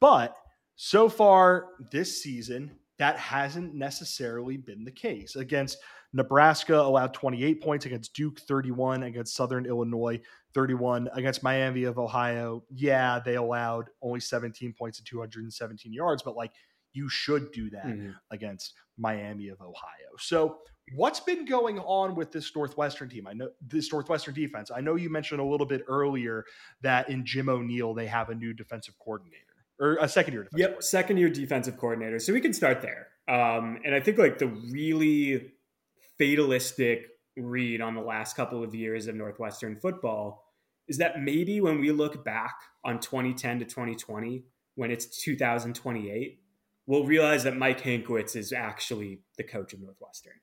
but 0.00 0.34
so 0.76 1.08
far 1.08 1.66
this 1.92 2.22
season, 2.22 2.72
that 2.98 3.18
hasn't 3.18 3.74
necessarily 3.74 4.56
been 4.56 4.84
the 4.84 4.90
case. 4.90 5.36
Against 5.36 5.78
Nebraska, 6.12 6.74
allowed 6.74 7.12
28 7.12 7.62
points 7.62 7.86
against 7.86 8.14
Duke, 8.14 8.40
31 8.40 9.02
against 9.02 9.34
Southern 9.34 9.66
Illinois, 9.66 10.20
31 10.54 11.08
against 11.14 11.42
Miami 11.42 11.84
of 11.84 11.98
Ohio. 11.98 12.64
Yeah, 12.70 13.20
they 13.24 13.36
allowed 13.36 13.86
only 14.00 14.20
17 14.20 14.72
points 14.72 14.98
and 14.98 15.06
217 15.06 15.92
yards, 15.92 16.22
but 16.22 16.36
like 16.36 16.52
you 16.92 17.08
should 17.08 17.52
do 17.52 17.70
that 17.70 17.86
mm-hmm. 17.86 18.10
against 18.30 18.74
Miami 18.96 19.48
of 19.48 19.60
Ohio. 19.60 20.16
So, 20.18 20.58
what's 20.94 21.20
been 21.20 21.44
going 21.44 21.78
on 21.80 22.14
with 22.14 22.30
this 22.32 22.54
Northwestern 22.54 23.08
team? 23.08 23.26
I 23.26 23.32
know 23.32 23.50
this 23.66 23.92
Northwestern 23.92 24.34
defense. 24.34 24.70
I 24.74 24.80
know 24.80 24.94
you 24.94 25.10
mentioned 25.10 25.40
a 25.40 25.44
little 25.44 25.66
bit 25.66 25.82
earlier 25.88 26.44
that 26.82 27.10
in 27.10 27.26
Jim 27.26 27.48
O'Neill 27.48 27.94
they 27.94 28.06
have 28.06 28.30
a 28.30 28.34
new 28.34 28.52
defensive 28.54 28.94
coordinator 28.98 29.42
or 29.80 29.96
a 30.00 30.08
second 30.08 30.34
year. 30.34 30.48
Yep, 30.54 30.82
second 30.82 31.16
year 31.16 31.28
defensive 31.28 31.76
coordinator. 31.76 32.18
So 32.18 32.32
we 32.32 32.40
can 32.40 32.52
start 32.52 32.80
there. 32.80 33.08
Um, 33.26 33.80
and 33.84 33.94
I 33.94 34.00
think 34.00 34.18
like 34.18 34.38
the 34.38 34.48
really 34.48 35.52
fatalistic 36.18 37.08
read 37.36 37.80
on 37.80 37.94
the 37.94 38.00
last 38.00 38.36
couple 38.36 38.62
of 38.62 38.74
years 38.74 39.08
of 39.08 39.16
Northwestern 39.16 39.76
football 39.80 40.43
is 40.88 40.98
that 40.98 41.20
maybe 41.20 41.60
when 41.60 41.80
we 41.80 41.90
look 41.90 42.24
back 42.24 42.54
on 42.84 43.00
2010 43.00 43.60
to 43.60 43.64
2020, 43.64 44.44
when 44.74 44.90
it's 44.90 45.06
2028, 45.22 46.40
we'll 46.86 47.06
realize 47.06 47.44
that 47.44 47.56
Mike 47.56 47.80
Hankwitz 47.80 48.36
is 48.36 48.52
actually 48.52 49.20
the 49.38 49.44
coach 49.44 49.72
of 49.72 49.80
Northwestern. 49.80 50.34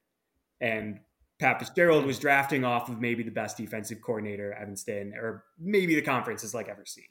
And 0.59 0.99
Pat 1.39 1.59
Fitzgerald 1.59 2.05
was 2.05 2.19
drafting 2.19 2.63
off 2.63 2.89
of 2.89 3.01
maybe 3.01 3.23
the 3.23 3.31
best 3.31 3.57
defensive 3.57 4.01
coordinator 4.01 4.53
Evanston 4.53 5.13
or 5.15 5.43
maybe 5.59 5.95
the 5.95 6.01
conference 6.01 6.43
has 6.43 6.53
like 6.53 6.69
ever 6.69 6.85
seen. 6.85 7.05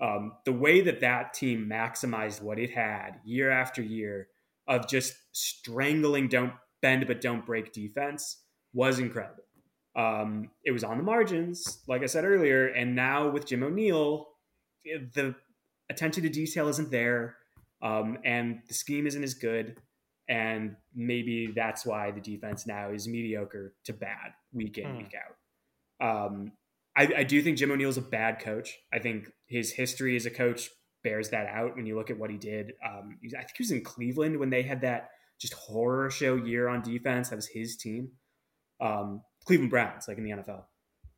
Um, 0.00 0.32
the 0.44 0.52
way 0.52 0.80
that 0.80 1.00
that 1.00 1.32
team 1.32 1.68
maximized 1.70 2.42
what 2.42 2.58
it 2.58 2.70
had 2.70 3.20
year 3.24 3.50
after 3.50 3.80
year 3.80 4.28
of 4.66 4.88
just 4.88 5.14
strangling 5.30 6.28
don't 6.28 6.52
bend 6.80 7.06
but 7.06 7.20
don't 7.20 7.46
break 7.46 7.72
defense 7.72 8.38
was 8.72 8.98
incredible. 8.98 9.44
Um, 9.94 10.50
it 10.64 10.70
was 10.70 10.84
on 10.84 10.96
the 10.96 11.04
margins, 11.04 11.80
like 11.86 12.02
I 12.02 12.06
said 12.06 12.24
earlier, 12.24 12.68
and 12.68 12.96
now 12.96 13.28
with 13.28 13.46
Jim 13.46 13.62
O'Neill, 13.62 14.28
the 14.84 15.34
attention 15.90 16.22
to 16.22 16.28
detail 16.30 16.68
isn't 16.68 16.90
there, 16.90 17.36
um, 17.82 18.18
and 18.24 18.60
the 18.68 18.74
scheme 18.74 19.06
isn't 19.06 19.22
as 19.22 19.34
good, 19.34 19.76
and 20.28 20.76
maybe 20.94 21.52
that's 21.54 21.84
why 21.84 22.10
the 22.10 22.20
defense 22.20 22.66
now 22.66 22.90
is 22.90 23.06
mediocre 23.06 23.74
to 23.84 23.92
bad 23.92 24.32
week 24.52 24.78
in 24.78 24.86
mm. 24.86 24.96
week 24.98 25.12
out. 25.14 26.26
Um, 26.26 26.52
I, 26.96 27.12
I 27.18 27.22
do 27.24 27.42
think 27.42 27.58
Jim 27.58 27.70
O'Neill 27.70 27.90
is 27.90 27.96
a 27.96 28.02
bad 28.02 28.38
coach. 28.38 28.78
I 28.92 28.98
think 28.98 29.30
his 29.46 29.72
history 29.72 30.16
as 30.16 30.26
a 30.26 30.30
coach 30.30 30.70
bears 31.04 31.30
that 31.30 31.46
out 31.46 31.76
when 31.76 31.86
you 31.86 31.96
look 31.96 32.10
at 32.10 32.18
what 32.18 32.30
he 32.30 32.36
did. 32.36 32.72
Um, 32.84 33.18
I 33.36 33.38
think 33.38 33.56
he 33.56 33.62
was 33.62 33.70
in 33.70 33.82
Cleveland 33.82 34.38
when 34.38 34.50
they 34.50 34.62
had 34.62 34.80
that 34.82 35.10
just 35.40 35.54
horror 35.54 36.10
show 36.10 36.36
year 36.36 36.68
on 36.68 36.82
defense. 36.82 37.30
That 37.30 37.36
was 37.36 37.48
his 37.48 37.76
team. 37.76 38.10
Um, 38.80 39.22
Cleveland 39.44 39.70
Browns, 39.70 40.08
like 40.08 40.18
in 40.18 40.24
the 40.24 40.30
NFL. 40.30 40.62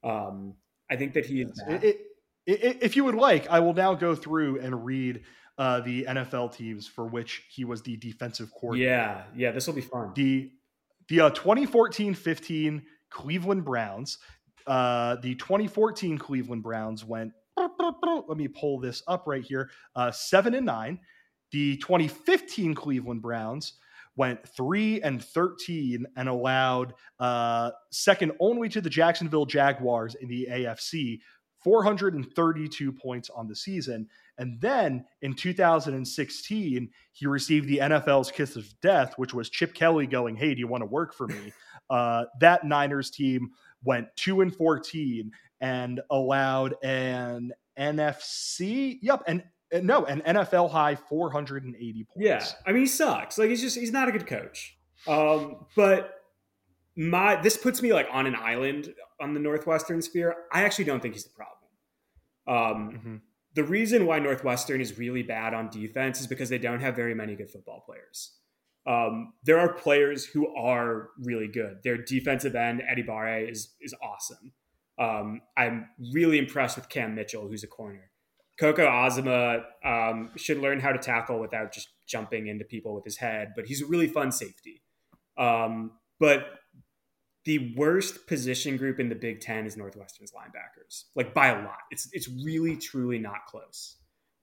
Um, 0.02 0.54
I 0.90 0.96
think 0.96 1.14
that 1.14 1.26
he 1.26 1.42
is. 1.42 1.62
It, 1.68 1.84
it, 1.84 2.00
it, 2.46 2.78
if 2.82 2.96
you 2.96 3.04
would 3.04 3.14
like, 3.14 3.48
I 3.48 3.60
will 3.60 3.74
now 3.74 3.94
go 3.94 4.14
through 4.14 4.60
and 4.60 4.84
read 4.84 5.22
uh, 5.56 5.80
the 5.80 6.04
NFL 6.04 6.54
teams 6.54 6.86
for 6.86 7.06
which 7.06 7.42
he 7.50 7.64
was 7.64 7.82
the 7.82 7.96
defensive 7.96 8.50
coordinator. 8.52 8.90
Yeah, 8.90 9.22
yeah, 9.34 9.50
this 9.52 9.66
will 9.66 9.74
be 9.74 9.80
fun. 9.80 10.12
The 10.14 10.50
the 11.08 11.20
uh, 11.20 11.30
2014-15 11.30 12.82
Cleveland 13.10 13.64
Browns, 13.64 14.18
uh, 14.66 15.16
the 15.16 15.34
2014 15.34 16.18
Cleveland 16.18 16.62
Browns 16.62 17.04
went. 17.04 17.32
Let 17.56 18.36
me 18.36 18.48
pull 18.48 18.80
this 18.80 19.02
up 19.06 19.24
right 19.26 19.44
here. 19.44 19.70
Uh, 19.94 20.10
seven 20.10 20.54
and 20.54 20.66
nine. 20.66 20.98
The 21.52 21.76
2015 21.76 22.74
Cleveland 22.74 23.22
Browns 23.22 23.74
went 24.16 24.46
three 24.48 25.00
and 25.02 25.22
13 25.22 26.06
and 26.16 26.28
allowed 26.28 26.94
uh, 27.18 27.70
second 27.90 28.32
only 28.40 28.68
to 28.68 28.80
the 28.80 28.90
Jacksonville 28.90 29.46
Jaguars 29.46 30.14
in 30.14 30.28
the 30.28 30.48
AFC, 30.50 31.20
432 31.62 32.92
points 32.92 33.30
on 33.30 33.48
the 33.48 33.56
season. 33.56 34.06
And 34.38 34.60
then 34.60 35.04
in 35.22 35.34
2016, 35.34 36.90
he 37.12 37.26
received 37.26 37.68
the 37.68 37.78
NFL's 37.78 38.30
kiss 38.30 38.56
of 38.56 38.68
death, 38.80 39.14
which 39.16 39.32
was 39.32 39.48
Chip 39.48 39.74
Kelly 39.74 40.06
going, 40.06 40.36
Hey, 40.36 40.54
do 40.54 40.60
you 40.60 40.68
want 40.68 40.82
to 40.82 40.86
work 40.86 41.14
for 41.14 41.26
me? 41.26 41.52
Uh, 41.90 42.24
that 42.40 42.64
Niners 42.64 43.10
team 43.10 43.50
went 43.84 44.08
two 44.16 44.40
and 44.40 44.56
14 44.56 45.30
and 45.60 46.00
allowed 46.10 46.74
an 46.82 47.52
NFC, 47.78 48.98
yep, 49.02 49.22
an 49.26 49.42
no, 49.82 50.04
an 50.04 50.22
NFL 50.22 50.70
high 50.70 50.94
480 50.94 52.04
points. 52.04 52.16
Yeah, 52.16 52.44
I 52.66 52.72
mean 52.72 52.82
he 52.82 52.86
sucks. 52.86 53.38
Like 53.38 53.50
he's 53.50 53.60
just 53.60 53.78
he's 53.78 53.92
not 53.92 54.08
a 54.08 54.12
good 54.12 54.26
coach. 54.26 54.76
Um, 55.06 55.66
but 55.76 56.14
my 56.96 57.40
this 57.40 57.56
puts 57.56 57.82
me 57.82 57.92
like 57.92 58.06
on 58.12 58.26
an 58.26 58.36
island 58.36 58.94
on 59.20 59.34
the 59.34 59.40
Northwestern 59.40 60.00
sphere. 60.02 60.34
I 60.52 60.64
actually 60.64 60.84
don't 60.84 61.00
think 61.00 61.14
he's 61.14 61.24
the 61.24 61.30
problem. 61.30 61.54
Um, 62.46 62.92
mm-hmm. 62.92 63.16
The 63.54 63.64
reason 63.64 64.06
why 64.06 64.18
Northwestern 64.18 64.80
is 64.80 64.98
really 64.98 65.22
bad 65.22 65.54
on 65.54 65.70
defense 65.70 66.20
is 66.20 66.26
because 66.26 66.48
they 66.48 66.58
don't 66.58 66.80
have 66.80 66.96
very 66.96 67.14
many 67.14 67.36
good 67.36 67.50
football 67.50 67.84
players. 67.86 68.32
Um, 68.86 69.32
there 69.44 69.58
are 69.58 69.72
players 69.72 70.24
who 70.24 70.54
are 70.54 71.10
really 71.22 71.48
good. 71.48 71.78
Their 71.82 71.96
defensive 71.96 72.54
end, 72.54 72.82
Adebawore, 72.82 73.50
is 73.50 73.74
is 73.80 73.94
awesome. 74.02 74.52
Um, 74.98 75.40
I'm 75.56 75.88
really 76.12 76.38
impressed 76.38 76.76
with 76.76 76.88
Cam 76.88 77.14
Mitchell, 77.14 77.48
who's 77.48 77.64
a 77.64 77.68
corner. 77.68 78.10
Coco 78.58 78.86
Azema 78.86 79.64
um, 79.84 80.30
should 80.36 80.58
learn 80.58 80.80
how 80.80 80.92
to 80.92 80.98
tackle 80.98 81.40
without 81.40 81.72
just 81.72 81.88
jumping 82.06 82.46
into 82.46 82.64
people 82.64 82.94
with 82.94 83.04
his 83.04 83.16
head, 83.16 83.52
but 83.56 83.66
he's 83.66 83.82
a 83.82 83.86
really 83.86 84.06
fun 84.06 84.30
safety. 84.30 84.82
Um, 85.36 85.92
but 86.20 86.46
the 87.44 87.74
worst 87.76 88.26
position 88.26 88.76
group 88.76 89.00
in 89.00 89.08
the 89.08 89.14
Big 89.14 89.40
Ten 89.40 89.66
is 89.66 89.76
Northwestern's 89.76 90.32
linebackers, 90.32 91.04
like 91.14 91.34
by 91.34 91.48
a 91.48 91.62
lot. 91.64 91.78
It's 91.90 92.08
it's 92.12 92.28
really 92.28 92.76
truly 92.76 93.18
not 93.18 93.46
close. 93.46 93.96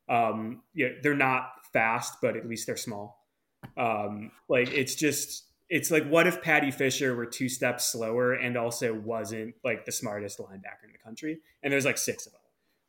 Um, 0.09 0.63
yeah, 0.75 0.89
they're 1.01 1.15
not 1.15 1.51
fast, 1.71 2.17
but 2.21 2.35
at 2.35 2.47
least 2.47 2.67
they're 2.67 2.77
small. 2.77 3.25
Um, 3.77 4.31
like 4.49 4.71
it's 4.71 4.95
just 4.95 5.45
it's 5.69 5.89
like 5.89 6.05
what 6.07 6.27
if 6.27 6.41
Paddy 6.41 6.69
Fisher 6.69 7.15
were 7.15 7.25
two 7.25 7.47
steps 7.47 7.91
slower 7.91 8.33
and 8.33 8.57
also 8.57 8.93
wasn't 8.93 9.55
like 9.63 9.85
the 9.85 9.91
smartest 9.91 10.39
linebacker 10.39 10.83
in 10.83 10.91
the 10.91 10.99
country? 11.03 11.39
And 11.63 11.71
there's 11.71 11.85
like 11.85 11.97
six 11.97 12.25
of 12.27 12.33
them 12.33 12.40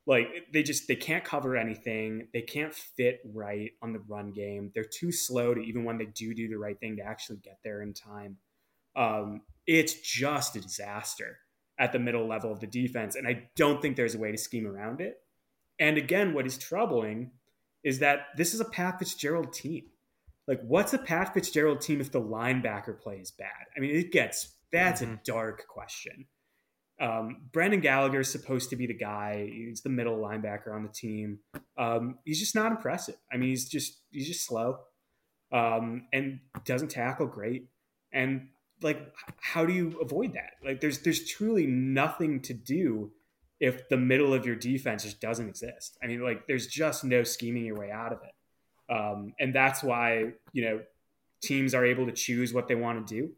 like 0.07 0.29
they 0.53 0.63
just 0.63 0.89
they 0.89 0.97
can't 0.97 1.25
cover 1.25 1.57
anything. 1.57 2.29
They 2.33 2.43
can't 2.43 2.75
fit 2.75 3.21
right 3.25 3.71
on 3.83 3.93
the 3.93 4.01
run 4.01 4.33
game. 4.33 4.73
They're 4.75 4.85
too 4.85 5.13
slow 5.13 5.55
to 5.55 5.61
even 5.61 5.85
when 5.85 5.99
they 5.99 6.07
do 6.07 6.35
do 6.35 6.49
the 6.49 6.59
right 6.59 6.79
thing 6.79 6.97
to 6.97 7.03
actually 7.03 7.39
get 7.39 7.59
there 7.63 7.83
in 7.83 7.95
time. 7.95 8.39
Um, 8.97 9.43
it's 9.67 9.95
just 9.95 10.57
a 10.57 10.61
disaster 10.61 11.39
at 11.79 11.93
the 11.93 11.99
middle 11.99 12.27
level 12.27 12.53
of 12.53 12.61
the 12.61 12.67
defense 12.67 13.17
and 13.17 13.27
i 13.27 13.49
don't 13.57 13.81
think 13.81 13.97
there's 13.97 14.15
a 14.15 14.19
way 14.19 14.31
to 14.31 14.39
scheme 14.39 14.67
around 14.67 15.01
it. 15.01 15.17
And 15.79 15.97
again 15.97 16.35
what 16.35 16.47
is 16.47 16.59
troubling 16.59 17.31
is 17.83 18.01
that 18.01 18.27
this 18.37 18.55
is 18.55 18.61
a 18.61 18.65
pat 18.65 18.99
fitzgerald 18.99 19.53
team. 19.53 19.85
Like 20.47 20.61
what's 20.63 20.93
a 20.93 20.99
pat 20.99 21.33
fitzgerald 21.33 21.81
team 21.81 22.01
if 22.01 22.13
the 22.13 22.21
linebacker 22.21 22.99
plays 23.01 23.31
bad? 23.31 23.67
I 23.77 23.81
mean 23.81 23.95
it 23.97 24.13
gets 24.13 24.55
that's 24.73 25.01
mm-hmm. 25.01 25.15
a 25.15 25.21
dark 25.25 25.67
question 25.69 26.27
um, 27.03 27.39
Brendan 27.53 27.81
Gallagher 27.81 28.21
is 28.21 28.31
supposed 28.31 28.71
to 28.71 28.77
be 28.77 28.87
the 28.87 28.95
guy. 28.95 29.51
He's 29.53 29.83
the 29.83 29.89
middle 29.89 30.19
linebacker 30.19 30.73
on 30.73 30.85
the 30.85 30.89
team. 30.89 31.41
Um, 31.77 32.19
he's 32.25 32.39
just 32.39 32.55
not 32.55 32.71
impressive. 32.71 33.17
I 33.33 33.39
mean, 33.39 33.49
he's 33.51 33.69
just 33.69 34.01
he's 34.13 34.29
just 34.29 34.47
slow 34.47 34.79
um, 35.53 36.07
and 36.13 36.39
doesn't 36.65 36.93
tackle 36.93 37.27
great. 37.27 37.67
And 38.13 38.51
like, 38.83 39.13
how 39.41 39.67
do 39.67 39.73
you 39.73 39.99
avoid 40.01 40.35
that? 40.35 40.53
Like, 40.65 40.81
there's 40.81 41.01
there's 41.01 41.29
truly 41.29 41.67
nothing 41.67 42.41
to 42.43 42.55
do 42.55 43.11
if 43.59 43.89
the 43.89 43.97
middle 43.97 44.33
of 44.33 44.47
your 44.47 44.57
defense 44.57 45.03
just 45.03 45.21
doesn't 45.21 45.49
exist. 45.49 45.99
I 46.03 46.07
mean, 46.07 46.23
like, 46.23 46.47
there's 46.47 46.69
just 46.69 47.03
no 47.03 47.25
scheming 47.25 47.65
your 47.65 47.79
way 47.79 47.91
out 47.91 48.13
of 48.13 48.21
it. 48.23 48.95
Um, 48.95 49.35
and 49.41 49.53
that's 49.53 49.83
why 49.83 50.35
you 50.53 50.65
know 50.65 50.81
teams 51.43 51.75
are 51.75 51.85
able 51.85 52.07
to 52.07 52.13
choose 52.13 52.55
what 52.55 52.69
they 52.69 52.77
want 52.77 53.05
to 53.05 53.15
do 53.15 53.33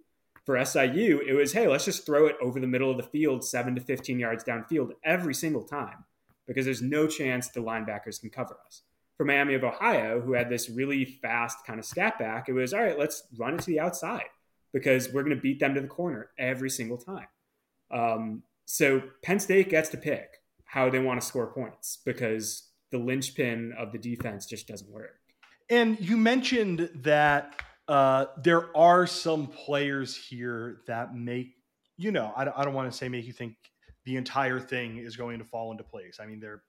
for 0.45 0.63
SIU, 0.63 1.23
it 1.27 1.33
was, 1.33 1.53
hey, 1.53 1.67
let's 1.67 1.85
just 1.87 2.05
throw 2.05 2.27
it 2.27 2.37
over 2.41 2.61
the 2.61 2.67
middle 2.67 2.91
of 2.91 2.97
the 2.97 3.03
field, 3.03 3.45
seven 3.45 3.75
to 3.75 3.81
15 3.81 4.19
yards 4.19 4.45
downfield 4.45 4.91
every 5.03 5.35
single 5.35 5.63
time 5.63 6.05
because 6.47 6.67
there's 6.67 6.83
no 6.83 7.07
chance 7.07 7.49
the 7.49 7.61
linebackers 7.61 8.21
can 8.21 8.31
cover 8.31 8.57
us. 8.67 8.83
For 9.17 9.25
Miami 9.25 9.55
of 9.55 9.65
Ohio, 9.65 10.21
who 10.21 10.33
had 10.33 10.51
this 10.51 10.69
really 10.69 11.05
fast 11.05 11.59
kind 11.67 11.79
of 11.79 11.87
scat 11.87 12.19
back, 12.19 12.49
it 12.49 12.53
was, 12.53 12.75
all 12.75 12.83
right, 12.83 12.99
let's 12.99 13.23
run 13.39 13.55
it 13.55 13.61
to 13.61 13.67
the 13.67 13.81
outside 13.81 14.25
because 14.73 15.13
we're 15.13 15.23
going 15.23 15.37
to 15.37 15.41
beat 15.41 15.61
them 15.61 15.75
to 15.75 15.81
the 15.81 15.87
corner 15.87 16.31
every 16.37 16.69
single 16.69 16.99
time. 16.99 17.29
Um, 17.91 18.43
so 18.67 19.03
Penn 19.23 19.39
State 19.39 19.71
gets 19.71 19.89
to 19.91 19.97
pick 19.97 20.41
how 20.65 20.91
they 20.91 20.99
want 20.99 21.21
to 21.21 21.27
score 21.27 21.47
points 21.47 21.99
because 22.05 22.71
the 22.91 22.99
linchpin 22.99 23.73
of 23.79 23.93
the 23.93 23.99
defense 23.99 24.47
just 24.47 24.67
doesn't 24.67 24.91
work. 24.91 25.21
And 25.71 25.99
you 26.01 26.17
mentioned 26.17 26.91
that 26.97 27.63
uh, 27.89 28.27
there 28.43 28.77
are 28.77 29.07
some 29.07 29.47
players 29.47 30.17
here 30.17 30.81
that 30.87 31.15
make 31.15 31.55
you 31.97 32.13
know 32.13 32.33
I, 32.37 32.43
I 32.43 32.65
don't 32.65 32.75
want 32.75 32.91
to 32.91 32.97
say 32.97 33.09
make 33.09 33.27
you 33.27 33.33
think 33.33 33.55
the 34.05 34.17
entire 34.17 34.61
thing 34.61 34.99
is 34.99 35.17
going 35.17 35.39
to 35.39 35.45
fall 35.45 35.71
into 35.73 35.85
place. 35.85 36.19
I 36.21 36.27
mean 36.27 36.41
they're 36.41 36.63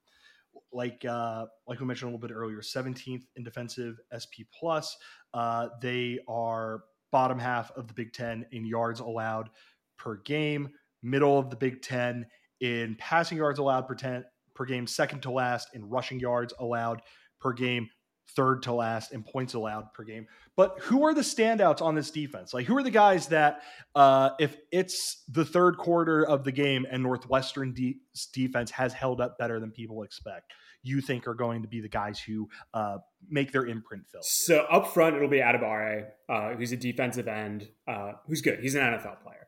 like 0.71 1.05
uh, 1.05 1.45
like 1.67 1.79
we 1.79 1.85
mentioned 1.85 2.09
a 2.09 2.15
little 2.15 2.27
bit 2.27 2.33
earlier, 2.33 2.59
17th 2.59 3.23
in 3.35 3.43
defensive 3.43 3.97
SP 4.11 4.47
plus. 4.57 4.95
Uh, 5.33 5.67
they 5.81 6.19
are 6.27 6.83
bottom 7.11 7.39
half 7.39 7.71
of 7.71 7.87
the 7.87 7.93
Big 7.93 8.13
Ten 8.13 8.45
in 8.51 8.65
yards 8.65 8.99
allowed 8.99 9.49
per 9.97 10.17
game, 10.17 10.69
middle 11.01 11.37
of 11.39 11.49
the 11.49 11.55
Big 11.55 11.81
Ten 11.81 12.25
in 12.61 12.95
passing 12.99 13.37
yards 13.37 13.59
allowed 13.59 13.87
per, 13.87 13.95
ten, 13.95 14.25
per 14.53 14.65
game, 14.65 14.87
second 14.87 15.21
to 15.21 15.31
last 15.31 15.69
in 15.73 15.87
rushing 15.89 16.19
yards 16.19 16.53
allowed 16.59 17.01
per 17.39 17.53
game, 17.53 17.87
third 18.35 18.63
to 18.63 18.73
last 18.73 19.13
in 19.13 19.23
points 19.23 19.53
allowed 19.53 19.93
per 19.93 20.03
game. 20.03 20.27
But 20.55 20.79
who 20.79 21.05
are 21.05 21.13
the 21.13 21.21
standouts 21.21 21.81
on 21.81 21.95
this 21.95 22.11
defense? 22.11 22.53
Like, 22.53 22.65
who 22.65 22.77
are 22.77 22.83
the 22.83 22.91
guys 22.91 23.27
that, 23.27 23.61
uh, 23.93 24.31
if 24.39 24.57
it's 24.71 25.23
the 25.27 25.45
third 25.45 25.77
quarter 25.77 26.25
of 26.25 26.43
the 26.43 26.51
game 26.51 26.85
and 26.89 27.03
Northwestern 27.03 27.73
de- 27.73 27.99
defense 28.33 28.71
has 28.71 28.93
held 28.93 29.21
up 29.21 29.37
better 29.37 29.59
than 29.59 29.71
people 29.71 30.03
expect, 30.03 30.53
you 30.81 31.01
think 31.01 31.27
are 31.27 31.33
going 31.33 31.63
to 31.63 31.67
be 31.67 31.81
the 31.81 31.89
guys 31.89 32.19
who 32.19 32.47
uh, 32.73 32.97
make 33.29 33.51
their 33.51 33.65
imprint 33.65 34.03
felt? 34.11 34.23
So 34.25 34.65
up 34.71 34.93
front, 34.93 35.15
it'll 35.15 35.27
be 35.27 35.39
Adebawore, 35.39 36.05
uh, 36.29 36.49
who's 36.53 36.71
a 36.71 36.77
defensive 36.77 37.27
end, 37.27 37.67
uh, 37.87 38.13
who's 38.27 38.41
good. 38.41 38.59
He's 38.59 38.75
an 38.75 38.81
NFL 38.81 39.21
player. 39.23 39.47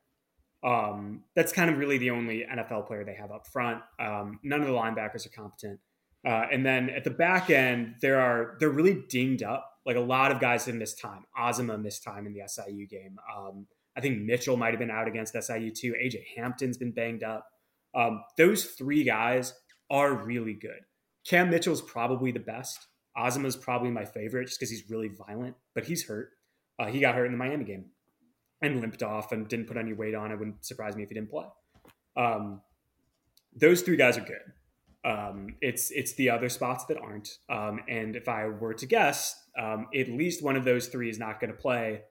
Um, 0.64 1.24
that's 1.36 1.54
kind 1.54 1.70
of 1.70 1.78
really 1.78 1.98
the 1.98 2.10
only 2.10 2.44
NFL 2.52 2.88
player 2.88 3.06
they 3.06 3.14
have 3.14 3.32
up 3.32 3.48
front. 3.48 3.82
Um, 4.00 4.40
none 4.44 4.62
of 4.62 4.68
the 4.68 4.74
linebackers 4.74 5.26
are 5.26 5.30
competent. 5.30 5.80
Uh, 6.28 6.46
and 6.52 6.66
then 6.66 6.90
at 6.90 7.06
the 7.06 7.10
back 7.10 7.50
end, 7.50 7.96
there 8.02 8.20
are 8.20 8.58
they're 8.60 8.70
really 8.70 9.02
dinged 9.08 9.44
up. 9.44 9.72
Like 9.86 9.96
a 9.96 10.02
lot 10.02 10.32
of 10.32 10.42
guys 10.42 10.66
have 10.66 10.76
missed 10.76 11.00
time. 11.00 11.24
Azema 11.40 11.82
missed 11.82 12.04
time 12.04 12.28
in 12.28 12.34
the 12.34 12.42
SIU 12.46 12.86
game. 12.86 13.18
Um, 13.34 13.66
I 13.96 14.02
think 14.02 14.20
Mitchell 14.20 14.58
might 14.58 14.72
have 14.72 14.80
been 14.80 14.92
out 14.92 15.08
against 15.08 15.42
SIU 15.42 15.72
too. 15.72 15.94
AJ 15.94 16.24
Hampton's 16.36 16.78
been 16.78 16.92
banged 16.92 17.24
up. 17.24 17.48
Um, 17.96 18.24
those 18.38 18.66
three 18.66 19.06
guys 19.06 19.54
are 19.90 20.14
really 20.14 20.54
good. 20.54 20.82
Cam 21.26 21.50
Mitchell's 21.50 21.82
probably 21.82 22.34
the 22.34 22.40
best. 22.40 22.88
Azema's 23.18 23.56
probably 23.56 23.90
my 23.90 24.04
favorite 24.04 24.48
just 24.48 24.60
because 24.60 24.70
he's 24.70 24.90
really 24.90 25.08
violent, 25.08 25.56
but 25.74 25.86
he's 25.86 26.06
hurt. 26.06 26.32
Uh, 26.78 26.88
he 26.88 27.00
got 27.00 27.16
hurt 27.16 27.26
in 27.26 27.32
the 27.32 27.38
Miami 27.38 27.64
game 27.64 27.86
and 28.62 28.82
limped 28.82 29.02
off 29.02 29.32
and 29.32 29.48
didn't 29.48 29.68
put 29.68 29.78
any 29.78 29.94
weight 29.94 30.14
on. 30.14 30.32
It 30.32 30.38
wouldn't 30.38 30.66
surprise 30.66 30.96
me 30.98 31.04
if 31.04 31.10
he 31.10 31.16
didn't 31.16 31.32
play. 31.32 31.46
Um, 32.18 32.62
those 33.56 33.82
three 33.82 33.98
guys 33.98 34.18
are 34.18 34.22
good. 34.22 34.42
Um, 35.08 35.56
it's 35.62 35.90
it's 35.92 36.14
the 36.16 36.30
other 36.30 36.50
spots 36.50 36.86
that 36.86 36.98
aren't. 36.98 37.30
Um, 37.50 37.80
and 37.88 38.16
if 38.16 38.28
I 38.28 38.48
were 38.48 38.74
to 38.74 38.86
guess, 38.86 39.42
um, 39.58 39.88
at 39.96 40.10
least 40.10 40.44
one 40.44 40.58
of 40.58 40.66
those 40.66 40.88
three 40.88 41.10
is 41.10 41.18
not 41.18 41.40
going 41.40 41.52
to 41.52 41.58
play. 41.58 42.02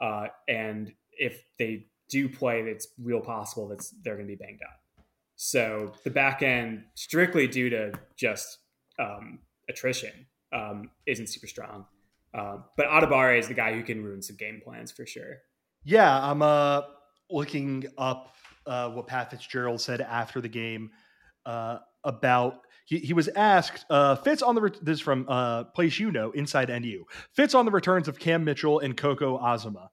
Uh, 0.00 0.28
and 0.48 0.92
if 1.12 1.42
they 1.58 1.86
do 2.08 2.28
play, 2.28 2.60
it's 2.62 2.88
real 3.02 3.20
possible 3.20 3.68
that 3.68 3.84
they're 4.02 4.14
going 4.16 4.26
to 4.26 4.32
be 4.32 4.42
banged 4.42 4.60
up. 4.62 5.04
So 5.36 5.92
the 6.04 6.10
back 6.10 6.42
end, 6.42 6.84
strictly 6.94 7.46
due 7.46 7.68
to 7.68 7.92
just 8.16 8.58
um, 8.98 9.40
attrition, 9.68 10.26
um, 10.52 10.90
isn't 11.06 11.28
super 11.28 11.46
strong. 11.46 11.84
Uh, 12.32 12.58
but 12.76 12.86
Adebawore 12.86 13.38
is 13.38 13.48
the 13.48 13.54
guy 13.54 13.74
who 13.74 13.82
can 13.82 14.02
ruin 14.02 14.22
some 14.22 14.36
game 14.36 14.62
plans 14.64 14.90
for 14.90 15.06
sure. 15.06 15.38
Yeah, 15.84 16.18
I'm 16.18 16.40
uh, 16.40 16.82
looking 17.30 17.84
up 17.98 18.34
uh, 18.66 18.90
what 18.90 19.06
Pat 19.06 19.30
Fitzgerald 19.30 19.80
said 19.80 20.00
after 20.00 20.40
the 20.40 20.48
game 20.48 20.90
uh, 21.44 21.78
about 22.06 22.60
he, 22.86 22.98
he 22.98 23.12
was 23.12 23.28
asked 23.28 23.84
uh, 23.90 24.16
fits 24.16 24.42
on 24.42 24.54
the 24.54 24.62
re- 24.62 24.70
this 24.80 25.00
from 25.00 25.26
uh, 25.28 25.64
place 25.64 25.98
you 25.98 26.10
know 26.10 26.30
inside 26.30 26.68
NU 26.68 27.04
fits 27.32 27.54
on 27.54 27.66
the 27.66 27.70
returns 27.70 28.08
of 28.08 28.18
Cam 28.18 28.44
Mitchell 28.44 28.78
and 28.78 28.96
coco 28.96 29.38
Azema. 29.38 29.88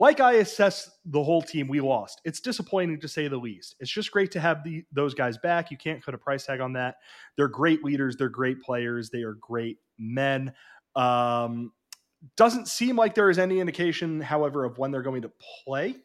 Like 0.00 0.20
I 0.20 0.34
assess 0.34 0.88
the 1.04 1.24
whole 1.24 1.42
team, 1.42 1.66
we 1.66 1.80
lost. 1.80 2.20
It's 2.24 2.38
disappointing 2.38 3.00
to 3.00 3.08
say 3.08 3.26
the 3.26 3.36
least. 3.36 3.74
It's 3.80 3.90
just 3.90 4.12
great 4.12 4.30
to 4.32 4.40
have 4.40 4.62
the 4.62 4.84
those 4.92 5.14
guys 5.14 5.38
back. 5.38 5.72
You 5.72 5.76
can't 5.76 6.04
put 6.04 6.14
a 6.14 6.18
price 6.18 6.46
tag 6.46 6.60
on 6.60 6.74
that. 6.74 6.96
They're 7.36 7.48
great 7.48 7.82
leaders. 7.82 8.16
They're 8.16 8.28
great 8.28 8.62
players. 8.62 9.10
They 9.10 9.22
are 9.22 9.34
great 9.34 9.78
men. 9.98 10.52
Um, 10.94 11.72
doesn't 12.36 12.68
seem 12.68 12.96
like 12.96 13.14
there 13.14 13.30
is 13.30 13.38
any 13.38 13.60
indication, 13.60 14.20
however, 14.20 14.64
of 14.64 14.78
when 14.78 14.90
they're 14.90 15.02
going 15.02 15.22
to 15.22 15.32
play. 15.64 15.96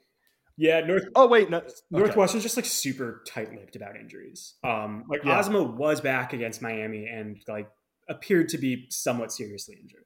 Yeah, 0.57 0.81
North. 0.81 1.05
Oh 1.15 1.27
wait, 1.27 1.49
no. 1.49 1.61
Northwestern's 1.89 2.43
just 2.43 2.57
like 2.57 2.65
super 2.65 3.23
tight-lipped 3.27 3.75
about 3.75 3.95
injuries. 3.95 4.55
Um, 4.63 5.05
like 5.09 5.23
yeah. 5.23 5.41
Azema 5.41 5.75
was 5.75 6.01
back 6.01 6.33
against 6.33 6.61
Miami 6.61 7.07
and 7.07 7.37
like 7.47 7.69
appeared 8.07 8.49
to 8.49 8.57
be 8.57 8.85
somewhat 8.89 9.31
seriously 9.31 9.77
injured. 9.81 10.05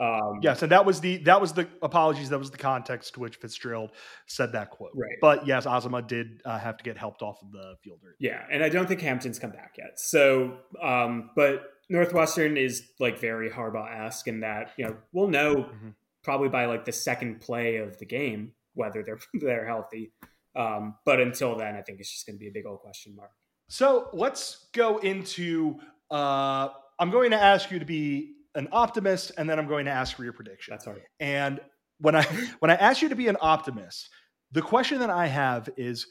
Um, 0.00 0.38
yes, 0.42 0.62
and 0.62 0.70
that 0.70 0.84
was 0.84 1.00
the 1.00 1.16
that 1.18 1.40
was 1.40 1.54
the 1.54 1.66
apologies. 1.82 2.28
That 2.28 2.38
was 2.38 2.50
the 2.50 2.58
context 2.58 3.14
to 3.14 3.20
which 3.20 3.36
Fitzgerald 3.36 3.90
said 4.26 4.52
that 4.52 4.70
quote. 4.70 4.92
Right. 4.94 5.16
But 5.20 5.46
yes, 5.46 5.66
Azema 5.66 6.06
did 6.06 6.40
uh, 6.44 6.58
have 6.58 6.76
to 6.76 6.84
get 6.84 6.96
helped 6.96 7.22
off 7.22 7.42
of 7.42 7.50
the 7.50 7.74
field. 7.82 7.98
Yeah, 8.20 8.44
and 8.50 8.62
I 8.62 8.68
don't 8.68 8.86
think 8.86 9.00
Hampton's 9.00 9.38
come 9.38 9.50
back 9.50 9.74
yet. 9.76 9.98
So, 9.98 10.58
um, 10.80 11.30
but 11.34 11.62
Northwestern 11.88 12.56
is 12.56 12.90
like 13.00 13.18
very 13.18 13.50
Harbaugh 13.50 14.06
esque 14.06 14.28
in 14.28 14.40
that 14.40 14.70
you 14.76 14.86
know 14.86 14.96
we'll 15.12 15.28
know 15.28 15.56
mm-hmm. 15.56 15.88
probably 16.22 16.48
by 16.48 16.66
like 16.66 16.84
the 16.84 16.92
second 16.92 17.40
play 17.40 17.76
of 17.76 17.98
the 17.98 18.06
game 18.06 18.52
whether 18.78 19.02
they're 19.02 19.18
they're 19.40 19.66
healthy. 19.66 20.12
Um, 20.56 20.94
but 21.04 21.20
until 21.20 21.56
then, 21.56 21.76
I 21.76 21.82
think 21.82 22.00
it's 22.00 22.10
just 22.10 22.26
going 22.26 22.36
to 22.36 22.40
be 22.40 22.48
a 22.48 22.52
big 22.52 22.66
old 22.66 22.80
question 22.80 23.14
mark. 23.14 23.30
So 23.68 24.08
let's 24.12 24.68
go 24.72 24.98
into. 24.98 25.76
Uh, 26.10 26.68
I'm 26.98 27.10
going 27.10 27.30
to 27.32 27.40
ask 27.40 27.70
you 27.70 27.78
to 27.78 27.84
be 27.84 28.34
an 28.54 28.68
optimist, 28.72 29.32
and 29.36 29.48
then 29.48 29.58
I'm 29.58 29.68
going 29.68 29.84
to 29.84 29.90
ask 29.90 30.16
for 30.16 30.24
your 30.24 30.32
prediction. 30.32 30.72
That's 30.72 30.86
right. 30.86 31.02
And 31.20 31.60
when 31.98 32.16
I 32.16 32.22
when 32.60 32.70
I 32.70 32.74
ask 32.74 33.02
you 33.02 33.10
to 33.10 33.16
be 33.16 33.28
an 33.28 33.36
optimist, 33.40 34.08
the 34.52 34.62
question 34.62 35.00
that 35.00 35.10
I 35.10 35.26
have 35.26 35.68
is, 35.76 36.06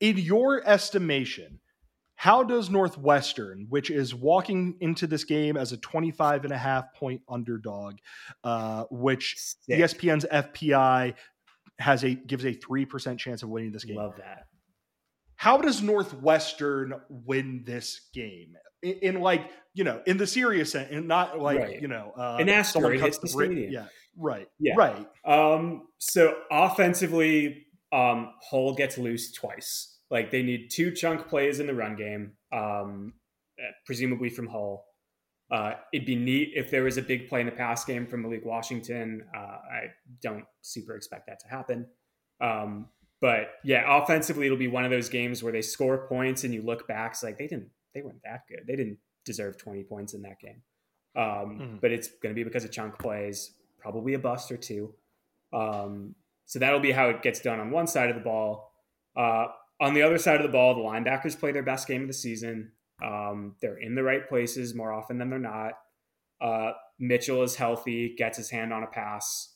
in 0.00 0.18
your 0.18 0.66
estimation, 0.66 1.60
how 2.22 2.44
does 2.44 2.70
Northwestern, 2.70 3.66
which 3.68 3.90
is 3.90 4.14
walking 4.14 4.76
into 4.80 5.08
this 5.08 5.24
game 5.24 5.56
as 5.56 5.72
a 5.72 5.76
25 5.78 6.44
and 6.44 6.52
a 6.52 6.56
half 6.56 6.94
point 6.94 7.20
underdog, 7.28 7.96
uh, 8.44 8.84
which 8.92 9.34
Sick. 9.36 9.80
ESPN's 9.80 10.24
FPI 10.30 11.14
has 11.78 12.04
a 12.04 12.14
gives 12.14 12.44
a 12.44 12.52
three 12.52 12.84
percent 12.84 13.18
chance 13.18 13.42
of 13.42 13.48
winning 13.48 13.72
this 13.72 13.84
game. 13.84 13.96
Love 13.96 14.16
that. 14.18 14.46
How 15.36 15.58
does 15.58 15.82
Northwestern 15.82 16.94
win 17.08 17.64
this 17.66 18.08
game? 18.14 18.54
In, 18.82 18.98
in 19.02 19.20
like 19.20 19.50
you 19.74 19.84
know, 19.84 20.02
in 20.06 20.18
the 20.18 20.26
serious 20.26 20.72
sense, 20.72 20.88
and 20.90 21.08
not 21.08 21.38
like 21.40 21.58
right. 21.58 21.82
you 21.82 21.88
know, 21.88 22.12
uh, 22.16 22.36
an 22.40 22.48
asteroid 22.48 23.00
hits 23.00 23.18
the, 23.18 23.22
the 23.22 23.28
stadium. 23.28 23.72
Yeah, 23.72 23.86
right. 24.16 24.48
Yeah, 24.58 24.74
right. 24.76 25.06
Um, 25.24 25.88
so 25.98 26.34
offensively, 26.50 27.66
um, 27.92 28.32
Hull 28.50 28.74
gets 28.74 28.98
loose 28.98 29.32
twice. 29.32 29.98
Like 30.10 30.30
they 30.30 30.42
need 30.42 30.68
two 30.70 30.90
chunk 30.90 31.26
plays 31.28 31.58
in 31.58 31.66
the 31.66 31.74
run 31.74 31.96
game, 31.96 32.32
um, 32.52 33.14
presumably 33.86 34.28
from 34.28 34.46
Hull. 34.46 34.84
Uh, 35.52 35.74
it'd 35.92 36.06
be 36.06 36.16
neat 36.16 36.52
if 36.54 36.70
there 36.70 36.82
was 36.82 36.96
a 36.96 37.02
big 37.02 37.28
play 37.28 37.40
in 37.40 37.46
the 37.46 37.52
pass 37.52 37.84
game 37.84 38.06
from 38.06 38.22
Malik 38.22 38.44
Washington. 38.44 39.22
Uh, 39.36 39.38
I 39.38 39.86
don't 40.22 40.46
super 40.62 40.96
expect 40.96 41.26
that 41.26 41.40
to 41.40 41.48
happen. 41.48 41.86
Um, 42.40 42.86
but 43.20 43.50
yeah, 43.62 43.84
offensively, 43.86 44.46
it'll 44.46 44.56
be 44.56 44.68
one 44.68 44.84
of 44.84 44.90
those 44.90 45.10
games 45.10 45.42
where 45.42 45.52
they 45.52 45.60
score 45.60 46.06
points 46.08 46.44
and 46.44 46.54
you 46.54 46.62
look 46.62 46.88
back, 46.88 47.12
it's 47.12 47.22
like 47.22 47.36
they 47.36 47.46
didn't, 47.46 47.68
they 47.94 48.00
weren't 48.00 48.22
that 48.24 48.40
good. 48.48 48.62
They 48.66 48.76
didn't 48.76 48.98
deserve 49.26 49.58
20 49.58 49.84
points 49.84 50.14
in 50.14 50.22
that 50.22 50.40
game. 50.40 50.62
Um, 51.14 51.24
mm-hmm. 51.24 51.76
But 51.82 51.92
it's 51.92 52.08
going 52.22 52.34
to 52.34 52.38
be 52.38 52.44
because 52.44 52.64
of 52.64 52.72
chunk 52.72 52.98
plays, 52.98 53.52
probably 53.78 54.14
a 54.14 54.18
bust 54.18 54.50
or 54.50 54.56
two. 54.56 54.94
Um, 55.52 56.14
so 56.46 56.58
that'll 56.58 56.80
be 56.80 56.92
how 56.92 57.10
it 57.10 57.22
gets 57.22 57.40
done 57.40 57.60
on 57.60 57.70
one 57.70 57.86
side 57.86 58.08
of 58.08 58.16
the 58.16 58.22
ball. 58.22 58.72
Uh, 59.14 59.46
on 59.80 59.92
the 59.92 60.02
other 60.02 60.18
side 60.18 60.36
of 60.36 60.42
the 60.42 60.52
ball, 60.52 60.74
the 60.74 60.80
linebackers 60.80 61.38
play 61.38 61.52
their 61.52 61.62
best 61.62 61.86
game 61.86 62.02
of 62.02 62.08
the 62.08 62.14
season. 62.14 62.72
Um, 63.02 63.56
they're 63.60 63.78
in 63.78 63.94
the 63.94 64.02
right 64.02 64.28
places 64.28 64.74
more 64.74 64.92
often 64.92 65.18
than 65.18 65.30
they're 65.30 65.38
not. 65.38 65.72
Uh, 66.40 66.72
Mitchell 66.98 67.42
is 67.42 67.54
healthy, 67.54 68.14
gets 68.16 68.36
his 68.36 68.50
hand 68.50 68.72
on 68.72 68.82
a 68.82 68.86
pass, 68.86 69.54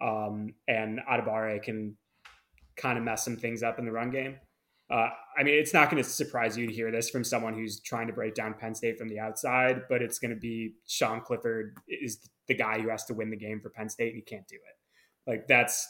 um, 0.00 0.54
and 0.68 1.00
Adebawore 1.10 1.62
can 1.62 1.96
kind 2.76 2.98
of 2.98 3.04
mess 3.04 3.24
some 3.24 3.36
things 3.36 3.62
up 3.62 3.78
in 3.78 3.84
the 3.84 3.92
run 3.92 4.10
game. 4.10 4.36
Uh, 4.90 5.08
I 5.38 5.42
mean, 5.42 5.54
it's 5.54 5.72
not 5.72 5.90
going 5.90 6.02
to 6.02 6.08
surprise 6.08 6.58
you 6.58 6.66
to 6.66 6.72
hear 6.72 6.90
this 6.90 7.08
from 7.08 7.24
someone 7.24 7.54
who's 7.54 7.80
trying 7.80 8.06
to 8.08 8.12
break 8.12 8.34
down 8.34 8.54
Penn 8.54 8.74
State 8.74 8.98
from 8.98 9.08
the 9.08 9.18
outside, 9.18 9.82
but 9.88 10.02
it's 10.02 10.18
going 10.18 10.32
to 10.32 10.36
be 10.36 10.74
Sean 10.86 11.20
Clifford 11.20 11.76
is 11.88 12.18
the 12.48 12.54
guy 12.54 12.80
who 12.80 12.90
has 12.90 13.04
to 13.06 13.14
win 13.14 13.30
the 13.30 13.36
game 13.36 13.60
for 13.60 13.70
Penn 13.70 13.88
State, 13.88 14.12
and 14.12 14.16
he 14.16 14.22
can't 14.22 14.46
do 14.46 14.56
it. 14.56 15.30
Like 15.30 15.48
that's 15.48 15.88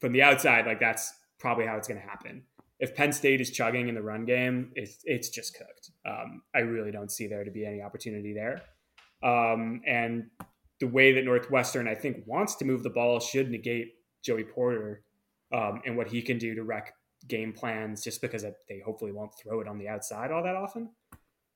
from 0.00 0.12
the 0.12 0.22
outside, 0.22 0.66
like 0.66 0.80
that's 0.80 1.12
probably 1.38 1.66
how 1.66 1.76
it's 1.76 1.88
going 1.88 2.00
to 2.00 2.06
happen 2.06 2.44
if 2.82 2.96
Penn 2.96 3.12
State 3.12 3.40
is 3.40 3.52
chugging 3.52 3.88
in 3.88 3.94
the 3.94 4.02
run 4.02 4.24
game, 4.24 4.72
it's 4.74 4.98
it's 5.04 5.30
just 5.30 5.56
cooked. 5.56 5.92
Um, 6.04 6.42
I 6.52 6.58
really 6.58 6.90
don't 6.90 7.12
see 7.12 7.28
there 7.28 7.44
to 7.44 7.50
be 7.50 7.64
any 7.64 7.80
opportunity 7.80 8.34
there. 8.34 8.60
Um, 9.22 9.82
and 9.86 10.24
the 10.80 10.88
way 10.88 11.12
that 11.12 11.24
Northwestern, 11.24 11.86
I 11.86 11.94
think, 11.94 12.24
wants 12.26 12.56
to 12.56 12.64
move 12.64 12.82
the 12.82 12.90
ball 12.90 13.20
should 13.20 13.52
negate 13.52 13.92
Joey 14.24 14.42
Porter 14.42 15.04
um, 15.54 15.80
and 15.86 15.96
what 15.96 16.08
he 16.08 16.22
can 16.22 16.38
do 16.38 16.56
to 16.56 16.64
wreck 16.64 16.92
game 17.28 17.52
plans, 17.52 18.02
just 18.02 18.20
because 18.20 18.42
they 18.42 18.82
hopefully 18.84 19.12
won't 19.12 19.32
throw 19.40 19.60
it 19.60 19.68
on 19.68 19.78
the 19.78 19.86
outside 19.86 20.32
all 20.32 20.42
that 20.42 20.56
often. 20.56 20.90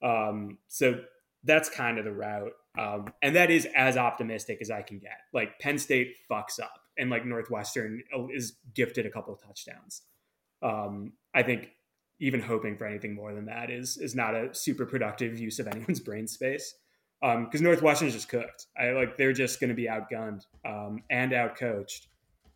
Um, 0.04 0.58
so 0.68 1.00
that's 1.42 1.68
kind 1.68 1.98
of 1.98 2.04
the 2.04 2.12
route, 2.12 2.52
um, 2.78 3.12
and 3.20 3.34
that 3.34 3.50
is 3.50 3.66
as 3.74 3.96
optimistic 3.96 4.58
as 4.60 4.70
I 4.70 4.82
can 4.82 5.00
get. 5.00 5.18
Like 5.34 5.58
Penn 5.58 5.78
State 5.78 6.14
fucks 6.30 6.60
up, 6.60 6.78
and 6.96 7.10
like 7.10 7.26
Northwestern 7.26 8.04
is 8.32 8.58
gifted 8.74 9.06
a 9.06 9.10
couple 9.10 9.34
of 9.34 9.42
touchdowns 9.42 10.02
um, 10.66 11.12
I 11.34 11.42
think 11.42 11.70
even 12.18 12.40
hoping 12.40 12.76
for 12.76 12.86
anything 12.86 13.14
more 13.14 13.34
than 13.34 13.46
that 13.46 13.70
is 13.70 13.98
is 13.98 14.14
not 14.14 14.34
a 14.34 14.54
super 14.54 14.86
productive 14.86 15.38
use 15.38 15.58
of 15.58 15.66
anyone's 15.72 16.00
brain 16.00 16.26
space. 16.26 16.74
Because 17.20 17.60
um, 17.60 17.64
Northwestern 17.64 18.08
is 18.08 18.14
just 18.14 18.28
cooked. 18.28 18.66
I 18.78 18.90
like 18.90 19.16
they're 19.16 19.32
just 19.32 19.58
going 19.58 19.70
to 19.70 19.74
be 19.74 19.84
outgunned 19.86 20.42
um, 20.66 21.02
and 21.08 21.32
outcoached, 21.32 22.06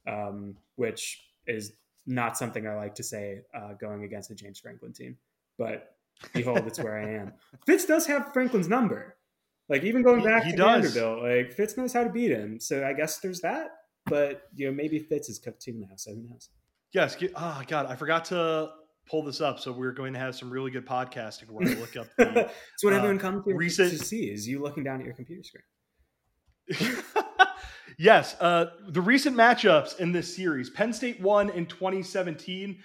um, 0.07 0.57
which 0.77 1.25
is 1.47 1.73
not 2.07 2.37
something 2.37 2.67
I 2.67 2.75
like 2.75 2.95
to 2.97 3.03
say 3.03 3.41
uh, 3.55 3.73
going 3.81 4.05
against 4.05 4.29
the 4.29 4.35
James 4.35 4.59
Franklin 4.59 4.93
team. 4.93 5.17
But 5.57 5.95
behold, 6.35 6.59
it's 6.67 6.79
where 6.79 6.99
I 6.99 7.09
am. 7.15 7.33
Fitz 7.67 7.87
does 7.87 8.07
have 8.07 8.33
Franklin's 8.35 8.69
number. 8.69 9.17
Like 9.71 9.85
even 9.85 10.03
going 10.03 10.21
He- 10.21 10.27
back 10.27 10.45
he 10.45 10.51
to 10.53 10.57
does. 10.59 10.95
Vanderbilt, 10.95 11.23
like 11.23 11.53
Fitz 11.53 11.77
knows 11.77 11.93
how 11.93 12.05
to 12.05 12.11
beat 12.11 12.31
him. 12.31 12.61
So 12.61 12.87
I 12.87 12.93
guess 12.93 13.19
there's 13.21 13.41
that. 13.41 13.69
But 14.07 14.43
you 14.55 14.67
know, 14.67 14.75
maybe 14.75 14.99
Fitz 14.99 15.29
is 15.29 15.39
cooked 15.39 15.63
too 15.63 15.75
now. 15.75 15.95
So 15.97 16.13
who 16.15 16.23
knows? 16.29 16.51
Yes. 16.93 17.17
get- 17.17 17.33
Oh 17.37 17.63
God, 17.67 17.87
I 17.87 17.97
forgot 17.97 18.25
to 18.27 18.71
pull 19.09 19.23
this 19.25 19.41
up. 19.41 19.59
So 19.61 19.73
we're 19.73 19.93
going 19.93 20.13
to 20.13 20.19
have 20.19 20.35
some 20.37 20.51
really 20.51 20.71
good 20.71 20.87
podcasting 20.87 21.51
where 21.51 21.69
I 21.69 21.75
look 21.75 21.97
up 21.97 22.07
the. 22.19 22.25
That's 22.27 22.85
what 22.85 22.93
Uh, 22.93 22.97
everyone 22.97 23.19
comes 23.19 23.45
here 23.45 23.57
recent- 23.57 23.91
to 23.93 23.99
see 23.99 24.25
is 24.31 24.47
you 24.47 24.61
looking 24.63 24.85
down 24.85 25.01
at 25.01 25.07
your 25.07 25.15
computer 25.15 25.43
screen. 25.43 25.65
yes, 27.99 28.37
uh, 28.41 28.67
the 28.89 29.01
recent 29.01 29.37
matchups 29.37 29.99
in 29.99 30.13
this 30.13 30.35
series: 30.35 30.71
Penn 30.71 30.93
State 30.93 31.21
won 31.21 31.51
in 31.51 31.67
2017. 31.67 32.79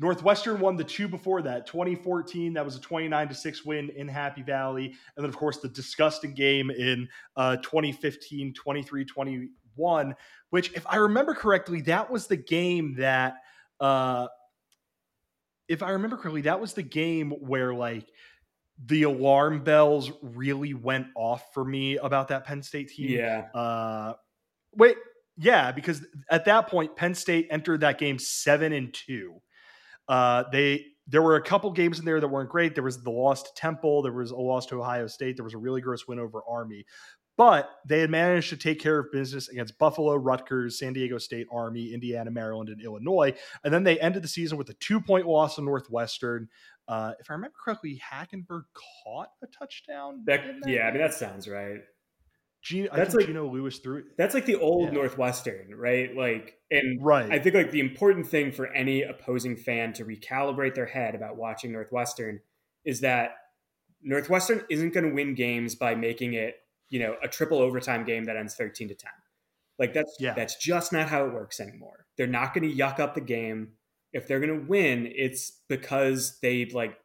Northwestern 0.00 0.60
won 0.60 0.76
the 0.76 0.84
two 0.84 1.08
before 1.08 1.42
that, 1.42 1.66
2014. 1.66 2.52
That 2.52 2.64
was 2.64 2.76
a 2.76 2.80
29 2.80 3.28
to 3.28 3.34
six 3.34 3.64
win 3.64 3.90
in 3.90 4.06
Happy 4.06 4.42
Valley, 4.42 4.86
and 4.86 5.24
then 5.24 5.28
of 5.28 5.36
course 5.36 5.58
the 5.58 5.68
disgusting 5.68 6.34
game 6.34 6.70
in 6.70 7.08
uh, 7.36 7.56
2015, 7.56 8.54
23-21. 9.78 10.14
Which, 10.50 10.72
if 10.72 10.86
I 10.86 10.96
remember 10.96 11.34
correctly, 11.34 11.82
that 11.82 12.10
was 12.10 12.26
the 12.26 12.36
game 12.36 12.94
that, 12.98 13.34
uh, 13.80 14.28
if 15.68 15.82
I 15.82 15.90
remember 15.90 16.16
correctly, 16.16 16.42
that 16.42 16.60
was 16.60 16.72
the 16.72 16.82
game 16.82 17.32
where 17.32 17.74
like 17.74 18.08
the 18.86 19.02
alarm 19.02 19.64
bells 19.64 20.10
really 20.22 20.72
went 20.72 21.08
off 21.16 21.52
for 21.52 21.64
me 21.64 21.98
about 21.98 22.28
that 22.28 22.44
Penn 22.44 22.62
State 22.62 22.88
team. 22.88 23.10
Yeah. 23.10 23.48
Uh, 23.54 24.14
wait, 24.74 24.96
yeah, 25.36 25.72
because 25.72 26.04
at 26.30 26.46
that 26.46 26.68
point, 26.68 26.96
Penn 26.96 27.14
State 27.14 27.48
entered 27.50 27.80
that 27.80 27.98
game 27.98 28.18
seven 28.18 28.72
and 28.72 28.92
two. 28.94 29.40
Uh, 30.08 30.44
they 30.50 30.86
there 31.06 31.22
were 31.22 31.36
a 31.36 31.42
couple 31.42 31.70
games 31.70 31.98
in 31.98 32.04
there 32.04 32.20
that 32.20 32.28
weren't 32.28 32.50
great. 32.50 32.74
There 32.74 32.84
was 32.84 33.02
the 33.02 33.10
loss 33.10 33.42
to 33.42 33.50
Temple. 33.56 34.02
There 34.02 34.12
was 34.12 34.30
a 34.30 34.36
loss 34.36 34.66
to 34.66 34.80
Ohio 34.80 35.06
State. 35.06 35.36
There 35.36 35.44
was 35.44 35.54
a 35.54 35.58
really 35.58 35.80
gross 35.80 36.06
win 36.06 36.18
over 36.18 36.42
Army, 36.48 36.84
but 37.38 37.70
they 37.86 38.00
had 38.00 38.10
managed 38.10 38.50
to 38.50 38.56
take 38.58 38.80
care 38.80 38.98
of 38.98 39.10
business 39.12 39.48
against 39.48 39.78
Buffalo, 39.78 40.16
Rutgers, 40.16 40.78
San 40.78 40.92
Diego 40.92 41.16
State, 41.16 41.46
Army, 41.50 41.94
Indiana, 41.94 42.30
Maryland, 42.30 42.68
and 42.68 42.82
Illinois. 42.82 43.32
And 43.64 43.72
then 43.72 43.84
they 43.84 43.98
ended 43.98 44.22
the 44.22 44.28
season 44.28 44.58
with 44.58 44.68
a 44.68 44.74
two 44.74 45.00
point 45.00 45.26
loss 45.26 45.54
to 45.54 45.62
Northwestern. 45.62 46.48
Uh, 46.86 47.12
if 47.20 47.30
I 47.30 47.34
remember 47.34 47.54
correctly, 47.64 48.02
Hackenberg 48.12 48.64
caught 49.04 49.28
a 49.42 49.46
touchdown. 49.46 50.24
That, 50.26 50.40
that 50.62 50.70
yeah, 50.70 50.88
I 50.88 50.90
mean 50.90 51.00
that 51.00 51.14
sounds 51.14 51.48
right. 51.48 51.78
Gino, 52.60 52.88
I 52.92 52.96
that's 52.96 53.10
think 53.10 53.20
like- 53.20 53.26
Gino 53.28 53.46
Lewis 53.48 53.78
threw 53.78 53.98
it. 53.98 54.04
That's 54.18 54.34
like 54.34 54.44
the 54.44 54.56
old 54.56 54.88
Yeah. 54.88 54.94
Northwestern, 54.94 55.74
right? 55.76 56.14
Like, 56.16 56.58
and 56.72 57.00
Right. 57.00 57.30
I 57.30 57.38
think 57.38 57.54
like 57.54 57.70
the 57.70 57.78
important 57.78 58.26
thing 58.26 58.50
for 58.50 58.66
any 58.72 59.02
opposing 59.02 59.56
fan 59.56 59.92
to 59.94 60.04
recalibrate 60.04 60.74
their 60.74 60.86
head 60.86 61.14
about 61.14 61.36
watching 61.36 61.70
Northwestern 61.70 62.40
is 62.84 63.00
that 63.02 63.36
Northwestern 64.02 64.64
isn't 64.68 64.92
going 64.92 65.08
to 65.08 65.14
win 65.14 65.34
games 65.36 65.76
by 65.76 65.94
making 65.94 66.34
it, 66.34 66.56
you 66.90 66.98
know, 67.00 67.16
a 67.22 67.28
triple 67.28 67.58
overtime 67.58 68.04
game 68.04 68.24
that 68.24 68.36
ends 68.36 68.54
13 68.54 68.88
to 68.88 68.94
10. 68.94 69.10
Like 69.78 69.92
that's 69.92 70.16
Yeah. 70.18 70.34
that's 70.34 70.56
just 70.56 70.92
not 70.92 71.08
how 71.08 71.24
it 71.26 71.32
works 71.32 71.60
anymore. 71.60 72.06
They're 72.16 72.26
not 72.26 72.54
going 72.54 72.68
to 72.68 72.74
yuck 72.74 72.98
up 72.98 73.14
the 73.14 73.20
game. 73.20 73.72
If 74.12 74.26
they're 74.26 74.40
going 74.40 74.60
to 74.60 74.66
win, 74.66 75.10
it's 75.14 75.60
because 75.68 76.38
they 76.40 76.64
like 76.66 76.98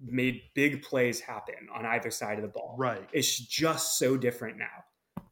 made 0.00 0.42
big 0.54 0.82
plays 0.82 1.20
happen 1.20 1.68
on 1.74 1.84
either 1.84 2.10
side 2.10 2.38
of 2.38 2.42
the 2.42 2.48
ball 2.48 2.74
right. 2.78 3.06
it's 3.12 3.36
just 3.38 3.98
so 3.98 4.16
different 4.16 4.56
now. 4.58 4.66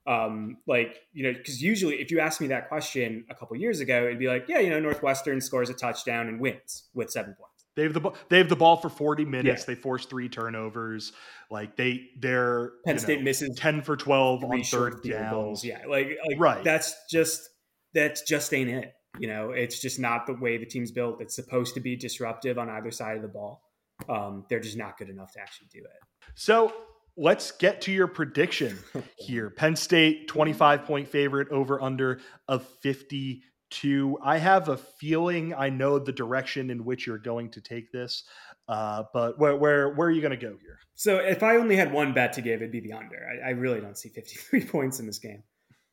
Um, 0.06 0.58
like 0.66 1.00
you 1.12 1.22
know, 1.24 1.32
because 1.32 1.62
usually 1.62 1.96
if 2.00 2.10
you 2.10 2.20
asked 2.20 2.40
me 2.40 2.46
that 2.48 2.68
question 2.68 3.24
a 3.30 3.34
couple 3.34 3.56
years 3.56 3.80
ago, 3.80 4.06
it'd 4.06 4.18
be 4.18 4.26
like, 4.28 4.46
yeah, 4.48 4.58
you 4.58 4.70
know, 4.70 4.80
Northwestern 4.80 5.40
scores 5.40 5.68
a 5.70 5.74
touchdown 5.74 6.28
and 6.28 6.40
wins 6.40 6.84
with 6.94 7.10
seven 7.10 7.34
points. 7.38 7.57
They 7.78 7.84
have 7.84 7.94
the 7.94 8.10
they 8.28 8.38
have 8.38 8.48
the 8.48 8.56
ball 8.56 8.76
for 8.76 8.88
40 8.88 9.24
minutes. 9.24 9.62
Yeah. 9.62 9.66
They 9.66 9.80
force 9.80 10.04
three 10.04 10.28
turnovers. 10.28 11.12
Like 11.48 11.76
they 11.76 12.08
they're 12.18 12.72
Penn 12.84 12.86
you 12.86 12.92
know, 12.94 12.98
State 12.98 13.22
misses 13.22 13.56
10 13.56 13.82
for 13.82 13.96
12 13.96 14.42
on 14.42 14.62
third 14.64 15.02
downs. 15.04 15.30
Goals. 15.30 15.64
Yeah, 15.64 15.86
like, 15.88 16.18
like 16.28 16.40
right. 16.40 16.64
That's 16.64 16.96
just 17.08 17.48
that's 17.94 18.22
just 18.22 18.52
ain't 18.52 18.68
it. 18.68 18.92
You 19.20 19.28
know, 19.28 19.52
it's 19.52 19.80
just 19.80 20.00
not 20.00 20.26
the 20.26 20.34
way 20.34 20.58
the 20.58 20.66
team's 20.66 20.90
built. 20.90 21.20
It's 21.20 21.36
supposed 21.36 21.74
to 21.74 21.80
be 21.80 21.94
disruptive 21.94 22.58
on 22.58 22.68
either 22.68 22.90
side 22.90 23.14
of 23.14 23.22
the 23.22 23.28
ball. 23.28 23.62
Um, 24.08 24.44
they're 24.50 24.58
just 24.58 24.76
not 24.76 24.98
good 24.98 25.08
enough 25.08 25.32
to 25.34 25.40
actually 25.40 25.68
do 25.72 25.78
it. 25.78 26.30
So 26.34 26.72
let's 27.16 27.52
get 27.52 27.80
to 27.82 27.92
your 27.92 28.08
prediction 28.08 28.76
here. 29.18 29.50
Penn 29.50 29.76
State 29.76 30.26
25 30.26 30.84
point 30.84 31.06
favorite 31.06 31.48
over 31.50 31.80
under 31.80 32.18
of 32.48 32.66
50 32.82 33.44
to 33.70 34.18
I 34.22 34.38
have 34.38 34.68
a 34.68 34.76
feeling 34.76 35.54
I 35.54 35.68
know 35.70 35.98
the 35.98 36.12
direction 36.12 36.70
in 36.70 36.84
which 36.84 37.06
you're 37.06 37.18
going 37.18 37.50
to 37.50 37.60
take 37.60 37.92
this. 37.92 38.24
Uh, 38.68 39.04
but 39.14 39.38
where, 39.38 39.56
where 39.56 39.94
where 39.94 40.08
are 40.08 40.10
you 40.10 40.20
going 40.20 40.38
to 40.38 40.46
go 40.46 40.56
here? 40.60 40.78
So 40.94 41.16
if 41.16 41.42
I 41.42 41.56
only 41.56 41.76
had 41.76 41.92
one 41.92 42.12
bet 42.12 42.34
to 42.34 42.42
give, 42.42 42.60
it'd 42.60 42.72
be 42.72 42.80
the 42.80 42.92
under. 42.92 43.16
I, 43.16 43.48
I 43.48 43.50
really 43.50 43.80
don't 43.80 43.96
see 43.96 44.10
53 44.10 44.64
points 44.66 45.00
in 45.00 45.06
this 45.06 45.18
game, 45.18 45.42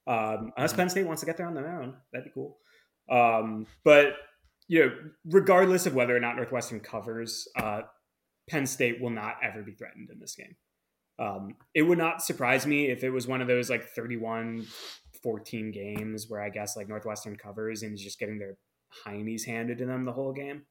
um, 0.07 0.51
unless 0.57 0.71
mm-hmm. 0.71 0.82
Penn 0.82 0.89
State 0.89 1.07
wants 1.07 1.21
to 1.21 1.26
get 1.26 1.38
there 1.38 1.47
on 1.47 1.53
their 1.53 1.82
own. 1.82 1.95
That'd 2.11 2.26
be 2.26 2.32
cool. 2.34 2.57
Um, 3.09 3.67
but 3.84 4.15
you 4.67 4.80
know, 4.80 4.91
regardless 5.26 5.86
of 5.86 5.93
whether 5.93 6.15
or 6.15 6.19
not 6.19 6.36
Northwestern 6.36 6.80
covers, 6.80 7.47
uh, 7.55 7.82
Penn 8.49 8.65
State 8.65 9.01
will 9.01 9.09
not 9.09 9.38
ever 9.43 9.61
be 9.61 9.73
threatened 9.73 10.09
in 10.11 10.19
this 10.19 10.36
game. 10.36 10.55
Um, 11.17 11.55
it 11.73 11.84
would 11.84 11.97
not 11.97 12.21
surprise 12.21 12.65
me 12.65 12.88
if 12.88 13.03
it 13.03 13.09
was 13.09 13.28
one 13.28 13.41
of 13.41 13.47
those 13.47 13.69
like 13.69 13.86
31 13.89 14.65
14 15.26 15.71
games 15.71 16.30
where 16.30 16.39
I 16.39 16.49
guess 16.49 16.78
like 16.78 16.88
Northwestern 16.88 17.36
covers 17.36 17.82
and 17.82 17.95
is 17.95 18.01
just 18.03 18.19
getting 18.19 18.38
their 18.38 18.57
heinies 19.03 19.43
handed 19.43 19.80
to 19.80 19.86
them 19.88 20.05
the 20.05 20.11
whole 20.11 20.32
game. 20.32 20.61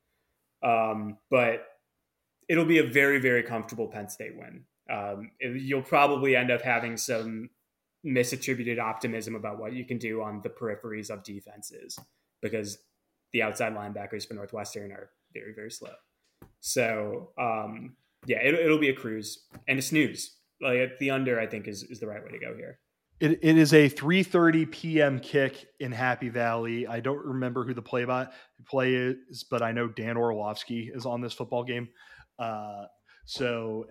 Um, 0.62 1.18
but 1.28 1.66
it'll 2.48 2.64
be 2.64 2.78
a 2.78 2.84
very, 2.86 3.18
very 3.18 3.42
comfortable 3.42 3.88
Penn 3.88 4.08
State 4.08 4.36
win. 4.36 4.64
Um, 4.88 5.32
it- 5.40 5.60
you'll 5.60 5.82
probably 5.82 6.36
end 6.36 6.52
up 6.52 6.62
having 6.62 6.96
some 6.96 7.50
misattributed 8.06 8.78
optimism 8.78 9.34
about 9.34 9.58
what 9.58 9.72
you 9.72 9.84
can 9.84 9.98
do 9.98 10.22
on 10.22 10.40
the 10.42 10.50
peripheries 10.50 11.10
of 11.10 11.24
defenses 11.24 11.98
because 12.40 12.78
the 13.32 13.42
outside 13.42 13.74
linebackers 13.74 14.24
for 14.28 14.34
Northwestern 14.34 14.92
are 14.92 15.10
very, 15.32 15.52
very 15.52 15.70
slow. 15.72 15.94
So, 16.60 17.32
um, 17.36 17.96
yeah, 18.24 18.38
it, 18.38 18.54
it'll 18.54 18.78
be 18.78 18.90
a 18.90 18.94
cruise 18.94 19.46
and 19.66 19.80
a 19.80 19.82
snooze. 19.82 20.36
Like 20.60 20.96
the 21.00 21.10
under, 21.10 21.40
I 21.40 21.48
think 21.48 21.66
is 21.66 21.82
is 21.82 21.98
the 21.98 22.06
right 22.06 22.22
way 22.24 22.30
to 22.30 22.38
go 22.38 22.54
here. 22.54 22.78
It, 23.20 23.38
it 23.42 23.56
is 23.56 23.72
a 23.72 23.88
3:30 23.88 24.70
p.m. 24.70 25.20
kick 25.20 25.66
in 25.80 25.92
Happy 25.92 26.28
Valley. 26.28 26.86
I 26.86 27.00
don't 27.00 27.24
remember 27.24 27.64
who 27.64 27.72
the 27.72 27.82
play 27.82 28.04
by 28.04 28.28
play 28.68 28.94
is, 28.94 29.44
but 29.44 29.62
I 29.62 29.72
know 29.72 29.88
Dan 29.88 30.16
Orlovsky 30.16 30.90
is 30.92 31.06
on 31.06 31.20
this 31.20 31.32
football 31.32 31.64
game. 31.64 31.88
Uh, 32.38 32.86
so 33.24 33.86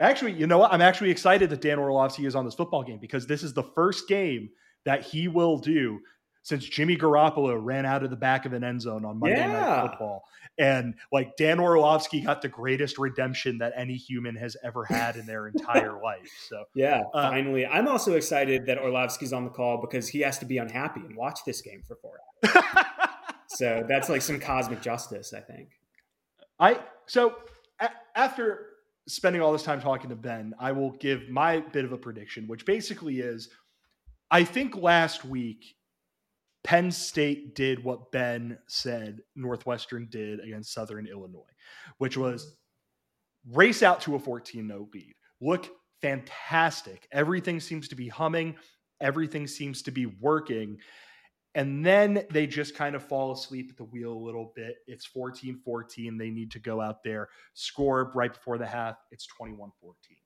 actually, 0.00 0.32
you 0.32 0.46
know 0.46 0.58
what? 0.58 0.72
I'm 0.72 0.80
actually 0.80 1.10
excited 1.10 1.50
that 1.50 1.60
Dan 1.60 1.78
Orlovsky 1.78 2.26
is 2.26 2.34
on 2.36 2.44
this 2.44 2.54
football 2.54 2.82
game 2.82 2.98
because 3.00 3.26
this 3.26 3.42
is 3.42 3.52
the 3.52 3.64
first 3.74 4.08
game 4.08 4.50
that 4.84 5.04
he 5.04 5.28
will 5.28 5.58
do 5.58 6.00
since 6.42 6.64
Jimmy 6.64 6.96
Garoppolo 6.96 7.56
ran 7.62 7.86
out 7.86 8.02
of 8.02 8.10
the 8.10 8.16
back 8.16 8.46
of 8.46 8.52
an 8.52 8.64
end 8.64 8.82
zone 8.82 9.04
on 9.04 9.18
Monday 9.20 9.38
Yeah. 9.38 9.52
Night 9.52 9.88
Football. 9.90 10.24
And 10.58 10.94
like 11.12 11.36
Dan 11.36 11.58
Orlovsky 11.60 12.20
got 12.20 12.42
the 12.42 12.48
greatest 12.48 12.98
redemption 12.98 13.58
that 13.58 13.72
any 13.76 13.94
human 13.96 14.34
has 14.36 14.56
ever 14.62 14.84
had 14.84 15.16
in 15.16 15.24
their 15.26 15.46
entire 15.48 16.00
life. 16.02 16.30
So 16.48 16.64
Yeah, 16.74 17.02
Uh, 17.14 17.30
finally. 17.30 17.64
I'm 17.66 17.88
also 17.88 18.14
excited 18.14 18.66
that 18.66 18.78
Orlovsky's 18.78 19.32
on 19.32 19.44
the 19.44 19.50
call 19.50 19.80
because 19.80 20.08
he 20.08 20.20
has 20.20 20.38
to 20.40 20.44
be 20.44 20.58
unhappy 20.58 21.00
and 21.00 21.16
watch 21.16 21.40
this 21.46 21.60
game 21.62 21.82
for 21.86 21.96
four 21.96 22.18
hours. 22.44 22.64
So 23.48 23.84
that's 23.86 24.08
like 24.08 24.22
some 24.22 24.40
cosmic 24.40 24.80
justice, 24.80 25.34
I 25.34 25.40
think. 25.40 25.68
I 26.58 26.80
so 27.06 27.34
a- 27.80 27.90
after 28.16 28.66
spending 29.06 29.42
all 29.42 29.52
this 29.52 29.62
time 29.62 29.78
talking 29.78 30.08
to 30.08 30.16
Ben, 30.16 30.54
I 30.58 30.72
will 30.72 30.92
give 30.92 31.28
my 31.28 31.60
bit 31.60 31.84
of 31.84 31.92
a 31.92 31.98
prediction, 31.98 32.46
which 32.48 32.64
basically 32.64 33.20
is 33.20 33.50
I 34.30 34.44
think 34.44 34.74
last 34.74 35.26
week 35.26 35.74
Penn 36.64 36.90
State 36.90 37.54
did 37.54 37.82
what 37.82 38.12
Ben 38.12 38.58
said 38.68 39.20
Northwestern 39.34 40.06
did 40.10 40.40
against 40.40 40.72
Southern 40.72 41.06
Illinois, 41.06 41.40
which 41.98 42.16
was 42.16 42.56
race 43.50 43.82
out 43.82 44.00
to 44.02 44.14
a 44.14 44.18
14 44.18 44.68
0 44.68 44.88
lead. 44.92 45.14
Look 45.40 45.68
fantastic. 46.00 47.08
Everything 47.12 47.58
seems 47.60 47.88
to 47.88 47.96
be 47.96 48.08
humming, 48.08 48.56
everything 49.00 49.46
seems 49.46 49.82
to 49.82 49.90
be 49.90 50.06
working. 50.06 50.78
And 51.54 51.84
then 51.84 52.24
they 52.30 52.46
just 52.46 52.74
kind 52.74 52.96
of 52.96 53.02
fall 53.02 53.32
asleep 53.32 53.68
at 53.70 53.76
the 53.76 53.84
wheel 53.84 54.12
a 54.12 54.24
little 54.24 54.52
bit. 54.56 54.76
It's 54.86 55.04
14 55.04 55.60
14. 55.64 56.16
They 56.16 56.30
need 56.30 56.50
to 56.52 56.58
go 56.58 56.80
out 56.80 57.02
there, 57.02 57.28
score 57.54 58.10
right 58.14 58.32
before 58.32 58.56
the 58.56 58.66
half. 58.66 58.96
It's 59.10 59.26
21 59.26 59.70
14. 59.80 60.21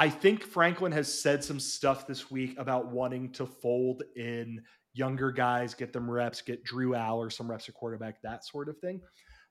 I 0.00 0.08
think 0.08 0.42
Franklin 0.42 0.92
has 0.92 1.12
said 1.12 1.44
some 1.44 1.60
stuff 1.60 2.06
this 2.06 2.30
week 2.30 2.58
about 2.58 2.86
wanting 2.86 3.32
to 3.32 3.44
fold 3.44 4.02
in 4.16 4.62
younger 4.94 5.30
guys, 5.30 5.74
get 5.74 5.92
them 5.92 6.10
reps, 6.10 6.40
get 6.40 6.64
Drew 6.64 6.92
Allar 6.92 7.30
some 7.30 7.50
reps 7.50 7.68
at 7.68 7.74
quarterback, 7.74 8.22
that 8.22 8.42
sort 8.46 8.70
of 8.70 8.78
thing. 8.78 9.02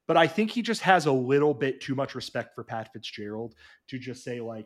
But 0.07 0.17
I 0.17 0.25
think 0.25 0.49
he 0.49 0.63
just 0.63 0.81
has 0.81 1.05
a 1.05 1.11
little 1.11 1.53
bit 1.53 1.81
too 1.81 1.93
much 1.93 2.15
respect 2.15 2.55
for 2.55 2.63
Pat 2.63 2.91
Fitzgerald 2.91 3.53
to 3.89 3.99
just 3.99 4.23
say, 4.23 4.41
like, 4.41 4.65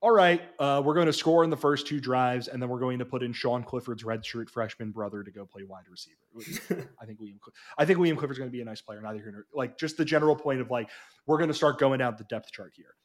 all 0.00 0.10
right, 0.10 0.42
uh, 0.58 0.82
we're 0.84 0.94
going 0.94 1.06
to 1.06 1.12
score 1.12 1.44
in 1.44 1.50
the 1.50 1.56
first 1.56 1.86
two 1.86 2.00
drives, 2.00 2.48
and 2.48 2.60
then 2.60 2.68
we're 2.68 2.80
going 2.80 2.98
to 2.98 3.04
put 3.04 3.22
in 3.22 3.32
Sean 3.32 3.62
Clifford's 3.62 4.02
redshirt 4.02 4.50
freshman 4.50 4.90
brother 4.90 5.22
to 5.22 5.30
go 5.30 5.46
play 5.46 5.62
wide 5.62 5.84
receiver. 5.88 6.88
I 7.00 7.06
think 7.06 7.20
William, 7.20 7.38
I 7.78 7.84
think 7.84 8.00
William 8.00 8.16
Clifford's 8.16 8.40
going 8.40 8.50
to 8.50 8.52
be 8.52 8.62
a 8.62 8.64
nice 8.64 8.80
player. 8.80 9.00
Neither 9.00 9.20
here 9.20 9.30
nor 9.30 9.46
like 9.54 9.78
just 9.78 9.96
the 9.96 10.04
general 10.04 10.34
point 10.34 10.60
of 10.60 10.72
like 10.72 10.90
we're 11.28 11.38
going 11.38 11.50
to 11.50 11.54
start 11.54 11.78
going 11.78 12.00
down 12.00 12.16
the 12.18 12.24
depth 12.24 12.50
chart 12.50 12.72
here. 12.74 12.96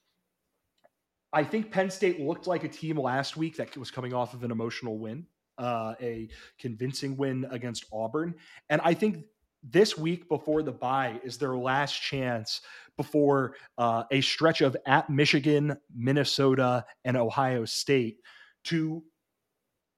I 1.36 1.44
think 1.44 1.70
Penn 1.70 1.90
State 1.90 2.22
looked 2.22 2.48
like 2.48 2.64
a 2.64 2.70
team 2.70 2.98
last 2.98 3.36
week 3.36 3.58
that 3.58 3.76
was 3.76 3.92
coming 3.92 4.14
off 4.14 4.34
of 4.34 4.46
an 4.46 4.52
emotional 4.52 4.98
win, 4.98 5.28
uh, 5.58 5.94
a 6.02 6.30
convincing 6.58 7.18
win 7.18 7.46
against 7.52 7.84
Auburn. 7.92 8.36
And 8.70 8.80
I 8.86 8.94
think 8.94 9.26
this 9.62 9.98
week 9.98 10.30
before 10.30 10.64
the 10.64 10.72
bye 10.72 11.20
is 11.26 11.38
their 11.38 11.58
last 11.58 12.02
chance 12.02 12.62
before 12.96 13.56
uh, 13.78 14.04
a 14.12 14.22
stretch 14.22 14.62
of 14.62 14.78
at 14.86 15.10
Michigan, 15.10 15.76
Minnesota, 15.94 16.86
and 17.04 17.18
Ohio 17.18 17.66
State 17.66 18.20
to 18.66 19.04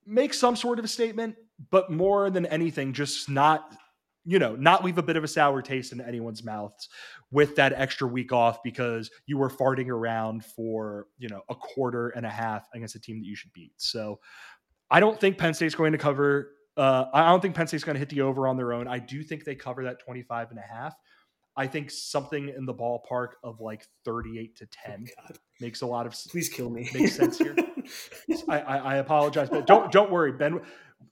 make 0.08 0.34
some 0.34 0.56
sort 0.56 0.80
of 0.80 0.86
a 0.86 0.88
statement, 0.88 1.36
but 1.70 1.92
more 1.92 2.32
than 2.32 2.48
anything, 2.48 2.94
just 2.94 3.30
not 3.30 3.78
you 4.30 4.40
know, 4.40 4.58
not 4.58 4.84
leave 4.84 4.98
a 4.98 5.04
bit 5.04 5.16
of 5.16 5.24
a 5.24 5.28
sour 5.28 5.62
taste 5.62 5.94
in 5.94 6.02
anyone's 6.02 6.44
mouths 6.44 6.90
with 7.32 7.56
that 7.56 7.72
extra 7.72 8.06
week 8.06 8.34
off 8.34 8.62
because 8.62 9.10
you 9.26 9.38
were 9.38 9.50
farting 9.50 9.88
around 9.88 10.44
for, 10.44 11.08
you 11.18 11.30
know, 11.30 11.42
a 11.50 11.56
quarter 11.56 12.10
and 12.10 12.26
a 12.26 12.30
half 12.30 12.68
against 12.76 12.94
a 12.96 13.00
team 13.00 13.22
that 13.22 13.26
you 13.26 13.38
should 13.38 13.54
beat. 13.54 13.72
So 13.78 14.20
I 14.92 15.00
don't 15.00 15.18
think 15.18 15.38
Penn 15.38 15.54
State's 15.54 15.76
going 15.76 15.94
to 15.94 15.98
cover. 15.98 16.52
Uh, 16.76 17.06
I 17.14 17.30
don't 17.30 17.42
think 17.42 17.56
Penn 17.56 17.68
State's 17.68 17.86
going 17.86 17.96
to 17.96 18.00
hit 18.00 18.10
the 18.10 18.20
over 18.20 18.50
on 18.50 18.58
their 18.58 18.74
own. 18.74 18.86
I 18.86 19.00
do 19.00 19.24
think 19.24 19.46
they 19.46 19.56
cover 19.56 19.86
that 19.86 20.00
25 20.00 20.50
and 20.50 20.60
a 20.60 20.62
half. 20.62 20.94
I 21.56 21.66
think 21.66 21.90
something 21.90 22.50
in 22.50 22.66
the 22.66 22.74
ballpark 22.74 23.30
of 23.46 23.62
like 23.62 23.88
38 24.04 24.58
to 24.58 24.68
10 24.68 25.06
oh 25.18 25.36
makes 25.62 25.82
a 25.82 25.88
lot 25.88 26.06
of 26.06 26.14
please 26.30 26.50
kill 26.50 26.70
me 26.70 26.88
makes 26.94 27.16
sense 27.16 27.38
here. 27.40 27.56
I, 28.50 28.60
I, 28.60 28.78
I, 28.78 28.96
apologize, 28.98 29.50
but 29.50 29.66
don't 29.66 29.92
don't 29.92 30.12
worry, 30.12 30.34
Ben 30.34 30.60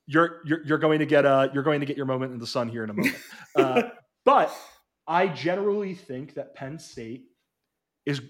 you're 0.07 0.41
you're 0.45 0.65
you're 0.65 0.77
going 0.77 0.99
to 0.99 1.05
get 1.05 1.25
a 1.25 1.49
you're 1.53 1.63
going 1.63 1.79
to 1.79 1.85
get 1.85 1.97
your 1.97 2.05
moment 2.05 2.33
in 2.33 2.39
the 2.39 2.47
sun 2.47 2.69
here 2.69 2.83
in 2.83 2.89
a 2.89 2.93
moment. 2.93 3.15
Uh, 3.55 3.83
but 4.25 4.55
I 5.07 5.27
generally 5.27 5.93
think 5.93 6.35
that 6.35 6.55
Penn 6.55 6.79
State 6.79 7.25
is 8.05 8.21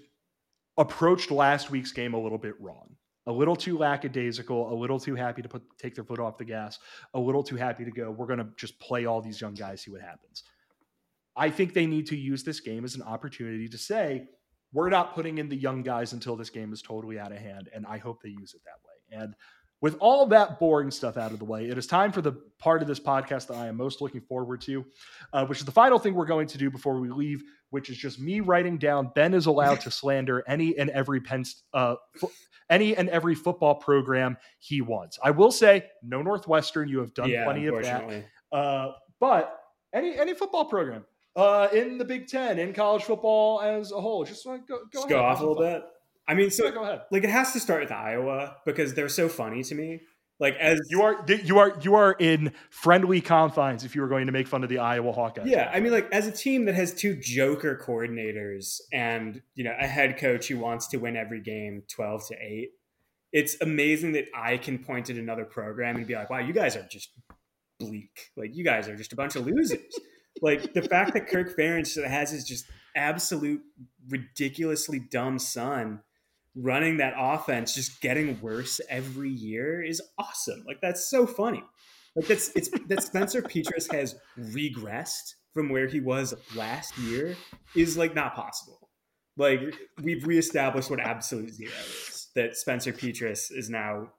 approached 0.78 1.30
last 1.30 1.70
week's 1.70 1.92
game 1.92 2.14
a 2.14 2.20
little 2.20 2.38
bit 2.38 2.54
wrong. 2.60 2.96
A 3.28 3.32
little 3.32 3.56
too 3.56 3.76
lackadaisical, 3.76 4.72
a 4.72 4.76
little 4.76 5.00
too 5.00 5.16
happy 5.16 5.42
to 5.42 5.48
put 5.48 5.62
take 5.78 5.94
their 5.94 6.04
foot 6.04 6.20
off 6.20 6.38
the 6.38 6.44
gas, 6.44 6.78
a 7.12 7.18
little 7.18 7.42
too 7.42 7.56
happy 7.56 7.84
to 7.84 7.90
go. 7.90 8.10
We're 8.10 8.26
going 8.26 8.38
to 8.38 8.48
just 8.56 8.78
play 8.78 9.06
all 9.06 9.20
these 9.20 9.40
young 9.40 9.54
guys, 9.54 9.82
see 9.82 9.90
what 9.90 10.00
happens. 10.00 10.44
I 11.36 11.50
think 11.50 11.74
they 11.74 11.86
need 11.86 12.06
to 12.06 12.16
use 12.16 12.44
this 12.44 12.60
game 12.60 12.84
as 12.84 12.94
an 12.94 13.02
opportunity 13.02 13.68
to 13.68 13.76
say, 13.76 14.28
we're 14.72 14.88
not 14.88 15.14
putting 15.14 15.38
in 15.38 15.48
the 15.48 15.56
young 15.56 15.82
guys 15.82 16.12
until 16.12 16.36
this 16.36 16.50
game 16.50 16.72
is 16.72 16.82
totally 16.82 17.18
out 17.18 17.32
of 17.32 17.38
hand. 17.38 17.68
And 17.74 17.84
I 17.86 17.98
hope 17.98 18.22
they 18.22 18.30
use 18.30 18.54
it 18.54 18.62
that 18.64 18.80
way. 18.84 19.22
And 19.22 19.34
with 19.80 19.96
all 20.00 20.26
that 20.26 20.58
boring 20.58 20.90
stuff 20.90 21.16
out 21.16 21.32
of 21.32 21.38
the 21.38 21.44
way, 21.44 21.68
it 21.68 21.76
is 21.76 21.86
time 21.86 22.12
for 22.12 22.22
the 22.22 22.32
part 22.58 22.82
of 22.82 22.88
this 22.88 23.00
podcast 23.00 23.48
that 23.48 23.56
I 23.56 23.66
am 23.68 23.76
most 23.76 24.00
looking 24.00 24.20
forward 24.22 24.60
to, 24.62 24.84
uh, 25.32 25.46
which 25.46 25.58
is 25.58 25.64
the 25.64 25.72
final 25.72 25.98
thing 25.98 26.14
we're 26.14 26.26
going 26.26 26.46
to 26.48 26.58
do 26.58 26.70
before 26.70 26.98
we 26.98 27.10
leave, 27.10 27.42
which 27.70 27.90
is 27.90 27.96
just 27.96 28.18
me 28.18 28.40
writing 28.40 28.78
down 28.78 29.10
Ben 29.14 29.34
is 29.34 29.46
allowed 29.46 29.80
to 29.82 29.90
slander 29.90 30.42
any 30.48 30.76
and 30.78 30.90
every 30.90 31.20
Penn, 31.20 31.44
uh, 31.74 31.96
fo- 32.16 32.32
any 32.70 32.96
and 32.96 33.08
every 33.10 33.34
football 33.34 33.74
program 33.74 34.36
he 34.58 34.80
wants. 34.80 35.18
I 35.22 35.30
will 35.30 35.52
say, 35.52 35.84
no 36.02 36.22
Northwestern. 36.22 36.88
You 36.88 37.00
have 37.00 37.14
done 37.14 37.28
yeah, 37.28 37.44
plenty 37.44 37.66
of 37.66 37.82
that, 37.82 38.24
uh, 38.52 38.92
but 39.20 39.60
any 39.92 40.18
any 40.18 40.34
football 40.34 40.64
program 40.64 41.04
uh, 41.36 41.68
in 41.72 41.98
the 41.98 42.04
Big 42.04 42.26
Ten, 42.26 42.58
in 42.58 42.72
college 42.72 43.04
football 43.04 43.60
as 43.60 43.92
a 43.92 44.00
whole, 44.00 44.24
just 44.24 44.44
go, 44.44 44.58
go, 44.66 44.80
just 44.92 45.08
go 45.08 45.22
off 45.22 45.40
a 45.40 45.46
little 45.46 45.62
bit. 45.62 45.84
I 46.28 46.34
mean, 46.34 46.50
so 46.50 46.64
yeah, 46.64 46.70
go 46.72 46.82
ahead. 46.82 47.02
Like 47.10 47.24
it 47.24 47.30
has 47.30 47.52
to 47.52 47.60
start 47.60 47.82
with 47.82 47.92
Iowa 47.92 48.56
because 48.64 48.94
they're 48.94 49.08
so 49.08 49.28
funny 49.28 49.62
to 49.64 49.74
me. 49.74 50.00
Like 50.38 50.56
as 50.56 50.80
you 50.90 51.02
are, 51.02 51.24
you 51.44 51.58
are, 51.58 51.78
you 51.80 51.94
are 51.94 52.12
in 52.18 52.52
friendly 52.68 53.20
confines. 53.22 53.84
If 53.84 53.94
you 53.94 54.02
were 54.02 54.08
going 54.08 54.26
to 54.26 54.32
make 54.32 54.46
fun 54.46 54.62
of 54.62 54.68
the 54.68 54.78
Iowa 54.78 55.12
Hawkeyes, 55.12 55.46
yeah. 55.46 55.70
I 55.72 55.80
mean, 55.80 55.92
like 55.92 56.10
as 56.12 56.26
a 56.26 56.32
team 56.32 56.66
that 56.66 56.74
has 56.74 56.92
two 56.92 57.16
joker 57.16 57.80
coordinators 57.82 58.80
and 58.92 59.40
you 59.54 59.64
know 59.64 59.74
a 59.80 59.86
head 59.86 60.18
coach 60.18 60.48
who 60.48 60.58
wants 60.58 60.88
to 60.88 60.98
win 60.98 61.16
every 61.16 61.40
game, 61.40 61.84
twelve 61.88 62.26
to 62.28 62.34
eight. 62.38 62.70
It's 63.32 63.56
amazing 63.60 64.12
that 64.12 64.26
I 64.34 64.56
can 64.58 64.78
point 64.78 65.10
at 65.10 65.16
another 65.16 65.44
program 65.44 65.96
and 65.96 66.06
be 66.06 66.14
like, 66.14 66.28
"Wow, 66.28 66.38
you 66.38 66.52
guys 66.52 66.76
are 66.76 66.86
just 66.90 67.10
bleak. 67.80 68.30
Like 68.36 68.54
you 68.54 68.64
guys 68.64 68.88
are 68.88 68.96
just 68.96 69.14
a 69.14 69.16
bunch 69.16 69.36
of 69.36 69.46
losers." 69.46 69.98
like 70.42 70.74
the 70.74 70.82
fact 70.82 71.14
that 71.14 71.28
Kirk 71.28 71.56
Ferentz 71.56 72.02
has 72.04 72.30
his 72.30 72.44
just 72.44 72.66
absolute 72.94 73.62
ridiculously 74.08 74.98
dumb 74.98 75.38
son 75.38 76.02
running 76.56 76.96
that 76.96 77.14
offense 77.16 77.74
just 77.74 78.00
getting 78.00 78.40
worse 78.40 78.80
every 78.88 79.30
year 79.30 79.82
is 79.82 80.00
awesome. 80.18 80.64
Like 80.66 80.80
that's 80.80 81.08
so 81.08 81.26
funny. 81.26 81.62
Like 82.14 82.26
that's 82.26 82.50
it's 82.56 82.70
that 82.88 83.02
Spencer 83.02 83.42
Petras 83.42 83.92
has 83.92 84.16
regressed 84.38 85.34
from 85.52 85.68
where 85.68 85.86
he 85.86 86.00
was 86.00 86.34
last 86.54 86.96
year 86.98 87.36
is 87.74 87.96
like 87.96 88.14
not 88.14 88.34
possible. 88.34 88.90
Like 89.36 89.60
we've 90.02 90.26
reestablished 90.26 90.90
what 90.90 91.00
absolute 91.00 91.52
zero 91.52 91.70
is. 91.70 92.28
That 92.34 92.56
Spencer 92.56 92.92
Petras 92.92 93.50
is 93.50 93.70
now 93.70 94.10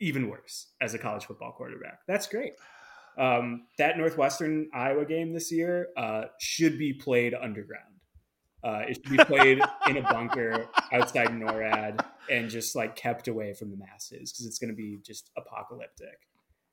even 0.00 0.28
worse 0.28 0.68
as 0.80 0.94
a 0.94 0.98
college 0.98 1.26
football 1.26 1.52
quarterback. 1.52 2.00
That's 2.08 2.26
great. 2.26 2.52
Um, 3.18 3.66
that 3.78 3.98
Northwestern 3.98 4.68
Iowa 4.74 5.04
game 5.04 5.32
this 5.32 5.52
year 5.52 5.88
uh, 5.96 6.24
should 6.40 6.78
be 6.78 6.94
played 6.94 7.34
underground. 7.34 7.91
Uh, 8.64 8.82
it 8.88 8.94
should 8.94 9.16
be 9.16 9.24
played 9.24 9.60
in 9.88 9.96
a 9.96 10.02
bunker 10.02 10.68
outside 10.92 11.28
NORAD 11.28 12.04
and 12.30 12.48
just 12.48 12.76
like 12.76 12.94
kept 12.94 13.28
away 13.28 13.54
from 13.54 13.70
the 13.70 13.76
masses 13.76 14.32
because 14.32 14.46
it's 14.46 14.58
going 14.58 14.70
to 14.70 14.76
be 14.76 14.98
just 15.04 15.30
apocalyptic. 15.36 16.28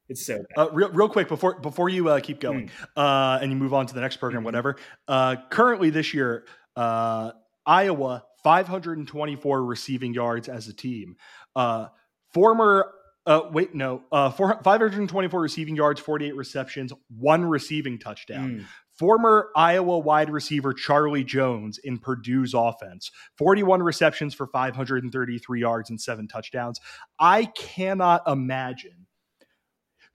It's 0.07 0.25
so 0.25 0.43
uh, 0.57 0.69
real, 0.71 0.89
real 0.91 1.09
quick 1.09 1.27
before 1.27 1.59
before 1.59 1.89
you 1.89 2.09
uh, 2.09 2.19
keep 2.19 2.39
going 2.39 2.71
mm. 2.97 3.41
and 3.41 3.51
you 3.51 3.57
move 3.57 3.73
on 3.73 3.85
to 3.85 3.93
the 3.93 4.01
next 4.01 4.17
program, 4.17 4.39
mm-hmm. 4.39 4.45
whatever. 4.45 4.77
Uh, 5.07 5.35
currently, 5.49 5.91
this 5.91 6.13
year, 6.13 6.45
uh, 6.75 7.31
Iowa 7.65 8.23
524 8.43 9.63
receiving 9.63 10.13
yards 10.13 10.49
as 10.49 10.67
a 10.67 10.73
team. 10.73 11.15
former 12.33 12.91
uh, 13.29 13.47
wait, 13.51 13.75
no. 13.75 14.01
Uh, 14.11 14.31
four, 14.31 14.59
524 14.63 15.39
receiving 15.39 15.75
yards, 15.75 16.01
48 16.01 16.35
receptions, 16.35 16.91
one 17.15 17.45
receiving 17.45 17.99
touchdown. 17.99 18.49
Mm. 18.49 18.65
Former 18.97 19.49
Iowa 19.55 19.99
wide 19.99 20.31
receiver 20.31 20.73
Charlie 20.73 21.23
Jones 21.23 21.77
in 21.77 21.99
Purdue's 21.99 22.55
offense, 22.55 23.11
41 23.37 23.83
receptions 23.83 24.33
for 24.33 24.47
533 24.47 25.61
yards 25.61 25.91
and 25.91 26.01
seven 26.01 26.27
touchdowns. 26.27 26.81
I 27.19 27.45
cannot 27.45 28.23
imagine 28.27 29.05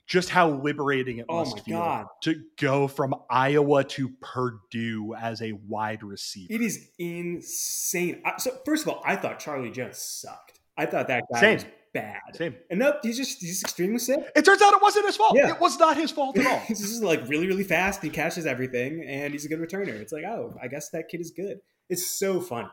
just 0.07 0.29
how 0.29 0.51
liberating 0.51 1.19
it 1.19 1.27
oh 1.29 1.37
must 1.39 1.61
feel 1.61 1.79
God. 1.79 2.07
to 2.25 2.43
go 2.61 2.89
from 2.89 3.15
Iowa 3.31 3.85
to 3.85 4.11
Purdue 4.21 5.15
as 5.15 5.41
a 5.41 5.53
wide 5.53 6.03
receiver. 6.03 6.53
It 6.53 6.61
is 6.61 6.89
insane. 6.99 8.23
So, 8.39 8.51
first 8.67 8.83
of 8.83 8.93
all, 8.93 9.03
I 9.07 9.15
thought 9.15 9.39
Charlie 9.39 9.71
Jones 9.71 9.99
sucked. 9.99 10.59
I 10.77 10.87
thought 10.87 11.07
that 11.07 11.23
guy 11.33 11.41
Same. 11.41 11.55
was 11.55 11.65
bad. 11.95 12.21
Same. 12.35 12.57
And 12.69 12.81
nope, 12.81 12.97
he's 13.03 13.17
just 13.17 13.41
he's 13.41 13.63
extremely 13.63 13.99
sick. 13.99 14.19
It 14.37 14.45
turns 14.45 14.61
out 14.61 14.75
it 14.75 14.83
wasn't 14.83 15.07
his 15.07 15.17
fault. 15.17 15.37
Yeah. 15.37 15.55
It 15.55 15.61
was 15.61 15.79
not 15.79 15.97
his 15.97 16.11
fault 16.11 16.37
at 16.39 16.47
all. 16.47 16.59
he's 16.67 16.81
just 16.81 17.03
like 17.03 17.27
really, 17.29 17.47
really 17.47 17.65
fast. 17.65 18.03
He 18.03 18.11
catches 18.11 18.45
everything, 18.45 19.03
and 19.07 19.33
he's 19.33 19.47
a 19.47 19.49
good 19.49 19.61
returner. 19.61 19.89
It's 19.89 20.13
like, 20.13 20.25
oh, 20.25 20.55
I 20.61 20.69
guess 20.69 20.91
that 20.91 21.09
kid 21.09 21.21
is 21.21 21.31
good. 21.31 21.61
It's 21.89 22.19
so 22.19 22.41
funny 22.41 22.69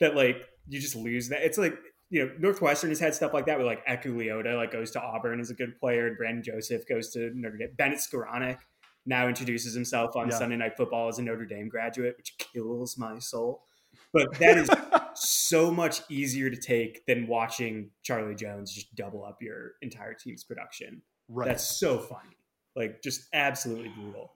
that 0.00 0.16
like 0.16 0.36
you 0.68 0.80
just 0.80 0.96
lose 0.96 1.28
that. 1.28 1.42
It's 1.42 1.58
like 1.58 1.74
you 2.08 2.24
know 2.24 2.32
Northwestern 2.38 2.90
has 2.90 3.00
had 3.00 3.14
stuff 3.14 3.34
like 3.34 3.46
that 3.46 3.58
with 3.58 3.66
like 3.66 3.84
Eku 3.86 4.14
Leota 4.14 4.56
like 4.56 4.72
goes 4.72 4.92
to 4.92 5.02
Auburn 5.02 5.40
is 5.40 5.50
a 5.50 5.54
good 5.54 5.78
player, 5.78 6.06
and 6.06 6.16
Brandon 6.16 6.42
Joseph 6.42 6.88
goes 6.88 7.10
to 7.10 7.30
Notre 7.34 7.58
Dame. 7.58 7.74
Bennett 7.76 7.98
Skowronek 7.98 8.58
now 9.04 9.26
introduces 9.26 9.74
himself 9.74 10.14
on 10.16 10.30
yeah. 10.30 10.38
Sunday 10.38 10.56
Night 10.56 10.76
Football 10.76 11.08
as 11.08 11.18
a 11.18 11.22
Notre 11.22 11.44
Dame 11.44 11.68
graduate, 11.68 12.14
which 12.16 12.36
kills 12.38 12.96
my 12.96 13.18
soul. 13.18 13.64
But 14.12 14.38
that 14.38 14.58
is 14.58 14.70
so 15.14 15.70
much 15.70 16.00
easier 16.08 16.50
to 16.50 16.56
take 16.56 17.04
than 17.06 17.26
watching 17.26 17.90
Charlie 18.02 18.34
Jones 18.34 18.72
just 18.72 18.94
double 18.94 19.24
up 19.24 19.38
your 19.40 19.72
entire 19.80 20.14
team's 20.14 20.44
production. 20.44 21.02
Right. 21.28 21.48
That's 21.48 21.64
so 21.64 21.98
funny. 21.98 22.36
Like 22.76 23.02
just 23.02 23.28
absolutely 23.32 23.88
brutal. 23.88 24.32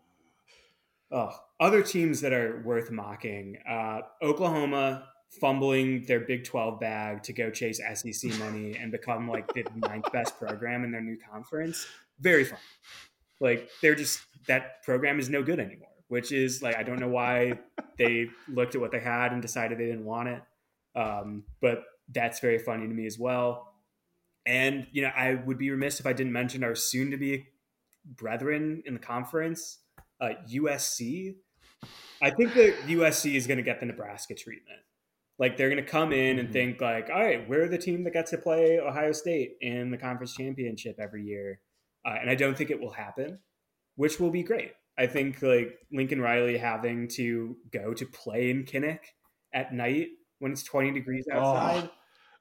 Oh, 1.10 1.30
other 1.60 1.82
teams 1.82 2.20
that 2.22 2.32
are 2.32 2.62
worth 2.64 2.90
mocking. 2.90 3.58
Uh, 3.68 4.00
Oklahoma 4.22 5.08
fumbling 5.40 6.04
their 6.06 6.20
Big 6.20 6.44
12 6.44 6.80
bag 6.80 7.22
to 7.24 7.32
go 7.32 7.50
chase 7.50 7.80
SEC 7.94 8.30
money 8.38 8.76
and 8.76 8.90
become 8.90 9.28
like 9.28 9.46
the 9.54 9.64
ninth 9.76 10.10
best 10.12 10.38
program 10.38 10.84
in 10.84 10.90
their 10.90 11.00
new 11.02 11.16
conference. 11.30 11.86
Very 12.18 12.44
fun. 12.44 12.58
Like 13.40 13.68
they're 13.82 13.94
just 13.94 14.20
that 14.46 14.82
program 14.82 15.18
is 15.18 15.28
no 15.28 15.42
good 15.42 15.60
anymore 15.60 15.90
which 16.08 16.32
is 16.32 16.62
like 16.62 16.76
I 16.76 16.82
don't 16.82 17.00
know 17.00 17.08
why 17.08 17.58
they 17.98 18.28
looked 18.48 18.74
at 18.74 18.80
what 18.80 18.92
they 18.92 19.00
had 19.00 19.32
and 19.32 19.42
decided 19.42 19.78
they 19.78 19.86
didn't 19.86 20.04
want 20.04 20.28
it. 20.28 20.42
Um, 20.94 21.44
but 21.60 21.84
that's 22.12 22.40
very 22.40 22.58
funny 22.58 22.86
to 22.86 22.94
me 22.94 23.06
as 23.06 23.18
well. 23.18 23.72
And 24.46 24.86
you 24.92 25.02
know, 25.02 25.10
I 25.14 25.34
would 25.34 25.58
be 25.58 25.70
remiss 25.70 26.00
if 26.00 26.06
I 26.06 26.12
didn't 26.12 26.32
mention 26.32 26.62
our 26.62 26.74
soon-to-be 26.74 27.46
brethren 28.04 28.82
in 28.86 28.94
the 28.94 29.00
conference, 29.00 29.78
uh, 30.20 30.30
USC. 30.52 31.34
I 32.22 32.30
think 32.30 32.54
that 32.54 32.74
USC 32.86 33.34
is 33.34 33.46
going 33.46 33.58
to 33.58 33.62
get 33.62 33.80
the 33.80 33.86
Nebraska 33.86 34.34
treatment. 34.34 34.78
Like 35.38 35.56
they're 35.56 35.68
going 35.68 35.84
to 35.84 35.90
come 35.90 36.12
in 36.12 36.38
and 36.38 36.48
mm-hmm. 36.48 36.52
think 36.52 36.80
like, 36.80 37.10
all 37.12 37.20
right, 37.20 37.46
we're 37.48 37.68
the 37.68 37.76
team 37.76 38.04
that 38.04 38.12
gets 38.12 38.30
to 38.30 38.38
play 38.38 38.78
Ohio 38.78 39.12
State 39.12 39.56
in 39.60 39.90
the 39.90 39.98
conference 39.98 40.34
championship 40.34 40.96
every 40.98 41.24
year, 41.24 41.60
uh, 42.06 42.14
and 42.20 42.30
I 42.30 42.34
don't 42.34 42.56
think 42.56 42.70
it 42.70 42.80
will 42.80 42.92
happen, 42.92 43.40
which 43.96 44.18
will 44.18 44.30
be 44.30 44.42
great. 44.42 44.72
I 44.98 45.06
think 45.06 45.42
like 45.42 45.78
Lincoln 45.92 46.20
Riley 46.20 46.56
having 46.56 47.08
to 47.08 47.56
go 47.72 47.92
to 47.94 48.06
play 48.06 48.50
in 48.50 48.64
Kinnick 48.64 49.00
at 49.52 49.72
night 49.72 50.08
when 50.38 50.52
it's 50.52 50.62
20 50.62 50.92
degrees 50.92 51.26
outside. 51.30 51.90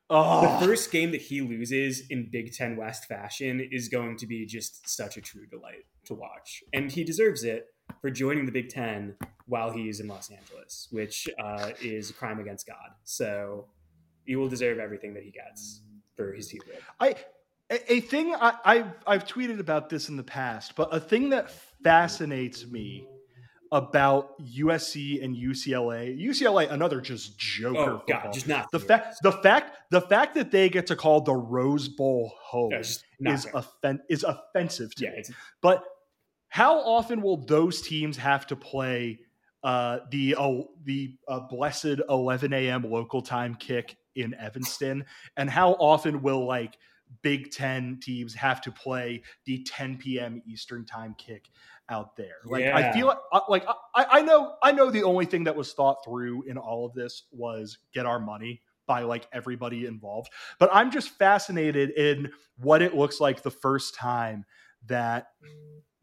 Oh, 0.10 0.60
the 0.60 0.66
first 0.66 0.92
game 0.92 1.12
that 1.12 1.22
he 1.22 1.42
loses 1.42 2.04
in 2.10 2.30
Big 2.32 2.54
Ten 2.54 2.78
West 2.78 3.06
fashion 3.06 3.68
is 3.72 3.88
going 3.88 4.18
to 4.18 4.28
be 4.28 4.46
just 4.46 4.88
such 4.88 5.18
a 5.18 5.22
true 5.22 5.48
delight 5.48 5.86
to 6.06 6.14
watch, 6.14 6.64
and 6.74 6.92
he 6.92 7.04
deserves 7.04 7.44
it 7.44 7.66
for 8.02 8.12
joining 8.12 8.46
the 8.46 8.52
Big 8.52 8.70
Ten 8.70 9.16
while 9.48 9.72
he's 9.72 10.00
in 10.00 10.08
Los 10.08 10.30
Angeles, 10.30 10.88
which 10.92 11.28
uh, 11.44 11.72
is 11.82 12.12
a 12.12 12.14
crime 12.14 12.40
against 12.40 12.68
God. 12.68 12.92
So 13.04 13.66
he 14.26 14.36
will 14.36 14.48
deserve 14.48 14.78
everything 14.78 15.16
that 15.16 15.24
he 15.24 15.32
gets 15.32 15.82
for 16.16 16.34
his 16.34 16.50
team. 16.50 16.62
I 17.00 17.16
a, 17.72 17.94
a 17.94 18.00
thing 18.02 18.36
I, 18.36 18.54
I've 18.64 18.92
I've 19.08 19.26
tweeted 19.26 19.60
about 19.60 19.90
this 19.90 20.10
in 20.10 20.18
the 20.18 20.24
past, 20.24 20.76
but 20.76 20.94
a 20.94 21.00
thing 21.00 21.30
that 21.30 21.52
fascinates 21.84 22.66
me 22.68 23.08
about 23.72 24.40
USC 24.40 25.24
and 25.24 25.36
UCLA. 25.36 26.18
UCLA, 26.20 26.72
another 26.72 27.02
just 27.02 27.38
joker. 27.38 27.78
Oh 27.78 27.98
football. 28.00 28.22
God, 28.24 28.34
just 28.34 28.48
not 28.48 28.72
the 28.72 28.80
fact 28.80 29.18
the 29.22 29.32
fact 29.32 29.78
the 29.92 30.02
fact 30.02 30.36
that 30.36 30.52
they 30.52 30.70
get 30.70 30.88
to 30.88 30.96
call 30.96 31.22
the 31.22 31.34
Rose 31.34 31.88
Bowl 31.88 32.32
home 32.42 32.74
is 32.74 33.04
offen- 33.54 34.02
is 34.10 34.24
offensive 34.24 34.94
to 34.96 35.06
yeah, 35.06 35.12
me. 35.12 35.24
But 35.62 35.84
how 36.50 36.80
often 36.80 37.22
will 37.22 37.38
those 37.38 37.82
teams 37.82 38.16
have 38.18 38.48
to 38.48 38.56
play 38.56 39.20
uh, 39.64 40.00
the 40.10 40.36
oh, 40.38 40.70
the 40.84 41.18
uh, 41.28 41.42
blessed 41.42 42.00
11 42.08 42.54
a.m. 42.54 42.84
local 42.90 43.22
time 43.22 43.56
kick 43.56 43.98
in 44.16 44.34
Evanston? 44.36 45.06
And 45.36 45.50
how 45.50 45.74
often 45.74 46.22
will 46.22 46.46
like 46.46 46.78
Big 47.22 47.52
Ten 47.52 48.00
teams 48.02 48.34
have 48.36 48.62
to 48.62 48.72
play 48.72 49.24
the 49.46 49.64
10 49.64 49.98
p.m. 49.98 50.42
Eastern 50.48 50.86
time 50.86 51.16
kick 51.18 51.50
out 51.90 52.16
there? 52.16 52.38
Like 52.46 52.66
I 52.66 52.92
feel 52.92 53.08
like, 53.08 53.18
uh, 53.32 53.40
like 53.50 53.66
I, 53.96 54.06
I 54.12 54.22
know 54.22 54.56
I 54.62 54.72
know 54.72 54.90
the 54.90 55.04
only 55.04 55.26
thing 55.26 55.44
that 55.46 55.56
was 55.56 55.74
thought 55.74 56.04
through 56.04 56.44
in 56.44 56.58
all 56.58 56.86
of 56.86 56.94
this 56.94 57.24
was 57.32 57.78
get 57.94 58.06
our 58.06 58.20
money 58.20 58.62
by 58.88 59.02
like 59.02 59.28
everybody 59.34 59.86
involved. 59.86 60.32
But 60.60 60.70
I'm 60.72 60.92
just 60.92 61.10
fascinated 61.10 61.92
in 61.92 62.32
what 62.58 62.82
it 62.82 62.96
looks 62.96 63.20
like 63.20 63.42
the 63.42 63.52
first 63.52 63.96
time 63.96 64.46
that 64.88 65.28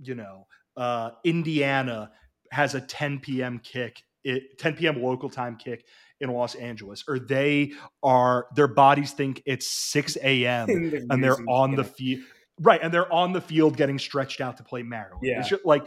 you 0.01 0.15
know 0.15 0.47
uh, 0.77 1.11
Indiana 1.25 2.11
has 2.51 2.75
a 2.75 2.81
10 2.81 3.21
p.m. 3.21 3.59
kick, 3.59 4.03
it, 4.25 4.59
10 4.59 4.77
p.m. 4.77 5.03
local 5.03 5.29
time 5.29 5.57
kick 5.57 5.85
in 6.21 6.31
Los 6.31 6.55
Angeles, 6.55 7.05
or 7.09 7.19
they 7.19 7.73
are 8.03 8.47
their 8.55 8.69
bodies 8.69 9.13
think 9.13 9.43
it's 9.45 9.69
6 9.69 10.17
a.m. 10.23 10.69
and 11.11 11.23
they're 11.23 11.37
on 11.49 11.75
the 11.75 11.85
field. 11.85 12.23
Right, 12.61 12.81
and 12.83 12.93
they're 12.93 13.13
on 13.13 13.33
the 13.33 13.41
field 13.41 13.77
getting 13.77 13.99
stretched 13.99 14.41
out 14.41 14.59
to 14.59 14.63
play 14.63 14.83
Maryland. 14.83 15.23
Yeah. 15.23 15.41
It's 15.41 15.49
just 15.49 15.65
like 15.65 15.85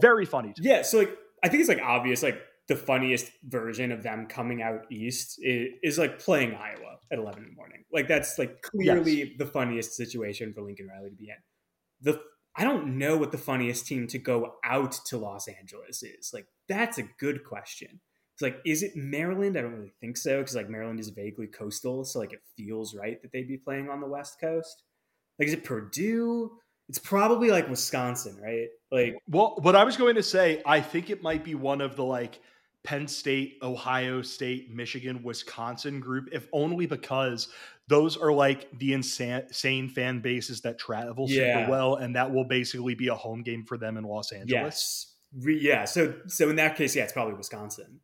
very 0.00 0.24
funny. 0.24 0.52
Yeah, 0.58 0.82
so 0.82 0.98
like 0.98 1.16
I 1.42 1.48
think 1.48 1.60
it's 1.60 1.68
like 1.68 1.80
obvious, 1.82 2.22
like 2.22 2.40
the 2.68 2.76
funniest 2.76 3.30
version 3.44 3.92
of 3.92 4.02
them 4.02 4.26
coming 4.26 4.62
out 4.62 4.86
east 4.90 5.38
is, 5.42 5.68
is 5.82 5.98
like 5.98 6.18
playing 6.18 6.54
Iowa 6.54 6.98
at 7.12 7.18
eleven 7.18 7.44
in 7.44 7.50
the 7.50 7.54
morning. 7.54 7.84
Like 7.92 8.08
that's 8.08 8.38
like 8.38 8.62
clearly 8.62 9.34
the 9.38 9.46
funniest 9.46 9.94
situation 9.94 10.52
for 10.52 10.62
Lincoln 10.62 10.88
Riley 10.88 11.10
to 11.10 11.16
be 11.16 11.28
in. 11.28 11.36
The 12.00 12.20
I 12.56 12.64
don't 12.64 12.98
know 12.98 13.16
what 13.16 13.32
the 13.32 13.38
funniest 13.38 13.86
team 13.86 14.06
to 14.08 14.18
go 14.18 14.54
out 14.64 14.92
to 15.06 15.18
Los 15.18 15.48
Angeles 15.48 16.02
is. 16.02 16.32
Like 16.32 16.46
that's 16.68 16.98
a 16.98 17.04
good 17.18 17.44
question. 17.44 18.00
It's 18.34 18.42
like, 18.42 18.60
is 18.64 18.82
it 18.82 18.96
Maryland? 18.96 19.58
I 19.58 19.60
don't 19.60 19.74
really 19.74 19.92
think 20.00 20.16
so 20.16 20.38
because 20.38 20.56
like 20.56 20.70
Maryland 20.70 20.98
is 20.98 21.10
vaguely 21.10 21.46
coastal, 21.46 22.04
so 22.04 22.18
like 22.18 22.32
it 22.32 22.42
feels 22.56 22.94
right 22.94 23.20
that 23.20 23.32
they'd 23.32 23.46
be 23.46 23.58
playing 23.58 23.90
on 23.90 24.00
the 24.00 24.06
West 24.06 24.40
Coast. 24.40 24.82
Like, 25.38 25.48
is 25.48 25.54
it 25.54 25.64
Purdue? 25.64 26.52
It's 26.88 26.98
probably 26.98 27.50
like 27.50 27.68
Wisconsin, 27.68 28.36
right? 28.42 28.68
Like, 28.90 29.18
Well, 29.28 29.56
what 29.60 29.76
I 29.76 29.84
was 29.84 29.96
going 29.96 30.16
to 30.16 30.22
say, 30.22 30.62
I 30.66 30.80
think 30.80 31.10
it 31.10 31.22
might 31.22 31.44
be 31.44 31.54
one 31.54 31.80
of 31.80 31.96
the 31.96 32.04
like 32.04 32.40
Penn 32.82 33.06
State, 33.06 33.58
Ohio 33.62 34.22
State, 34.22 34.74
Michigan, 34.74 35.22
Wisconsin 35.22 36.00
group, 36.00 36.30
if 36.32 36.48
only 36.52 36.86
because 36.86 37.48
those 37.90 38.16
are 38.16 38.32
like 38.32 38.68
the 38.78 38.92
insane, 38.94 39.88
fan 39.90 40.20
bases 40.20 40.60
that 40.62 40.78
travel 40.78 41.26
Yeah. 41.28 41.58
super 41.58 41.70
well, 41.70 41.96
and 41.96 42.14
that 42.16 42.32
will 42.32 42.44
basically 42.44 42.94
be 42.94 43.08
a 43.08 43.14
home 43.14 43.42
game 43.42 43.64
for 43.64 43.76
them 43.76 43.96
in 43.98 44.04
Los 44.04 44.32
Angeles. 44.32 44.48
Yes. 44.48 45.06
Re- 45.44 45.60
yeah. 45.60 45.84
So 45.84 46.14
so 46.28 46.48
in 46.48 46.56
that 46.56 46.76
case, 46.76 46.96
yeah, 46.96 47.02
it's 47.02 47.12
probably 47.12 47.34
Wisconsin. 47.34 48.00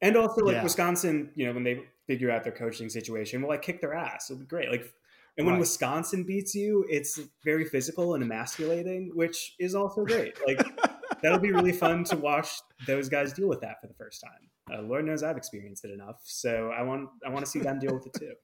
And 0.00 0.16
also 0.16 0.42
like 0.44 0.56
Yeah. 0.56 0.62
Wisconsin, 0.64 1.30
you 1.36 1.46
know, 1.46 1.52
when 1.54 1.62
they 1.62 1.80
figure 2.08 2.30
out 2.30 2.42
their 2.42 2.52
coaching 2.52 2.88
situation, 2.88 3.40
will 3.40 3.48
like 3.48 3.62
kick 3.62 3.80
their 3.80 3.94
ass. 3.94 4.28
It'll 4.30 4.40
be 4.40 4.46
great. 4.46 4.70
Like 4.70 4.92
and 5.38 5.46
when 5.46 5.54
Right. 5.54 5.60
Wisconsin 5.60 6.24
beats 6.24 6.54
you, 6.54 6.84
it's 6.90 7.18
very 7.44 7.64
physical 7.64 8.14
and 8.14 8.22
emasculating, 8.22 9.12
which 9.14 9.54
is 9.58 9.74
also 9.74 10.04
great. 10.04 10.36
Like 10.46 10.58
that'll 11.22 11.38
be 11.38 11.52
really 11.52 11.72
fun 11.72 12.04
to 12.04 12.16
watch 12.16 12.48
those 12.86 13.08
guys 13.08 13.32
deal 13.32 13.48
with 13.48 13.60
that 13.60 13.80
for 13.80 13.86
the 13.86 13.94
first 13.94 14.20
time. 14.20 14.50
Uh, 14.72 14.82
Lord 14.82 15.04
knows 15.04 15.22
I've 15.22 15.36
experienced 15.36 15.84
it 15.84 15.90
enough, 15.92 16.20
so 16.24 16.70
I 16.76 16.82
want 16.82 17.08
I 17.24 17.28
want 17.30 17.44
to 17.44 17.50
see 17.50 17.60
them 17.60 17.78
deal 17.78 17.94
with 17.94 18.06
it 18.06 18.14
too. 18.18 18.34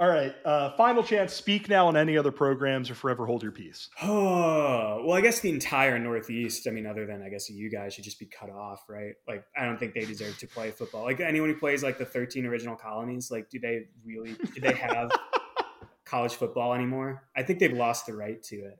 All 0.00 0.08
right, 0.08 0.34
uh, 0.46 0.70
final 0.78 1.02
chance. 1.02 1.34
Speak 1.34 1.68
now 1.68 1.86
on 1.86 1.94
any 1.94 2.16
other 2.16 2.32
programs 2.32 2.88
or 2.88 2.94
forever 2.94 3.26
hold 3.26 3.42
your 3.42 3.52
peace. 3.52 3.90
Oh, 4.02 5.02
well, 5.04 5.12
I 5.12 5.20
guess 5.20 5.40
the 5.40 5.50
entire 5.50 5.98
Northeast, 5.98 6.66
I 6.66 6.70
mean, 6.70 6.86
other 6.86 7.04
than 7.04 7.22
I 7.22 7.28
guess 7.28 7.50
you 7.50 7.68
guys 7.68 7.92
should 7.92 8.04
just 8.04 8.18
be 8.18 8.24
cut 8.24 8.48
off, 8.48 8.84
right? 8.88 9.12
Like, 9.28 9.44
I 9.54 9.66
don't 9.66 9.78
think 9.78 9.92
they 9.92 10.06
deserve 10.06 10.38
to 10.38 10.46
play 10.46 10.70
football. 10.70 11.04
Like, 11.04 11.20
anyone 11.20 11.50
who 11.50 11.54
plays 11.54 11.82
like 11.82 11.98
the 11.98 12.06
13 12.06 12.46
original 12.46 12.76
colonies, 12.76 13.30
like, 13.30 13.50
do 13.50 13.58
they 13.60 13.88
really, 14.02 14.32
do 14.54 14.60
they 14.62 14.72
have 14.72 15.10
college 16.06 16.32
football 16.32 16.72
anymore? 16.72 17.24
I 17.36 17.42
think 17.42 17.58
they've 17.58 17.70
lost 17.70 18.06
the 18.06 18.14
right 18.14 18.42
to 18.44 18.56
it. 18.56 18.78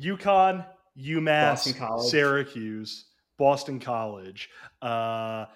UConn, 0.00 0.64
UMass, 0.96 1.50
Boston 1.50 1.74
College. 1.74 2.10
Syracuse, 2.10 3.06
Boston 3.36 3.80
College, 3.80 4.48
uh, 4.80 5.46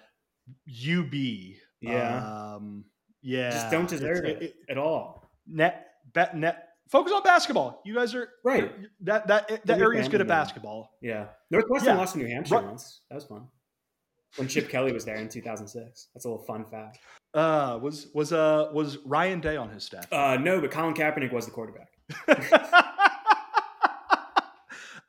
UB. 0.67 1.13
Yeah. 1.79 2.55
Um, 2.55 2.83
yeah. 3.21 3.49
Just 3.51 3.71
don't 3.71 3.85
It's- 3.85 3.99
deserve 3.99 4.25
it, 4.25 4.55
at 4.69 4.77
all. 4.77 5.29
net 5.47 5.87
bet 6.13 6.35
net 6.35 6.69
focus 6.89 7.13
on 7.13 7.21
basketball. 7.23 7.81
You 7.85 7.93
guys 7.95 8.13
are 8.15 8.29
Right. 8.43 8.71
That 9.01 9.27
that 9.27 9.65
that 9.65 9.79
area 9.79 9.99
is 10.01 10.07
good 10.07 10.21
at 10.21 10.27
basketball. 10.27 10.97
Yeah. 11.01 11.27
Northwestern 11.51 11.93
Yeah. 11.95 11.99
lost 11.99 12.13
to 12.13 12.19
New 12.19 12.27
Hampshire 12.27 12.55
Right. 12.55 12.65
once. 12.65 13.01
That 13.09 13.15
was 13.15 13.25
fun. 13.25 13.47
When 14.37 14.47
Chip 14.47 14.69
Kelly 14.73 14.91
was 14.91 15.05
there 15.05 15.15
in 15.17 15.27
2006. 15.29 16.07
That's 16.13 16.25
a 16.25 16.29
little 16.29 16.43
fun 16.45 16.65
fact. 16.65 16.99
Uh, 17.33 17.77
was 17.81 18.07
was 18.15 18.33
uh 18.33 18.69
was 18.73 18.97
Ryan 19.05 19.39
Day 19.39 19.55
on 19.55 19.69
his 19.69 19.83
staff? 19.83 20.11
Uh, 20.11 20.35
no, 20.37 20.59
but 20.61 20.71
Colin 20.71 20.93
Kaepernick 20.95 21.31
was 21.31 21.45
the 21.45 21.51
quarterback. 21.51 21.89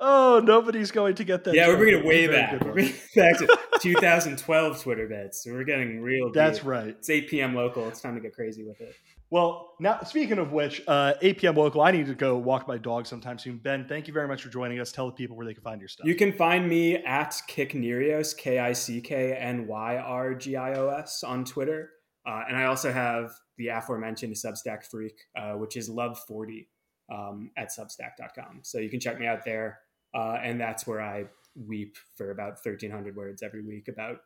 oh, 0.00 0.40
nobody's 0.42 0.90
going 0.90 1.14
to 1.16 1.24
get 1.24 1.44
that. 1.44 1.54
yeah, 1.54 1.68
we're 1.68 1.76
bringing 1.76 2.00
it 2.00 2.04
way 2.04 2.26
back. 2.26 2.52
We're 2.64 2.72
bringing 2.72 2.94
it 2.94 3.14
back 3.14 3.38
to 3.38 3.58
2012 3.80 4.82
Twitter 4.82 5.08
bets. 5.08 5.44
So 5.44 5.52
we're 5.52 5.64
getting 5.64 6.00
real. 6.00 6.32
That's 6.32 6.58
deep. 6.58 6.66
right. 6.66 6.88
It's 6.88 7.10
8 7.10 7.28
p.m. 7.28 7.54
local. 7.54 7.86
It's 7.88 8.00
time 8.00 8.14
to 8.14 8.20
get 8.20 8.34
crazy 8.34 8.64
with 8.64 8.80
it. 8.80 8.94
Well, 9.30 9.74
now 9.78 10.00
speaking 10.02 10.38
of 10.38 10.50
which, 10.50 10.82
uh, 10.88 11.14
8 11.22 11.38
p.m. 11.38 11.54
local. 11.54 11.82
I 11.82 11.92
need 11.92 12.06
to 12.06 12.14
go 12.14 12.36
walk 12.36 12.66
my 12.66 12.78
dog 12.78 13.06
sometime 13.06 13.38
soon. 13.38 13.58
Ben, 13.58 13.86
thank 13.86 14.08
you 14.08 14.12
very 14.14 14.26
much 14.26 14.42
for 14.42 14.48
joining 14.48 14.80
us. 14.80 14.90
Tell 14.90 15.06
the 15.06 15.12
people 15.12 15.36
where 15.36 15.46
they 15.46 15.54
can 15.54 15.62
find 15.62 15.80
your 15.80 15.88
stuff. 15.88 16.06
You 16.06 16.16
can 16.16 16.32
find 16.32 16.68
me 16.68 16.96
at 16.96 17.30
KickNyrgios, 17.48 18.36
K 18.36 18.58
I 18.58 18.72
C 18.72 19.00
K 19.00 19.34
N 19.34 19.68
Y 19.68 19.96
R 19.98 20.34
G 20.34 20.56
I 20.56 20.74
O 20.74 20.88
S 20.88 21.22
on 21.22 21.44
Twitter. 21.44 21.90
Uh, 22.26 22.42
and 22.48 22.56
I 22.56 22.64
also 22.64 22.92
have 22.92 23.30
the 23.56 23.68
aforementioned 23.68 24.34
Substack 24.34 24.84
Freak, 24.90 25.16
uh, 25.36 25.52
which 25.52 25.76
is 25.76 25.88
Love40 25.88 26.66
um, 27.10 27.50
at 27.56 27.68
substack.com. 27.68 28.60
So 28.62 28.78
you 28.78 28.90
can 28.90 29.00
check 29.00 29.18
me 29.18 29.26
out 29.26 29.44
there. 29.44 29.78
Uh, 30.14 30.38
and 30.42 30.60
that's 30.60 30.86
where 30.86 31.00
I 31.00 31.24
weep 31.54 31.96
for 32.16 32.30
about 32.30 32.58
1,300 32.64 33.16
words 33.16 33.42
every 33.42 33.62
week 33.62 33.88
about 33.88 34.18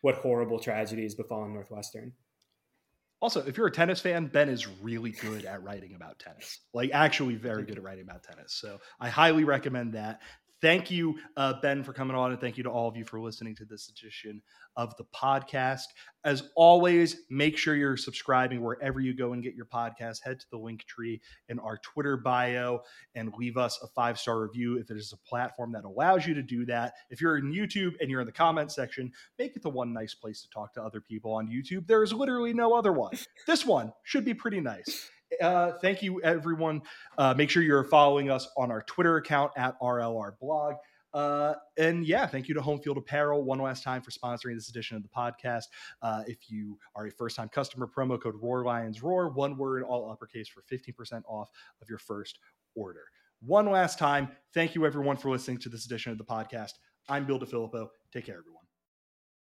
what 0.00 0.16
horrible 0.16 0.58
tragedies 0.58 1.14
befallen 1.14 1.54
Northwestern. 1.54 2.12
Also, 3.20 3.40
if 3.46 3.56
you're 3.56 3.68
a 3.68 3.72
tennis 3.72 4.00
fan, 4.00 4.26
Ben 4.26 4.48
is 4.48 4.66
really 4.66 5.12
good 5.12 5.44
at 5.44 5.62
writing 5.62 5.94
about 5.94 6.18
tennis. 6.18 6.58
Like, 6.74 6.90
actually, 6.92 7.36
very 7.36 7.62
good 7.62 7.78
at 7.78 7.84
writing 7.84 8.02
about 8.02 8.24
tennis. 8.24 8.54
So, 8.54 8.78
I 8.98 9.10
highly 9.10 9.44
recommend 9.44 9.94
that. 9.94 10.22
Thank 10.62 10.92
you, 10.92 11.18
uh, 11.36 11.54
Ben, 11.60 11.82
for 11.82 11.92
coming 11.92 12.16
on, 12.16 12.30
and 12.30 12.40
thank 12.40 12.56
you 12.56 12.62
to 12.62 12.70
all 12.70 12.88
of 12.88 12.96
you 12.96 13.04
for 13.04 13.20
listening 13.20 13.56
to 13.56 13.64
this 13.64 13.88
edition 13.88 14.40
of 14.76 14.96
the 14.96 15.02
podcast. 15.12 15.86
As 16.24 16.50
always, 16.54 17.16
make 17.28 17.58
sure 17.58 17.74
you're 17.74 17.96
subscribing 17.96 18.62
wherever 18.62 19.00
you 19.00 19.12
go 19.12 19.32
and 19.32 19.42
get 19.42 19.56
your 19.56 19.66
podcast. 19.66 20.22
Head 20.22 20.38
to 20.38 20.46
the 20.52 20.56
link 20.56 20.84
tree 20.84 21.20
in 21.48 21.58
our 21.58 21.78
Twitter 21.78 22.16
bio 22.16 22.82
and 23.16 23.34
leave 23.36 23.56
us 23.56 23.80
a 23.82 23.88
five 23.88 24.20
star 24.20 24.40
review 24.40 24.78
if 24.78 24.88
it 24.88 24.96
is 24.96 25.12
a 25.12 25.28
platform 25.28 25.72
that 25.72 25.84
allows 25.84 26.28
you 26.28 26.34
to 26.34 26.42
do 26.42 26.64
that. 26.66 26.92
If 27.10 27.20
you're 27.20 27.38
in 27.38 27.52
YouTube 27.52 27.94
and 28.00 28.08
you're 28.08 28.20
in 28.20 28.26
the 28.26 28.32
comment 28.32 28.70
section, 28.70 29.10
make 29.40 29.56
it 29.56 29.62
the 29.62 29.68
one 29.68 29.92
nice 29.92 30.14
place 30.14 30.42
to 30.42 30.50
talk 30.50 30.72
to 30.74 30.82
other 30.82 31.00
people 31.00 31.32
on 31.32 31.48
YouTube. 31.48 31.88
There 31.88 32.04
is 32.04 32.12
literally 32.12 32.54
no 32.54 32.72
other 32.72 32.92
one. 32.92 33.12
This 33.48 33.66
one 33.66 33.92
should 34.04 34.24
be 34.24 34.34
pretty 34.34 34.60
nice. 34.60 35.10
Uh, 35.40 35.72
thank 35.80 36.02
you, 36.02 36.20
everyone. 36.22 36.82
Uh, 37.18 37.34
make 37.34 37.50
sure 37.50 37.62
you're 37.62 37.84
following 37.84 38.30
us 38.30 38.48
on 38.56 38.70
our 38.70 38.82
Twitter 38.82 39.16
account 39.16 39.52
at 39.56 39.78
RLR 39.80 40.38
blog. 40.40 40.74
Uh, 41.14 41.54
and 41.76 42.06
yeah, 42.06 42.26
thank 42.26 42.48
you 42.48 42.54
to 42.54 42.62
Home 42.62 42.80
Field 42.80 42.96
Apparel 42.96 43.44
one 43.44 43.58
last 43.58 43.82
time 43.84 44.00
for 44.00 44.10
sponsoring 44.10 44.54
this 44.54 44.68
edition 44.70 44.96
of 44.96 45.02
the 45.02 45.08
podcast. 45.08 45.64
Uh, 46.00 46.22
if 46.26 46.50
you 46.50 46.78
are 46.94 47.06
a 47.06 47.10
first 47.10 47.36
time 47.36 47.48
customer, 47.48 47.86
promo 47.86 48.20
code 48.20 48.34
Roar 48.40 48.64
Lions 48.64 49.02
Roar, 49.02 49.28
one 49.28 49.56
word, 49.56 49.82
all 49.82 50.10
uppercase 50.10 50.48
for 50.48 50.62
15% 50.62 51.22
off 51.28 51.50
of 51.82 51.88
your 51.88 51.98
first 51.98 52.38
order. 52.74 53.04
One 53.40 53.66
last 53.66 53.98
time, 53.98 54.30
thank 54.54 54.74
you 54.74 54.86
everyone 54.86 55.16
for 55.16 55.30
listening 55.30 55.58
to 55.58 55.68
this 55.68 55.84
edition 55.84 56.12
of 56.12 56.18
the 56.18 56.24
podcast. 56.24 56.74
I'm 57.08 57.26
Bill 57.26 57.38
DeFilippo. 57.38 57.88
Take 58.12 58.26
care, 58.26 58.38
everyone. 58.38 58.61